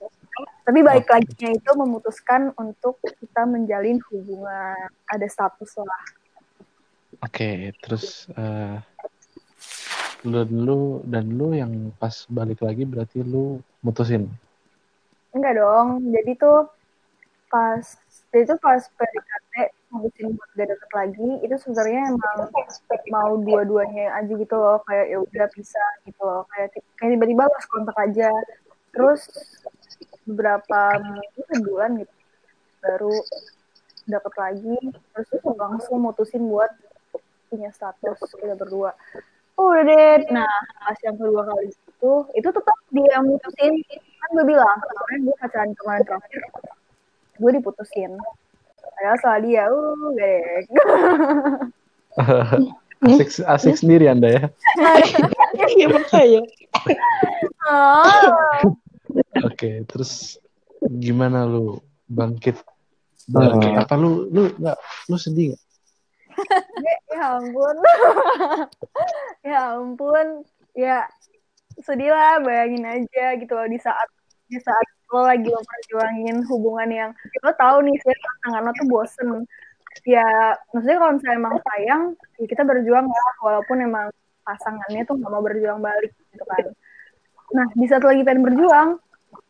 tapi 0.66 0.80
balik 0.82 1.07
laginya 1.11 1.49
itu 1.53 1.72
memutuskan 1.78 2.51
untuk 2.57 2.99
kita 3.03 3.43
menjalin 3.45 3.99
hubungan. 4.11 4.88
Ada 5.09 5.28
status 5.30 5.72
lah. 5.82 6.03
Oke, 7.24 7.72
terus 7.80 8.28
eh 8.36 8.78
lu 10.24 10.39
dan 10.39 10.49
lu 10.55 10.80
dan 11.03 11.26
lu 11.36 11.51
yang 11.51 11.91
pas 11.99 12.24
balik 12.32 12.64
lagi 12.64 12.88
berarti 12.88 13.20
lu 13.24 13.59
mutusin. 13.84 14.32
enggak 15.34 15.57
dong. 15.57 16.14
Jadi 16.14 16.32
tuh 16.38 16.70
pas 17.49 17.82
jadi 18.34 18.49
tuh 18.49 18.57
pas 18.57 18.81
PDKT 18.81 19.53
mutusin 19.93 20.34
buat 20.34 20.49
gak 20.57 20.67
deket 20.73 20.91
lagi 20.97 21.29
itu 21.45 21.55
sebenarnya 21.61 22.01
emang 22.17 22.38
mau 23.13 23.38
dua-duanya 23.38 24.17
aja 24.17 24.34
gitu 24.34 24.55
loh 24.57 24.81
kayak 24.89 25.05
ya 25.13 25.17
udah 25.21 25.47
bisa 25.53 25.84
gitu 26.09 26.21
loh 26.25 26.41
kayak 26.49 26.73
kayak 26.97 27.13
tiba-tiba 27.13 27.45
lost 27.45 27.69
kontak 27.69 27.93
aja. 28.01 28.34
Terus 28.89 29.21
beberapa 30.25 30.97
minggu 30.97 31.61
bulan 31.61 32.01
gitu 32.01 32.13
baru 32.81 33.15
deket 34.09 34.34
lagi 34.36 34.77
terus 35.15 35.27
tuh 35.29 35.53
langsung 35.55 36.01
mutusin 36.01 36.43
buat 36.49 36.73
punya 37.53 37.69
status 37.69 38.17
kita 38.34 38.57
berdua. 38.57 38.97
Oh, 39.61 39.69
udah 39.69 39.86
deh 39.86 40.25
nah 40.34 40.49
pas 40.81 40.97
yang 41.05 41.13
kedua 41.21 41.45
kali 41.45 41.69
itu 41.69 42.13
itu 42.34 42.49
tetap 42.49 42.77
dia 42.89 43.21
mutusin. 43.21 43.77
Kan 43.93 44.29
gue 44.34 44.45
bilang 44.49 44.77
kemarin 44.81 45.19
gue 45.21 45.36
pacaran 45.38 45.69
kemarin 45.77 46.01
terakhir 46.01 46.41
gue 47.44 47.52
diputusin 47.60 48.16
padahal 48.80 49.18
salah 49.20 49.39
dia 49.44 49.68
uh 49.68 50.08
gak 50.16 50.39
asik 53.04 53.30
asik 53.44 53.76
sendiri 53.76 54.08
anda 54.08 54.32
ya. 54.32 54.44
Iya 55.76 55.91
makanya. 55.91 56.41
oh. 57.68 58.64
Oke, 59.44 59.84
terus 59.91 60.39
gimana 60.88 61.44
lu 61.44 61.84
bangkit? 62.08 62.64
Bangkit 63.28 63.76
apa 63.76 64.00
lu 64.00 64.32
lu 64.32 64.56
nggak 64.56 64.78
lu 65.12 65.20
sedih 65.20 65.52
nggak? 65.52 65.64
ya 67.14 67.38
ampun 67.38 67.78
ya 69.48 69.60
ampun 69.78 70.28
ya 70.74 71.06
sedih 71.82 72.10
lah 72.10 72.41
bayangin 72.41 72.86
aja 72.86 73.38
gitu 73.38 73.54
loh 73.54 73.70
di 73.70 73.78
saat 73.78 74.10
di 74.50 74.58
saat 74.58 74.88
lo 75.14 75.22
lagi 75.30 75.45
memperjuangin 75.45 76.41
hubungan 76.49 76.89
yang 76.89 77.11
lo 77.45 77.51
tahu 77.53 77.86
nih 77.86 77.93
sebenarnya 78.01 78.26
pasangan 78.26 78.61
lo 78.66 78.72
tuh 78.74 78.88
bosen. 78.89 79.28
Ya 80.09 80.57
maksudnya 80.74 80.97
kalau 80.97 81.14
misalnya 81.14 81.38
emang 81.38 81.55
sayang 81.61 82.03
ya 82.41 82.45
kita 82.49 82.66
berjuang 82.66 83.05
lah 83.05 83.34
walaupun 83.45 83.78
emang 83.86 84.09
pasangannya 84.41 85.05
tuh 85.05 85.16
nggak 85.22 85.32
mau 85.32 85.45
berjuang 85.45 85.80
balik 85.80 86.11
gitu 86.34 86.43
kan. 86.49 86.66
Nah 87.53 87.66
di 87.78 87.86
saat 87.86 88.01
lagi 88.01 88.26
pengen 88.26 88.41
berjuang 88.41 88.97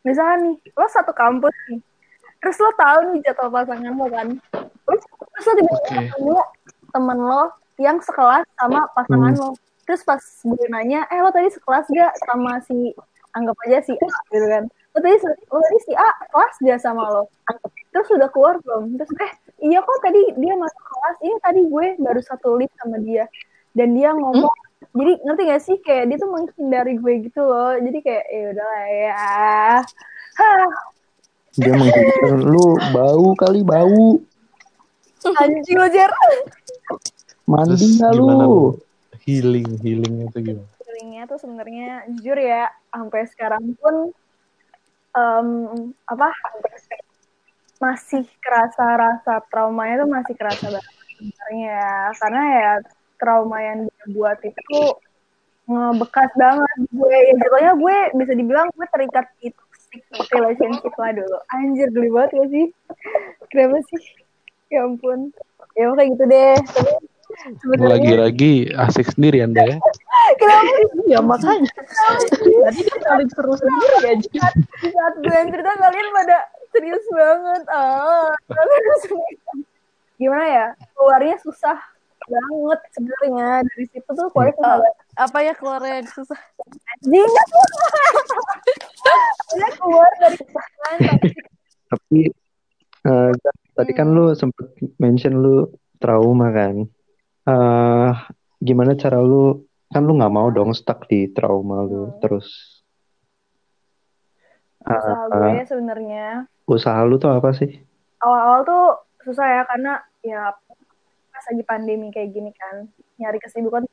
misalnya 0.04 0.52
nih 0.52 0.56
lo 0.76 0.86
satu 0.92 1.16
kampus 1.16 1.56
nih 1.72 1.80
terus 2.44 2.60
lo 2.60 2.70
tahu 2.76 2.98
nih 3.16 3.24
jadwal 3.24 3.48
pasangan 3.48 3.92
lo 3.96 4.06
kan 4.12 4.28
terus, 4.84 5.02
terus 5.08 5.44
lo 5.48 5.52
tiba-tiba 5.56 5.80
Oke. 5.80 5.96
ketemu 5.96 6.36
temen 6.92 7.18
lo 7.24 7.42
yang 7.80 7.98
sekelas 8.04 8.44
sama 8.60 8.84
pasangan 8.92 9.32
lo. 9.34 9.50
Terus 9.84 10.00
pas 10.00 10.20
gue 10.20 10.66
nanya 10.68 11.08
eh 11.08 11.20
lo 11.24 11.32
tadi 11.32 11.48
sekelas 11.48 11.88
gak 11.88 12.12
sama 12.28 12.60
si 12.64 12.92
anggap 13.32 13.56
aja 13.66 13.78
si 13.84 13.92
A 13.96 14.08
gitu 14.32 14.46
kan 14.48 14.64
lo 14.94 14.98
tadi 15.02 15.16
lo 15.26 15.58
tadi 15.58 15.78
si 15.82 15.92
A 15.98 16.08
kelas 16.30 16.54
gak 16.62 16.80
sama 16.82 17.02
lo? 17.10 17.26
Terus 17.90 18.08
udah 18.14 18.28
keluar 18.30 18.62
belum? 18.62 18.94
Terus 18.94 19.10
eh 19.18 19.32
iya 19.66 19.82
kok 19.82 19.98
tadi 19.98 20.22
dia 20.38 20.54
masuk 20.54 20.82
kelas. 20.86 21.16
Ini 21.18 21.36
tadi 21.42 21.60
gue 21.66 21.86
baru 21.98 22.20
satu 22.22 22.54
lift 22.54 22.74
sama 22.78 23.02
dia. 23.02 23.26
Dan 23.74 23.98
dia 23.98 24.14
ngomong 24.14 24.54
jadi 24.94 25.12
ngerti 25.26 25.42
gak 25.50 25.62
sih? 25.66 25.76
Kayak 25.82 26.04
dia 26.14 26.16
tuh 26.22 26.30
menghindari 26.30 26.94
gue 26.94 27.12
gitu 27.26 27.42
loh. 27.42 27.74
Jadi 27.74 27.98
kayak 28.06 28.24
ya 28.30 28.44
udahlah 28.54 28.86
ya. 28.86 29.14
Hah, 30.38 30.68
dia 31.58 31.72
menghindar. 31.74 32.38
Lu 32.38 32.78
bau 32.94 33.28
kali 33.34 33.66
bau. 33.66 34.22
Anjing 35.24 35.80
lo 35.80 35.88
Jer 35.90 36.12
mandi 37.44 38.00
nggak 38.00 38.12
lu? 38.16 38.76
Healing 39.24 39.80
healingnya 39.80 40.28
tuh 40.32 40.40
gimana? 40.44 40.68
feelingnya 40.94 41.26
tuh 41.26 41.38
sebenarnya 41.42 42.06
jujur 42.06 42.38
ya 42.38 42.70
sampai 42.94 43.26
sekarang 43.26 43.74
pun 43.82 44.14
em, 45.14 45.48
apa? 46.10 46.28
Masih 47.78 48.24
kerasa 48.42 48.84
rasa 48.96 49.32
traumanya 49.50 50.04
tuh 50.04 50.10
masih 50.10 50.34
kerasa 50.38 50.66
banget 50.70 50.94
sebenarnya 51.14 51.70
ya. 51.70 51.96
karena 52.18 52.42
ya 52.42 52.72
trauma 53.18 53.58
yang 53.62 53.78
dia 53.86 54.04
buat 54.12 54.38
itu 54.42 54.80
ngebekas 55.64 56.30
banget 56.36 56.78
gue. 56.92 57.16
Ya 57.16 57.32
jatuhnya 57.40 57.72
gue 57.78 57.96
bisa 58.20 58.32
dibilang 58.36 58.68
gue 58.74 58.86
terikat 58.92 59.26
di 59.40 59.48
toxic 59.54 60.02
relationship 60.34 60.94
lah 60.98 61.10
dulu. 61.14 61.38
Anjir 61.54 61.88
geli 61.94 62.10
banget 62.12 62.30
gak 62.36 62.48
sih? 62.52 62.66
Kenapa 63.48 63.78
sih? 63.88 64.02
Ya 64.68 64.84
ampun. 64.84 65.30
Ya 65.74 65.90
kayak 65.90 66.08
gitu 66.14 66.24
deh 66.30 66.54
sebenarnya 67.60 67.88
Lagi-lagi 67.98 68.52
asik 68.74 69.12
sendiri 69.14 69.44
anda 69.44 69.62
ya. 69.64 69.76
kenapa 70.40 70.72
Ya 71.04 71.20
makanya. 71.20 71.72
Tadi 72.32 72.80
dia 72.80 72.98
paling 73.04 73.30
seru 73.32 73.54
sendiri 73.54 74.24
di 74.24 74.88
saat 74.90 75.14
gue 75.20 75.34
yang 75.34 75.48
cerita 75.52 75.72
kalian 75.76 76.08
pada 76.14 76.38
serius 76.72 77.04
banget. 77.12 77.62
Ah. 77.68 78.32
Gimana 80.16 80.46
ya? 80.46 80.66
Keluarnya 80.96 81.36
susah 81.44 81.78
banget 82.24 82.80
sebenarnya. 82.96 83.48
Dari 83.68 83.84
situ 83.92 84.10
tuh 84.10 84.26
keluarnya 84.32 84.54
susah 84.56 84.74
banget. 84.80 84.94
Apa 85.14 85.38
ya 85.44 85.52
keluarnya 85.54 85.92
yang 86.00 86.10
susah? 86.10 86.40
anjing. 86.64 87.30
Pokoknya 89.44 89.70
keluar 89.76 90.10
dari 90.18 90.38
pasangan 90.48 91.18
tapi 91.94 92.20
eh, 93.06 93.32
tadi 93.74 93.92
kan 93.94 94.10
lu 94.10 94.34
sempet 94.34 94.66
mention 94.98 95.38
lu 95.38 95.70
trauma 96.02 96.50
kan 96.50 96.84
eh 97.44 98.12
gimana 98.58 98.92
cara 98.94 99.18
lu 99.18 99.60
kan 99.86 100.00
lu 100.00 100.16
nggak 100.16 100.32
mau 100.32 100.48
dong 100.48 100.72
stuck 100.72 101.04
di 101.04 101.28
trauma 101.28 101.82
lu 101.82 102.08
Hmm. 102.08 102.18
terus 102.18 102.48
usaha 104.80 105.12
Eh, 105.22 105.28
gue 105.54 105.64
sebenarnya. 105.66 106.26
usaha 106.66 107.00
lu 107.02 107.16
tuh 107.16 107.32
apa 107.32 107.52
sih? 107.52 107.80
Awal-awal 108.18 108.60
tuh 108.62 108.84
susah 109.22 109.46
ya 109.46 109.62
karena 109.64 109.92
ya 110.20 110.52
pas 111.30 111.44
lagi 111.44 111.64
pandemi 111.64 112.08
kayak 112.08 112.30
gini 112.30 112.52
kan 112.52 112.88
nyari 113.14 113.36
kesibukan 113.38 113.84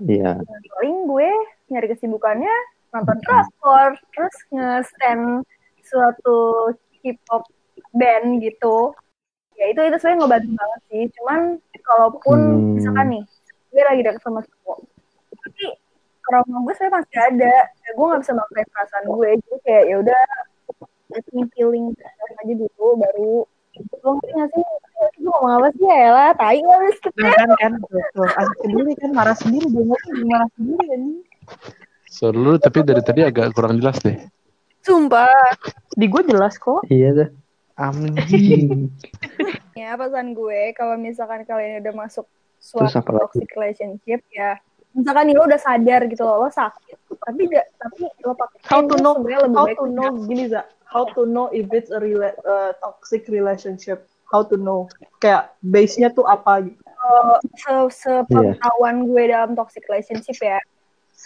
Iya. 0.00 0.38
Paling 0.72 0.96
gue 1.06 1.30
nyari 1.68 1.86
kesibukannya 1.88 2.54
nonton 2.88 3.18
drakor 3.20 3.98
terus 4.08 4.36
nge-stand 4.48 5.42
suatu 5.82 6.70
K-pop 6.96 7.42
band 7.92 8.38
gitu. 8.38 8.94
Ya 9.54 9.66
itu 9.68 9.80
itu 9.82 9.96
sebenarnya 9.96 10.18
ngebantu 10.20 10.50
banget 10.54 10.80
sih 10.86 11.02
cuman 11.12 11.40
kalaupun 11.88 12.38
Hmm. 12.38 12.76
misalkan 12.76 13.06
nih 13.08 13.22
gue 13.68 13.82
lagi 13.82 14.00
deket 14.04 14.20
sama 14.20 14.40
cowok 14.44 14.78
tapi 15.32 15.64
trauma 16.22 16.56
gue 16.60 16.74
sebenarnya 16.76 16.96
masih 17.00 17.18
ada 17.18 17.54
ya, 17.64 17.90
gue 17.96 18.04
nggak 18.04 18.20
bisa 18.20 18.32
memakai 18.36 18.64
perasaan 18.68 19.04
gue 19.08 19.28
jadi 19.40 19.56
kayak 19.64 19.84
ya 19.88 19.96
udah 19.98 20.22
let 21.08 21.26
me 21.32 21.42
feeling 21.56 21.86
aja 21.96 22.52
dulu 22.52 22.86
baru 23.00 23.32
lo 23.78 24.10
ngerti 24.18 24.32
gak 24.34 24.48
sih 24.52 24.64
gue 25.16 25.30
ngomong 25.30 25.52
apa 25.56 25.68
sih 25.72 25.86
ya 25.86 26.08
lah 26.10 26.30
tai 26.34 26.60
lah 26.60 26.78
wis 26.82 26.98
Nah 27.14 27.32
kan 27.32 27.50
kan 27.56 27.72
tuh 27.80 28.26
asik 28.26 28.56
sendiri 28.60 28.92
kan 28.98 29.10
marah 29.14 29.36
sendiri 29.38 29.66
dia 29.70 29.84
ngerti 29.86 30.10
marah 30.26 30.48
sendiri 30.58 30.84
kan. 30.90 31.02
Suara 32.08 32.34
lu 32.34 32.52
tapi 32.58 32.82
dari 32.82 33.02
tadi 33.04 33.20
agak 33.22 33.54
kurang 33.54 33.78
jelas 33.78 34.02
deh. 34.02 34.18
sumpah 34.82 35.30
Di 35.94 36.06
gue 36.10 36.22
jelas 36.26 36.58
kok. 36.58 36.82
iya 36.90 37.14
dah 37.14 37.28
Anjing. 37.78 38.90
Ya, 39.78 39.94
pesan 39.94 40.34
gue 40.34 40.74
kalau 40.74 40.98
misalkan 40.98 41.46
kalian 41.46 41.78
udah 41.86 41.94
masuk 41.94 42.26
suatu 42.58 42.98
toxic 42.98 43.46
relationship 43.54 44.18
ya 44.34 44.58
misalkan 44.90 45.30
nih 45.30 45.38
lo 45.38 45.46
udah 45.46 45.60
sadar 45.62 46.10
gitu 46.10 46.26
loh, 46.26 46.42
lo 46.42 46.50
sakit 46.50 46.98
tapi 47.22 47.46
gak, 47.46 47.66
tapi 47.78 48.10
lo 48.26 48.34
pakai 48.34 48.58
How 48.66 48.80
to 48.82 48.98
know- 48.98 49.14
lebih 49.22 49.54
How 49.54 49.66
baik 49.70 49.78
to 49.78 49.86
know 49.86 50.10
gini 50.26 50.50
za? 50.50 50.66
How 50.82 51.06
to 51.14 51.22
know 51.22 51.46
if 51.54 51.70
it's 51.70 51.94
a 51.94 52.00
rela- 52.02 52.34
uh, 52.42 52.74
toxic 52.82 53.30
relationship? 53.30 54.02
how 54.28 54.44
to 54.44 54.60
know 54.60 54.84
kayak 55.24 55.56
base-nya 55.64 56.12
tuh 56.12 56.20
apa 56.28 56.60
gitu. 56.68 56.76
Se 57.56 57.72
sepengetahuan 58.04 59.08
gue 59.08 59.22
dalam 59.24 59.56
toxic 59.56 59.88
relationship 59.88 60.36
ya. 60.36 60.60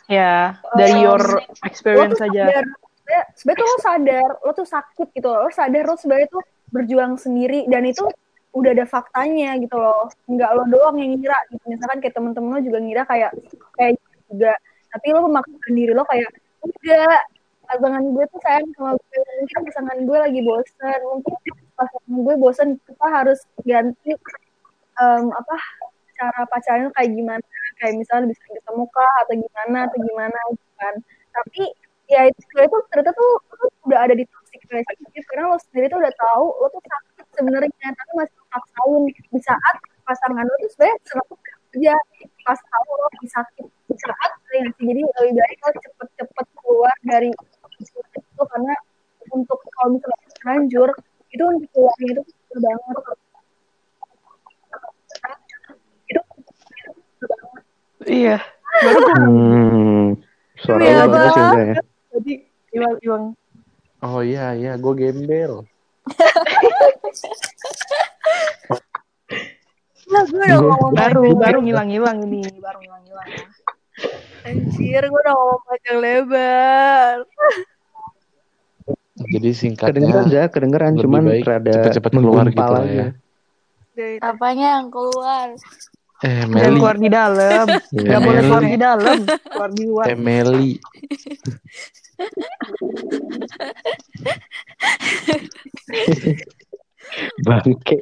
Ya, 0.06 0.60
dari 0.78 1.02
Um, 1.02 1.10
your 1.10 1.22
experience 1.66 2.14
tuh 2.14 2.30
aja. 2.30 2.46
sadar, 2.46 2.64
sebenarnya 3.34 3.64
lo 3.66 3.78
sadar, 3.82 4.28
lo 4.38 4.50
tuh 4.54 4.68
sakit 4.68 5.08
gitu, 5.18 5.30
lo 5.34 5.50
sadar 5.50 5.82
lo 5.82 5.98
sebenarnya 5.98 6.30
tuh 6.30 6.42
berjuang 6.70 7.18
sendiri 7.18 7.66
dan 7.66 7.82
itu 7.84 8.06
udah 8.52 8.70
ada 8.76 8.84
faktanya 8.84 9.56
gitu 9.60 9.76
loh, 9.76 10.08
nggak 10.28 10.50
lo 10.52 10.62
doang 10.68 10.96
yang 11.00 11.16
ngira, 11.16 11.38
gitu. 11.48 11.64
misalkan 11.72 11.98
kayak 12.04 12.14
temen-temen 12.16 12.50
lo 12.52 12.60
juga 12.60 12.78
ngira 12.84 13.02
kayak 13.08 13.30
kayak 13.80 13.92
gitu 13.96 14.18
juga, 14.36 14.52
tapi 14.92 15.06
lo 15.12 15.20
memaksakan 15.24 15.72
diri 15.72 15.92
lo 15.96 16.04
kayak 16.04 16.30
enggak, 16.62 17.22
pasangan 17.66 18.04
gue 18.04 18.24
tuh 18.28 18.40
sayang 18.44 18.66
sama 18.76 18.92
gue, 18.94 19.20
mungkin 19.40 19.60
pasangan 19.66 19.98
gue 20.04 20.18
lagi 20.20 20.40
bosen, 20.44 21.00
mungkin 21.08 21.34
pasangan 21.74 22.18
gue 22.20 22.34
bosen, 22.36 22.68
kita 22.84 23.06
harus 23.08 23.40
ganti 23.64 24.12
em, 25.00 25.24
apa 25.32 25.56
cara 26.22 26.40
pacaran 26.46 26.88
tuh 26.88 26.94
kayak 26.96 27.10
gimana. 27.16 27.46
Kayak 27.80 27.94
misalnya 27.98 28.26
bisa 28.30 28.42
ketemu 28.46 28.84
kah 28.94 29.14
atau 29.26 29.34
gimana 29.34 29.78
atau 29.90 29.98
gimana 29.98 30.38
gitu 30.54 30.66
kan. 30.78 30.94
Tapi 31.34 31.62
ya 32.12 32.20
itu 32.28 32.40
itu 32.60 32.78
ternyata 32.92 33.10
tuh 33.16 33.30
udah 33.88 33.98
ada 34.06 34.14
di 34.14 34.24
toxic 34.28 34.60
relationship. 34.70 35.24
Karena 35.26 35.50
lo 35.50 35.58
sendiri 35.58 35.86
tuh 35.90 35.98
udah 35.98 36.14
tahu 36.14 36.44
lo 36.62 36.66
tuh 36.70 36.82
sakit 36.84 37.11
sebenarnya 37.36 37.88
tapi 37.92 38.12
masih 38.18 38.38
paksain 38.52 39.02
di 39.08 39.40
saat 39.40 39.76
pasangan 40.02 40.44
lo 40.44 40.54
tuh 40.60 40.70
sebenarnya 40.74 40.98
selalu 41.08 41.34
kerja 41.72 41.94
pas 42.44 42.58
tahu 42.60 42.90
lo 42.92 43.06
lagi 43.08 43.28
sakit 43.32 43.66
di 43.88 43.96
saat 43.96 44.30
ya, 44.52 44.64
jadi 44.76 45.00
lebih 45.00 45.32
baik 45.38 45.58
lo 45.64 45.70
cepet-cepet 45.80 46.46
keluar 46.60 46.96
dari 47.08 47.30
itu 47.80 48.42
karena 48.42 48.74
untuk 49.32 49.58
kalau 49.78 49.96
misalnya 49.96 50.28
terlanjur 50.36 50.88
itu 51.32 51.44
untuk 51.46 51.70
keluarnya 51.72 52.08
itu 52.12 52.22
susah 52.52 52.60
banget 52.60 52.96
itu 56.10 56.20
susah 57.20 57.38
banget 57.40 57.62
Iya. 58.02 58.42
Hmm, 59.14 60.18
suara 60.58 61.06
Bang. 61.06 61.30
juga 61.30 61.60
ya. 61.70 61.76
Jadi 62.10 62.32
Iwang 62.74 62.96
Iwang 62.98 63.24
Oh 64.02 64.18
iya 64.26 64.58
iya, 64.58 64.74
gue 64.74 64.94
gembel. 64.98 65.62
Nah, 70.12 70.22
gue 70.28 70.44
udah 70.44 70.60
ngomong 70.60 70.92
baru 70.92 71.22
baru 71.38 71.58
ngilang-ngilang 71.64 72.18
ini, 72.28 72.42
baru 72.60 72.78
ngilang-ngilang. 72.84 73.28
Anjir, 74.42 75.02
gue 75.08 75.20
udah 75.22 75.34
ngomong 75.34 75.60
panjang 75.64 75.98
lebar. 76.02 77.14
Jadi 79.22 79.38
Kedengeran 79.38 79.54
singkatnya 79.54 80.18
aja, 80.26 80.42
kedengeran 80.50 80.92
cuman 80.98 81.22
baik 81.30 81.46
rada 81.46 81.70
cepet-cepet 81.70 82.10
keluar 82.12 82.44
gitu 82.50 82.72
lah 82.74 82.84
ya. 82.84 83.08
Dari 83.92 84.16
Apanya 84.18 84.66
yang 84.80 84.88
keluar? 84.90 85.46
Eh 86.22 86.42
Meli, 86.46 86.78
keluar 86.78 86.96
di 86.98 87.08
dalam. 87.08 87.66
Gak 88.10 88.20
boleh 88.20 88.40
keluar 88.42 88.64
di 88.66 88.78
dalam, 88.78 89.18
keluar 89.26 89.70
di 89.70 89.84
luar. 89.86 90.04
eh 90.10 90.18
Meli. 90.18 90.70
Bangke. 97.44 97.98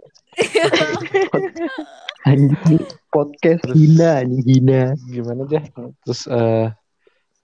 anjing 2.28 2.80
podcast 3.10 3.62
Terus- 3.64 3.76
hina 3.76 4.08
anjing 4.22 4.44
hina. 4.46 4.80
Gimana 5.08 5.42
aja? 5.48 5.60
Terus 6.04 6.22
eh 6.28 6.66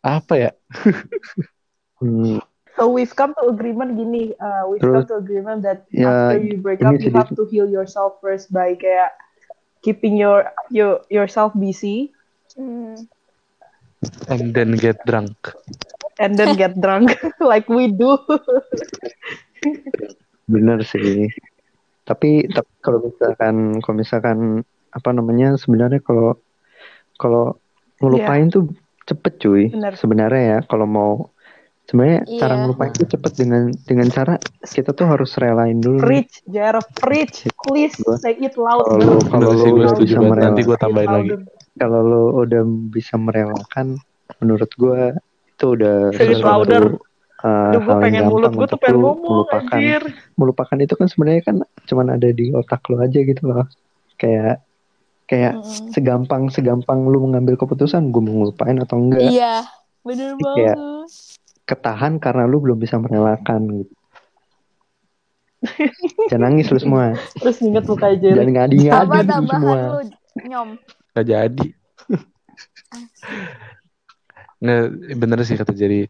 apa 0.04 0.34
ya? 0.36 0.50
Hmm, 1.96 2.44
So 2.76 2.92
we've 2.92 3.16
come 3.16 3.32
to 3.40 3.48
agreement 3.48 3.96
gini, 3.96 4.36
uh, 4.36 4.68
we've 4.68 4.84
Terus- 4.84 5.08
come 5.08 5.16
to 5.16 5.16
agreement 5.16 5.64
that 5.64 5.88
Ya, 5.88 6.04
after 6.28 6.44
you 6.44 6.60
break 6.60 6.84
up, 6.84 6.92
you 6.92 7.08
sedikit- 7.08 7.16
have 7.16 7.32
to 7.32 7.48
heal 7.48 7.64
yourself 7.64 8.20
first 8.20 8.52
by 8.52 8.76
kayak 8.76 9.16
keeping 9.80 10.20
your 10.20 10.44
your 10.68 11.00
yourself 11.08 11.56
busy 11.56 12.12
Hmm. 12.56 13.08
And 14.28 14.52
then 14.52 14.76
get 14.76 14.96
drunk. 15.08 15.36
And 16.18 16.34
then 16.34 16.54
get 16.54 16.72
drunk 16.76 17.12
like 17.42 17.68
we 17.68 17.88
do. 17.88 18.16
bener 20.46 20.82
sih. 20.82 21.30
Tapi, 22.06 22.46
tapi 22.46 22.70
kalau 22.78 23.02
misalkan 23.02 23.54
kalau 23.82 23.96
misalkan 23.98 24.38
apa 24.94 25.10
namanya 25.10 25.58
sebenarnya 25.58 25.98
kalau 26.00 26.38
kalau 27.18 27.58
ngelupain 27.98 28.48
tuh 28.48 28.70
cepet 29.04 29.32
cuy. 29.38 29.64
Bener. 29.68 29.92
Sebenarnya 29.98 30.42
ya 30.42 30.58
kalau 30.64 30.86
mau 30.86 31.12
sebenarnya 31.86 32.26
cara 32.38 32.54
Iya. 32.54 32.60
ngelupain 32.62 32.92
itu 32.92 33.04
cepet 33.06 33.32
dengan 33.36 33.62
dengan 33.82 34.08
cara 34.08 34.34
kita 34.62 34.90
tuh 34.90 35.06
harus 35.06 35.34
relain 35.36 35.78
dulu. 35.78 35.98
preach, 35.98 36.42
Jara, 36.46 36.82
preach. 36.94 37.46
Please 37.62 37.98
Gua- 37.98 38.18
say 38.18 38.38
it 38.38 38.54
loud. 38.54 38.86
Kalau 38.86 39.18
kalau 39.26 39.50
lu 39.50 39.62
gue 39.74 39.82
udah 39.82 39.94
bisa. 39.96 40.18
Nanti 40.18 40.30
merelakan, 40.30 40.62
gue 40.62 40.76
tambahin 40.78 41.10
lagi. 41.10 41.30
Louder. 41.34 41.40
kalau 41.76 42.00
lu 42.02 42.22
udah 42.40 42.62
bisa 42.88 43.14
merelakan, 43.16 43.86
menurut 44.38 44.70
gua 44.74 45.12
itu 45.56 45.66
udah 45.72 45.96
sesuatu, 46.12 46.44
louder. 46.68 46.84
uh, 47.40 47.72
gue 47.72 47.94
pengen 47.98 48.22
mulut 48.26 48.44
gampang 48.44 48.52
gue 48.52 48.60
tuh 48.60 48.68
untuk 48.68 48.78
pengen 48.78 48.94
lu 48.94 49.00
ngomong, 49.02 49.24
melupakan. 49.26 49.72
anjir. 49.72 50.02
Melupakan 50.34 50.76
itu 50.78 50.94
kan 50.94 51.06
sebenarnya 51.06 51.42
kan 51.42 51.56
cuman 51.82 52.06
ada 52.12 52.28
di 52.28 52.44
otak 52.50 52.84
lu 52.86 52.96
aja 52.98 53.18
gitu 53.18 53.42
loh. 53.42 53.64
Kayak 54.14 54.60
kayak 55.24 55.58
Mm-mm. 55.58 55.90
segampang 55.90 56.42
segampang 56.48 57.02
lu 57.02 57.18
mengambil 57.20 57.56
keputusan 57.56 58.08
gue 58.08 58.20
mau 58.20 58.44
ngelupain 58.44 58.78
atau 58.78 58.96
enggak 58.96 59.26
Iya, 59.26 59.64
bener 60.00 60.32
Jadi 60.32 60.44
kayak- 60.54 60.78
banget. 60.78 61.10
ketahan 61.66 62.12
karena 62.16 62.44
lu 62.44 62.60
belum 62.60 62.78
bisa 62.78 62.94
merelakan 62.94 63.82
gitu 63.82 63.94
jangan 66.30 66.46
nangis 66.46 66.70
lu 66.70 66.78
semua 66.78 67.18
Terus 67.34 67.58
inget 67.58 67.82
muka 67.82 68.06
jangan 68.12 68.22
Jerry. 68.38 68.52
ngadi 68.52 68.76
Apa 68.86 69.02
ngadi 69.18 69.34
lu 69.34 69.46
semua 69.50 69.74
lu, 69.74 69.98
Nyom? 70.46 70.68
Gak 71.10 71.26
jadi. 71.26 71.66
Nggak, 74.56 74.82
bener 75.20 75.38
sih 75.44 75.56
kata 75.56 75.72
jadi 75.72 76.08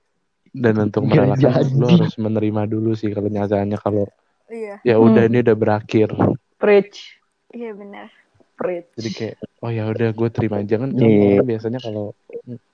dan 0.54 0.74
untuk 0.78 1.04
merelakan 1.04 1.66
lo 1.74 1.86
harus 1.90 2.14
menerima 2.16 2.62
dulu 2.64 2.94
sih 2.94 3.10
kalau 3.10 3.26
nyatanya 3.26 3.76
kalau 3.76 4.06
Iya, 4.46 4.78
ya 4.86 4.96
udah 5.02 5.26
Hmm. 5.26 5.30
ini 5.34 5.38
udah 5.42 5.56
berakhir 5.58 6.08
Preach, 6.56 7.18
iya 7.50 7.74
bener. 7.74 8.06
preach. 8.54 8.88
jadi 8.94 9.10
kayak 9.12 9.36
oh 9.60 9.68
ya 9.68 9.84
udah 9.90 10.08
gue 10.14 10.28
terima 10.30 10.62
aja 10.62 10.78
kan 10.78 10.90
Iya. 10.94 11.42
biasanya 11.42 11.82
kalau 11.82 12.14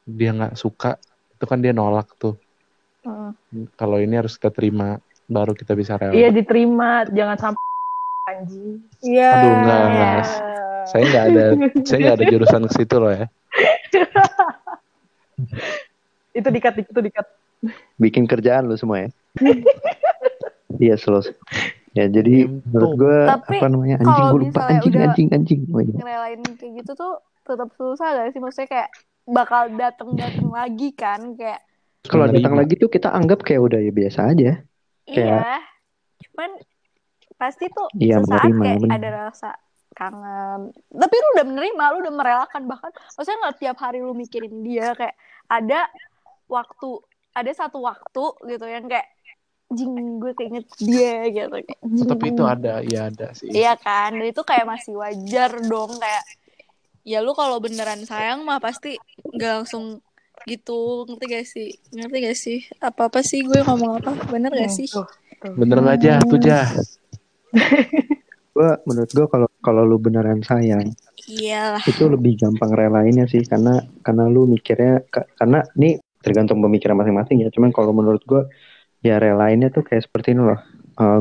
dia 0.05 0.31
nggak 0.31 0.55
suka 0.55 1.01
itu 1.33 1.45
kan 1.49 1.59
dia 1.59 1.73
nolak 1.73 2.13
tuh 2.21 2.37
Heeh. 3.03 3.33
kalau 3.75 3.97
ini 3.99 4.15
harus 4.15 4.37
kita 4.37 4.53
terima 4.53 5.01
baru 5.27 5.57
kita 5.57 5.73
bisa 5.73 5.97
rela 5.97 6.13
Iya 6.13 6.29
diterima, 6.31 7.09
jangan 7.09 7.37
sampai 7.41 7.65
anjing. 8.31 8.79
Iya. 9.03 9.29
Aduh, 9.33 9.51
enggak, 9.59 9.81
Iya. 9.81 9.89
enggak. 9.89 10.25
saya 10.83 11.03
nggak 11.09 11.25
ada 11.25 11.45
saya 11.89 11.99
nggak 11.99 12.17
ada 12.21 12.25
jurusan 12.29 12.63
ke 12.69 12.73
situ 12.77 12.97
loh 13.01 13.11
ya 13.11 13.27
Itu 16.33 16.49
dikat, 16.49 16.75
itu 16.81 17.01
dikat. 17.01 17.27
bikin 17.95 18.27
kerjaan 18.27 18.67
lu 18.67 18.75
semua 18.75 19.07
ya 19.07 19.09
iya 20.83 20.95
slow 20.99 21.23
ya 21.93 22.11
jadi 22.11 22.49
menurut 22.49 22.93
gue 22.99 23.19
apa 23.29 23.67
namanya 23.71 24.03
anjing 24.03 24.27
gue 24.27 24.41
lupa 24.43 24.61
anjing 24.67 24.95
anjing 24.99 25.29
anjing 25.31 25.61
Oh, 25.71 25.79
iya. 25.79 25.95
Ngerelain 25.95 26.41
kayak 26.59 26.83
gitu 26.83 26.93
tuh 26.93 27.13
tetap 27.43 27.71
susah 27.73 28.19
gak 28.19 28.35
sih? 28.35 28.41
Maksudnya 28.41 28.67
kayak 28.67 28.89
bakal 29.25 29.71
dateng-dateng 29.71 30.51
lagi 30.59 30.91
kan? 30.91 31.39
Kayak 31.39 31.63
kalau 32.03 32.27
datang 32.27 32.59
lagi 32.59 32.75
tuh 32.75 32.91
kita 32.91 33.15
anggap 33.15 33.47
kayak 33.47 33.63
udah 33.63 33.79
ya 33.79 33.93
biasa 33.95 34.35
aja 34.35 34.51
Kayak- 35.07 35.43
iya, 35.47 35.59
cuman 36.27 36.51
pasti 37.37 37.71
tuh 37.71 37.87
Iya, 37.95 38.19
sesaat 38.19 38.43
menerima, 38.43 38.63
kayak 38.65 38.79
bener. 38.81 38.97
ada 38.99 39.09
rasa 39.23 39.51
kangen. 40.03 40.61
Tapi 40.91 41.15
lu 41.15 41.29
udah 41.39 41.47
menerima, 41.47 41.85
lu 41.95 41.99
udah 42.03 42.15
merelakan 42.15 42.63
bahkan. 42.67 42.91
Maksudnya 43.15 43.39
nggak 43.47 43.57
tiap 43.63 43.77
hari 43.79 43.99
lu 44.03 44.13
mikirin 44.19 44.55
dia 44.67 44.99
kayak 44.99 45.15
ada 45.47 45.87
waktu, 46.51 46.91
ada 47.33 47.51
satu 47.55 47.79
waktu 47.87 48.25
gitu 48.51 48.67
yang 48.67 48.91
kayak 48.91 49.07
jing 49.73 50.21
gue 50.21 50.33
keinget 50.37 50.69
dia 50.77 51.25
gitu 51.33 51.49
kayak 51.65 51.81
jing. 51.81 52.05
tapi 52.05 52.25
itu 52.29 52.45
ada 52.45 52.85
ya 52.85 53.09
ada 53.09 53.33
sih 53.33 53.49
Iya 53.49 53.73
kan, 53.81 54.13
dan 54.21 54.29
itu 54.29 54.43
kayak 54.45 54.69
masih 54.69 55.01
wajar 55.01 55.49
dong 55.65 55.97
kayak 55.97 56.25
ya 57.03 57.19
lu 57.25 57.33
kalau 57.33 57.57
beneran 57.57 58.05
sayang 58.05 58.45
mah 58.45 58.61
pasti 58.61 59.01
nggak 59.33 59.65
langsung 59.65 59.99
gitu 60.47 61.07
ngerti 61.07 61.25
gak 61.31 61.47
sih 61.47 61.69
ngerti 61.95 62.17
gak 62.19 62.39
sih 62.39 62.59
apa 62.83 63.07
apa 63.11 63.21
sih 63.23 63.47
gue 63.47 63.63
ngomong 63.63 64.03
apa 64.03 64.11
bener 64.31 64.51
gak 64.51 64.71
sih 64.75 64.91
Tuh, 64.91 65.07
tuh. 65.39 65.55
bener 65.55 65.79
aja 65.87 66.19
tuh 66.23 66.39
jah 66.39 66.67
gue 68.53 68.69
menurut 68.85 69.11
gue 69.11 69.27
kalau 69.27 69.49
kalau 69.61 69.83
lu 69.83 69.97
beneran 69.97 70.45
sayang 70.45 70.93
iyalah. 71.25 71.81
itu 71.83 72.05
lebih 72.05 72.37
gampang 72.37 72.73
relainnya 72.73 73.25
sih 73.25 73.41
karena 73.43 73.81
karena 74.05 74.29
lu 74.29 74.45
mikirnya 74.45 75.01
ka- 75.09 75.29
karena 75.35 75.65
ini 75.75 75.97
tergantung 76.21 76.61
pemikiran 76.61 76.95
masing-masing 76.95 77.43
ya 77.43 77.49
cuman 77.51 77.73
kalau 77.73 77.91
menurut 77.91 78.23
gue 78.23 78.43
ya 79.03 79.19
relainnya 79.19 79.69
tuh 79.69 79.83
kayak 79.83 80.07
seperti 80.07 80.31
ini 80.33 80.47
loh. 80.47 80.61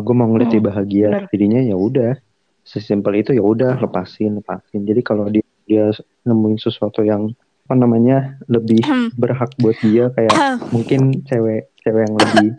Gue 0.06 0.14
mau 0.14 0.30
ngeliat 0.30 0.54
dia 0.54 0.62
bahagia 0.62 1.08
bener. 1.10 1.26
jadinya 1.34 1.62
ya 1.66 1.74
udah 1.74 2.14
sesimpel 2.62 3.18
itu 3.18 3.34
ya 3.34 3.42
udah 3.42 3.82
lepasin 3.82 4.38
lepasin. 4.38 4.86
Jadi 4.86 5.02
kalau 5.02 5.26
dia 5.26 5.42
dia 5.66 5.90
nemuin 6.22 6.62
sesuatu 6.62 7.02
yang 7.02 7.34
apa 7.66 7.74
namanya 7.74 8.38
lebih 8.46 8.84
berhak 9.18 9.50
buat 9.58 9.74
dia 9.82 10.12
kayak 10.14 10.36
mungkin 10.70 11.26
cewek 11.26 11.74
cewek 11.82 12.02
yang 12.06 12.16
lebih 12.20 12.50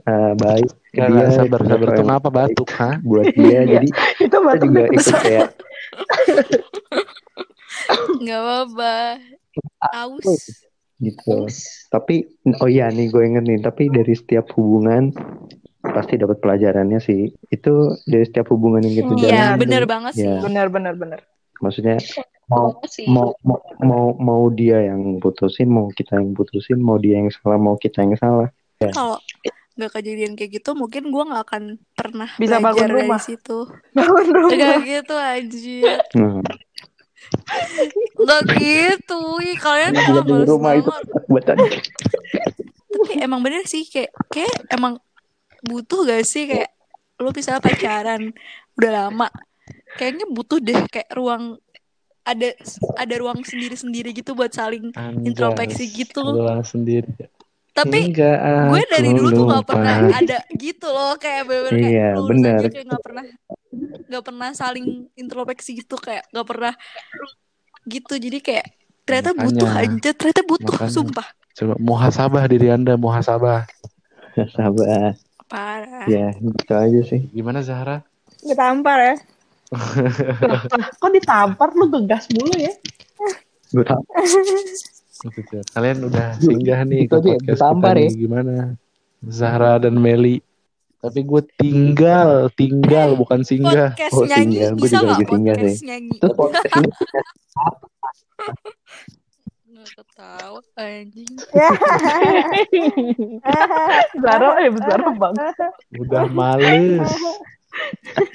eh, 0.00 0.32
baik 0.34 0.68
ke 0.90 0.98
Gak, 0.98 1.08
dia 1.08 1.16
gak, 1.20 1.30
sabar, 1.32 1.60
sabar. 1.62 1.86
Itu 1.88 2.00
yang 2.00 2.08
ngapa 2.08 2.28
batuk, 2.30 2.68
ha? 2.74 2.90
buat 3.00 3.26
dia 3.32 3.60
jadi 3.64 3.88
Itu 4.20 4.36
batuk 4.40 4.68
juga 4.68 4.82
ikut 4.88 5.06
kayak 5.20 5.48
Nggak 8.16 8.40
apa-apa. 8.40 8.94
Aus. 9.92 10.26
gitu 10.96 11.46
tapi 11.90 12.26
oh 12.56 12.66
iya 12.66 12.86
nih 12.88 13.10
gue 13.10 13.22
inget 13.22 13.44
nih 13.44 13.58
tapi 13.60 13.86
dari 13.86 14.14
setiap 14.14 14.46
hubungan 14.54 15.10
pasti 15.84 16.16
dapat 16.16 16.38
pelajarannya 16.38 16.96
sih 16.98 17.28
itu 17.50 17.72
dari 18.04 18.24
setiap 18.24 18.48
hubungan 18.48 18.80
yang 18.80 18.94
kita 18.96 19.12
Iya, 19.12 19.28
Iya, 19.28 19.46
bener 19.54 19.82
banget 19.84 20.12
sih. 20.16 20.24
ya 20.24 20.38
Benar, 20.40 20.70
benar, 20.70 20.94
benar. 20.96 21.20
maksudnya 21.60 21.98
mau 22.46 22.78
sih. 22.86 23.04
mau 23.06 23.34
mau 23.42 23.58
mau 23.82 24.06
mau 24.16 24.42
dia 24.48 24.86
yang 24.86 25.18
putusin 25.18 25.68
mau 25.68 25.90
kita 25.90 26.18
yang 26.18 26.32
putusin 26.32 26.78
mau 26.78 26.96
dia 26.96 27.20
yang 27.20 27.28
salah 27.28 27.58
mau 27.58 27.76
kita 27.76 28.00
yang 28.00 28.14
salah 28.16 28.48
Kalau 28.80 29.18
nggak 29.74 29.90
kejadian 29.90 30.38
kayak 30.38 30.62
gitu, 30.62 30.70
mungkin 30.78 31.10
gue 31.10 31.22
nggak 31.26 31.42
akan 31.50 31.62
pernah 31.98 32.30
Bisa 32.38 32.62
bangun 32.62 32.78
belajar 32.78 32.88
rumah. 32.90 33.18
dari 33.18 33.26
situ. 33.26 33.58
Bangun 33.96 34.26
rumah. 34.30 34.54
Gak 34.54 34.76
gitu 34.86 35.14
anjir. 35.18 35.98
nah, 36.14 36.38
Gak 38.14 38.42
gitu. 38.62 39.20
Ih, 39.42 39.58
kalian 39.58 39.92
juga 39.98 40.20
emang 40.22 40.26
di 40.26 40.32
males 40.32 40.48
rumah 40.48 40.72
itu 40.78 40.90
Tapi 42.94 43.14
emang 43.18 43.40
bener 43.42 43.66
sih 43.66 43.82
kayak 43.90 44.14
kayak 44.30 44.54
emang 44.70 45.02
butuh 45.66 46.06
gak 46.06 46.22
sih 46.22 46.46
kayak 46.46 46.70
lu 47.18 47.30
misalnya 47.34 47.62
pacaran 47.62 48.30
udah 48.78 48.90
lama 48.90 49.28
kayaknya 49.98 50.26
butuh 50.30 50.58
deh 50.58 50.78
kayak 50.90 51.10
ruang 51.14 51.58
ada 52.24 52.56
ada 52.96 53.14
ruang 53.20 53.44
sendiri-sendiri 53.44 54.16
gitu 54.16 54.32
buat 54.32 54.50
saling 54.50 54.90
introspeksi 55.22 55.84
gitu. 55.92 56.24
Lu 56.24 56.48
sendiri. 56.64 57.08
Tapi 57.74 57.98
Hingga 58.06 58.32
gue 58.70 58.82
dari 58.86 59.10
dulu 59.10 59.28
tuh 59.28 59.44
gak 59.44 59.60
lupa. 59.60 59.70
pernah 59.74 59.96
ada 60.08 60.38
gitu 60.54 60.86
loh 60.86 61.18
kayak 61.18 61.42
bener 61.42 61.72
kayak 61.74 61.90
Iya, 61.90 62.08
bener. 62.22 62.54
aja 62.56 62.68
kayak 62.70 62.86
gak 62.86 63.02
pernah 63.02 63.24
gak 64.06 64.22
pernah 64.22 64.50
saling 64.54 64.86
introspeksi 65.12 65.70
gitu 65.76 65.98
kayak 65.98 66.22
gak 66.30 66.46
pernah 66.46 66.74
gitu 67.84 68.14
jadi 68.14 68.38
kayak 68.38 68.66
ternyata 69.02 69.30
Makanya. 69.32 69.44
butuh 69.44 69.70
aja 69.74 70.10
ternyata 70.14 70.42
butuh 70.44 70.76
Makanya. 70.78 70.94
sumpah 70.94 71.26
Coba 71.54 71.74
muhasabah 71.76 72.44
diri 72.46 72.66
anda, 72.66 72.94
muhasabah. 72.94 73.66
sabar 74.50 75.14
parah 75.46 76.06
ya 76.06 76.30
gitu 76.32 76.72
aja 76.72 77.00
sih 77.04 77.26
Gimana 77.30 77.58
Zahra? 77.60 78.02
Ketampar 78.40 78.98
ya. 79.00 79.14
Kok 80.98 81.10
ditampar 81.10 81.70
lu 81.72 81.86
gegas 81.88 82.26
mulu 82.30 82.54
ya? 82.54 82.70
gue 83.70 83.82
tau 83.82 83.98
Kalian 85.70 85.98
udah 86.04 86.26
singgah 86.44 86.80
nih 86.84 87.06
Itu 87.06 87.18
ke 87.22 87.34
podcast 87.36 87.60
kita 87.62 87.88
ya. 87.90 88.10
nih. 88.10 88.10
Gimana? 88.18 88.54
Zahra 89.24 89.78
dan 89.78 89.94
Meli. 89.96 90.42
Tapi 90.98 91.20
gue 91.20 91.42
tinggal, 91.60 92.48
tinggal 92.56 93.12
bukan 93.14 93.44
singgah. 93.44 93.92
podcast 93.92 94.16
Oh, 94.16 94.24
nyanyi 94.24 94.56
tinggal. 94.56 94.72
Gue 94.72 94.82
bisa 94.82 94.96
juga 94.96 95.04
nggak 95.04 95.12
lagi 95.12 95.24
tinggal 95.28 95.56
podcast 95.56 95.76
sih. 95.76 95.86
nyanyi 95.86 96.16
terus 96.16 96.34
podcast 96.34 96.64
ketawa 99.84 100.64
anjing 100.80 101.28
eh 103.44 104.72
Zara 104.80 105.10
banget. 105.12 105.54
Udah 106.00 106.24
males. 106.32 107.04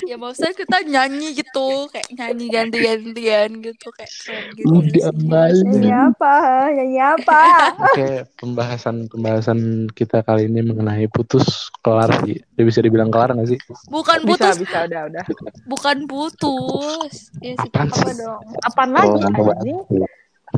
Ya 0.09 0.15
maksudnya 0.17 0.53
kita 0.57 0.77
nyanyi 0.83 1.37
gitu 1.37 1.87
kayak 1.93 2.09
nyanyi 2.17 2.45
ganti-gantian 2.51 3.49
gitu 3.63 3.87
kayak 3.93 4.11
keren 4.25 4.45
gitu 4.57 4.67
Udah. 4.69 5.11
Nyanyi 5.13 5.91
apa? 5.93 6.33
Nyanyi 6.73 6.99
apa? 6.99 7.39
Oke, 7.89 8.09
pembahasan 8.41 9.07
pembahasan 9.07 9.59
kita 9.93 10.25
kali 10.25 10.49
ini 10.49 10.65
mengenai 10.65 11.05
putus 11.07 11.69
kelar 11.85 12.09
sih. 12.25 12.41
Udah 12.57 12.65
bisa 12.65 12.79
dibilang 12.83 13.09
kelar 13.13 13.31
gak 13.37 13.47
sih? 13.47 13.59
bukan 13.87 14.19
Bisa, 14.25 14.51
putus 14.51 14.55
bisa, 14.59 14.77
udah, 14.89 15.01
udah. 15.07 15.25
bukan 15.69 15.97
putus 16.09 17.13
ya 17.39 17.53
sih 17.55 17.69
Apaan 17.69 17.87
Apa 17.89 18.09
sih? 18.09 18.15
dong? 18.17 18.43
Apaan 18.65 18.89
Oh, 18.97 19.15
lagi 19.15 19.23
anjing? 19.29 19.79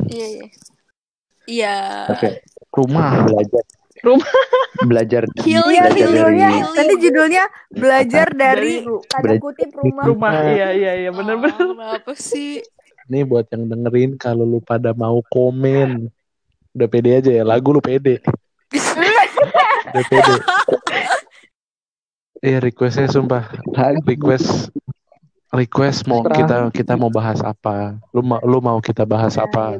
iya 0.09 0.27
iya 0.27 0.45
iya 1.47 1.75
Oke, 2.09 2.29
Rumah. 2.73 3.09
belajar. 3.27 3.63
Rumah. 4.01 4.31
Belajar. 4.89 5.23
Healing, 5.37 5.77
Iya, 5.77 5.83
belajar 5.83 5.93
judulnya 5.93 6.47
dari 6.47 6.57
healing. 6.57 6.73
nanti 6.73 6.95
judulnya 6.97 7.43
belajar 7.69 8.27
dari 8.33 8.73
tanda 9.05 9.33
kutip 9.37 9.69
rumah. 9.71 10.03
rumah. 10.07 10.31
Iya, 10.47 10.67
iya, 10.73 10.91
iya, 10.97 11.09
bener-bener. 11.11 11.53
Ah, 11.77 11.99
kenapa 11.99 12.11
sih 12.15 12.65
Nih 13.05 13.21
buat 13.21 13.45
yang 13.51 13.67
dengerin 13.67 14.11
kalau 14.15 14.41
lu 14.43 14.59
pada 14.59 14.91
mau 14.91 15.19
komen. 15.27 16.07
Udah 16.71 16.87
pede 16.87 17.11
aja 17.13 17.29
ya, 17.29 17.43
lagu 17.43 17.69
lu 17.69 17.83
pede. 17.83 18.23
Udah 18.71 20.03
pede. 20.07 20.33
Iya 22.41 22.57
requestnya 22.57 23.05
sumpah 23.05 23.53
Lagu. 23.69 24.01
request 24.01 24.73
request 25.51 26.07
mau 26.07 26.23
Terang. 26.23 26.37
kita 26.39 26.55
kita 26.71 26.93
mau 26.95 27.11
bahas 27.11 27.43
apa? 27.43 27.99
Lu 28.15 28.23
mau 28.23 28.39
lu 28.43 28.63
mau 28.63 28.79
kita 28.79 29.03
bahas 29.03 29.35
apa? 29.35 29.77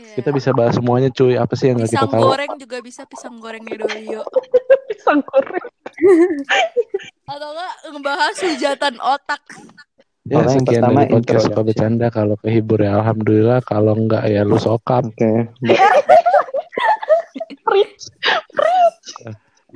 Iya. 0.00 0.16
kita 0.18 0.30
bisa 0.34 0.50
bahas 0.50 0.74
semuanya 0.74 1.08
cuy. 1.14 1.38
Apa 1.38 1.54
sih 1.54 1.70
yang 1.70 1.78
nggak 1.78 1.94
kita 1.94 2.06
pisang 2.06 2.14
tahu? 2.18 2.26
goreng 2.26 2.52
juga 2.58 2.76
bisa 2.82 3.02
pisang 3.06 3.34
gorengnya 3.38 3.76
Dolio 3.78 4.22
Pisang 4.90 5.20
goreng. 5.22 5.66
atau 7.30 7.48
enggak 7.54 7.74
ngebahas 7.94 8.36
hujatan 8.42 8.94
otak. 8.98 9.42
Ya 10.26 10.42
yang 10.42 10.48
sekian 10.52 10.82
pertama 10.84 11.00
dari 11.06 11.12
podcast 11.14 11.42
suka 11.46 11.60
ya. 11.62 11.66
bercanda 11.66 12.06
kalau 12.10 12.34
kehibur 12.42 12.78
ya 12.82 12.98
alhamdulillah. 12.98 13.58
Kalau 13.62 13.94
enggak 13.94 14.26
ya 14.26 14.42
lu 14.42 14.58
sokap. 14.58 15.06
Oke. 15.06 15.46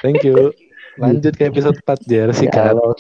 thank 0.02 0.26
you. 0.26 0.50
Lanjut 0.94 1.34
ke 1.34 1.50
episode 1.50 1.74
4 1.82 2.06
Jer 2.06 2.28
Ya, 2.30 2.34
sikat 2.34 2.64
halo 2.70 2.86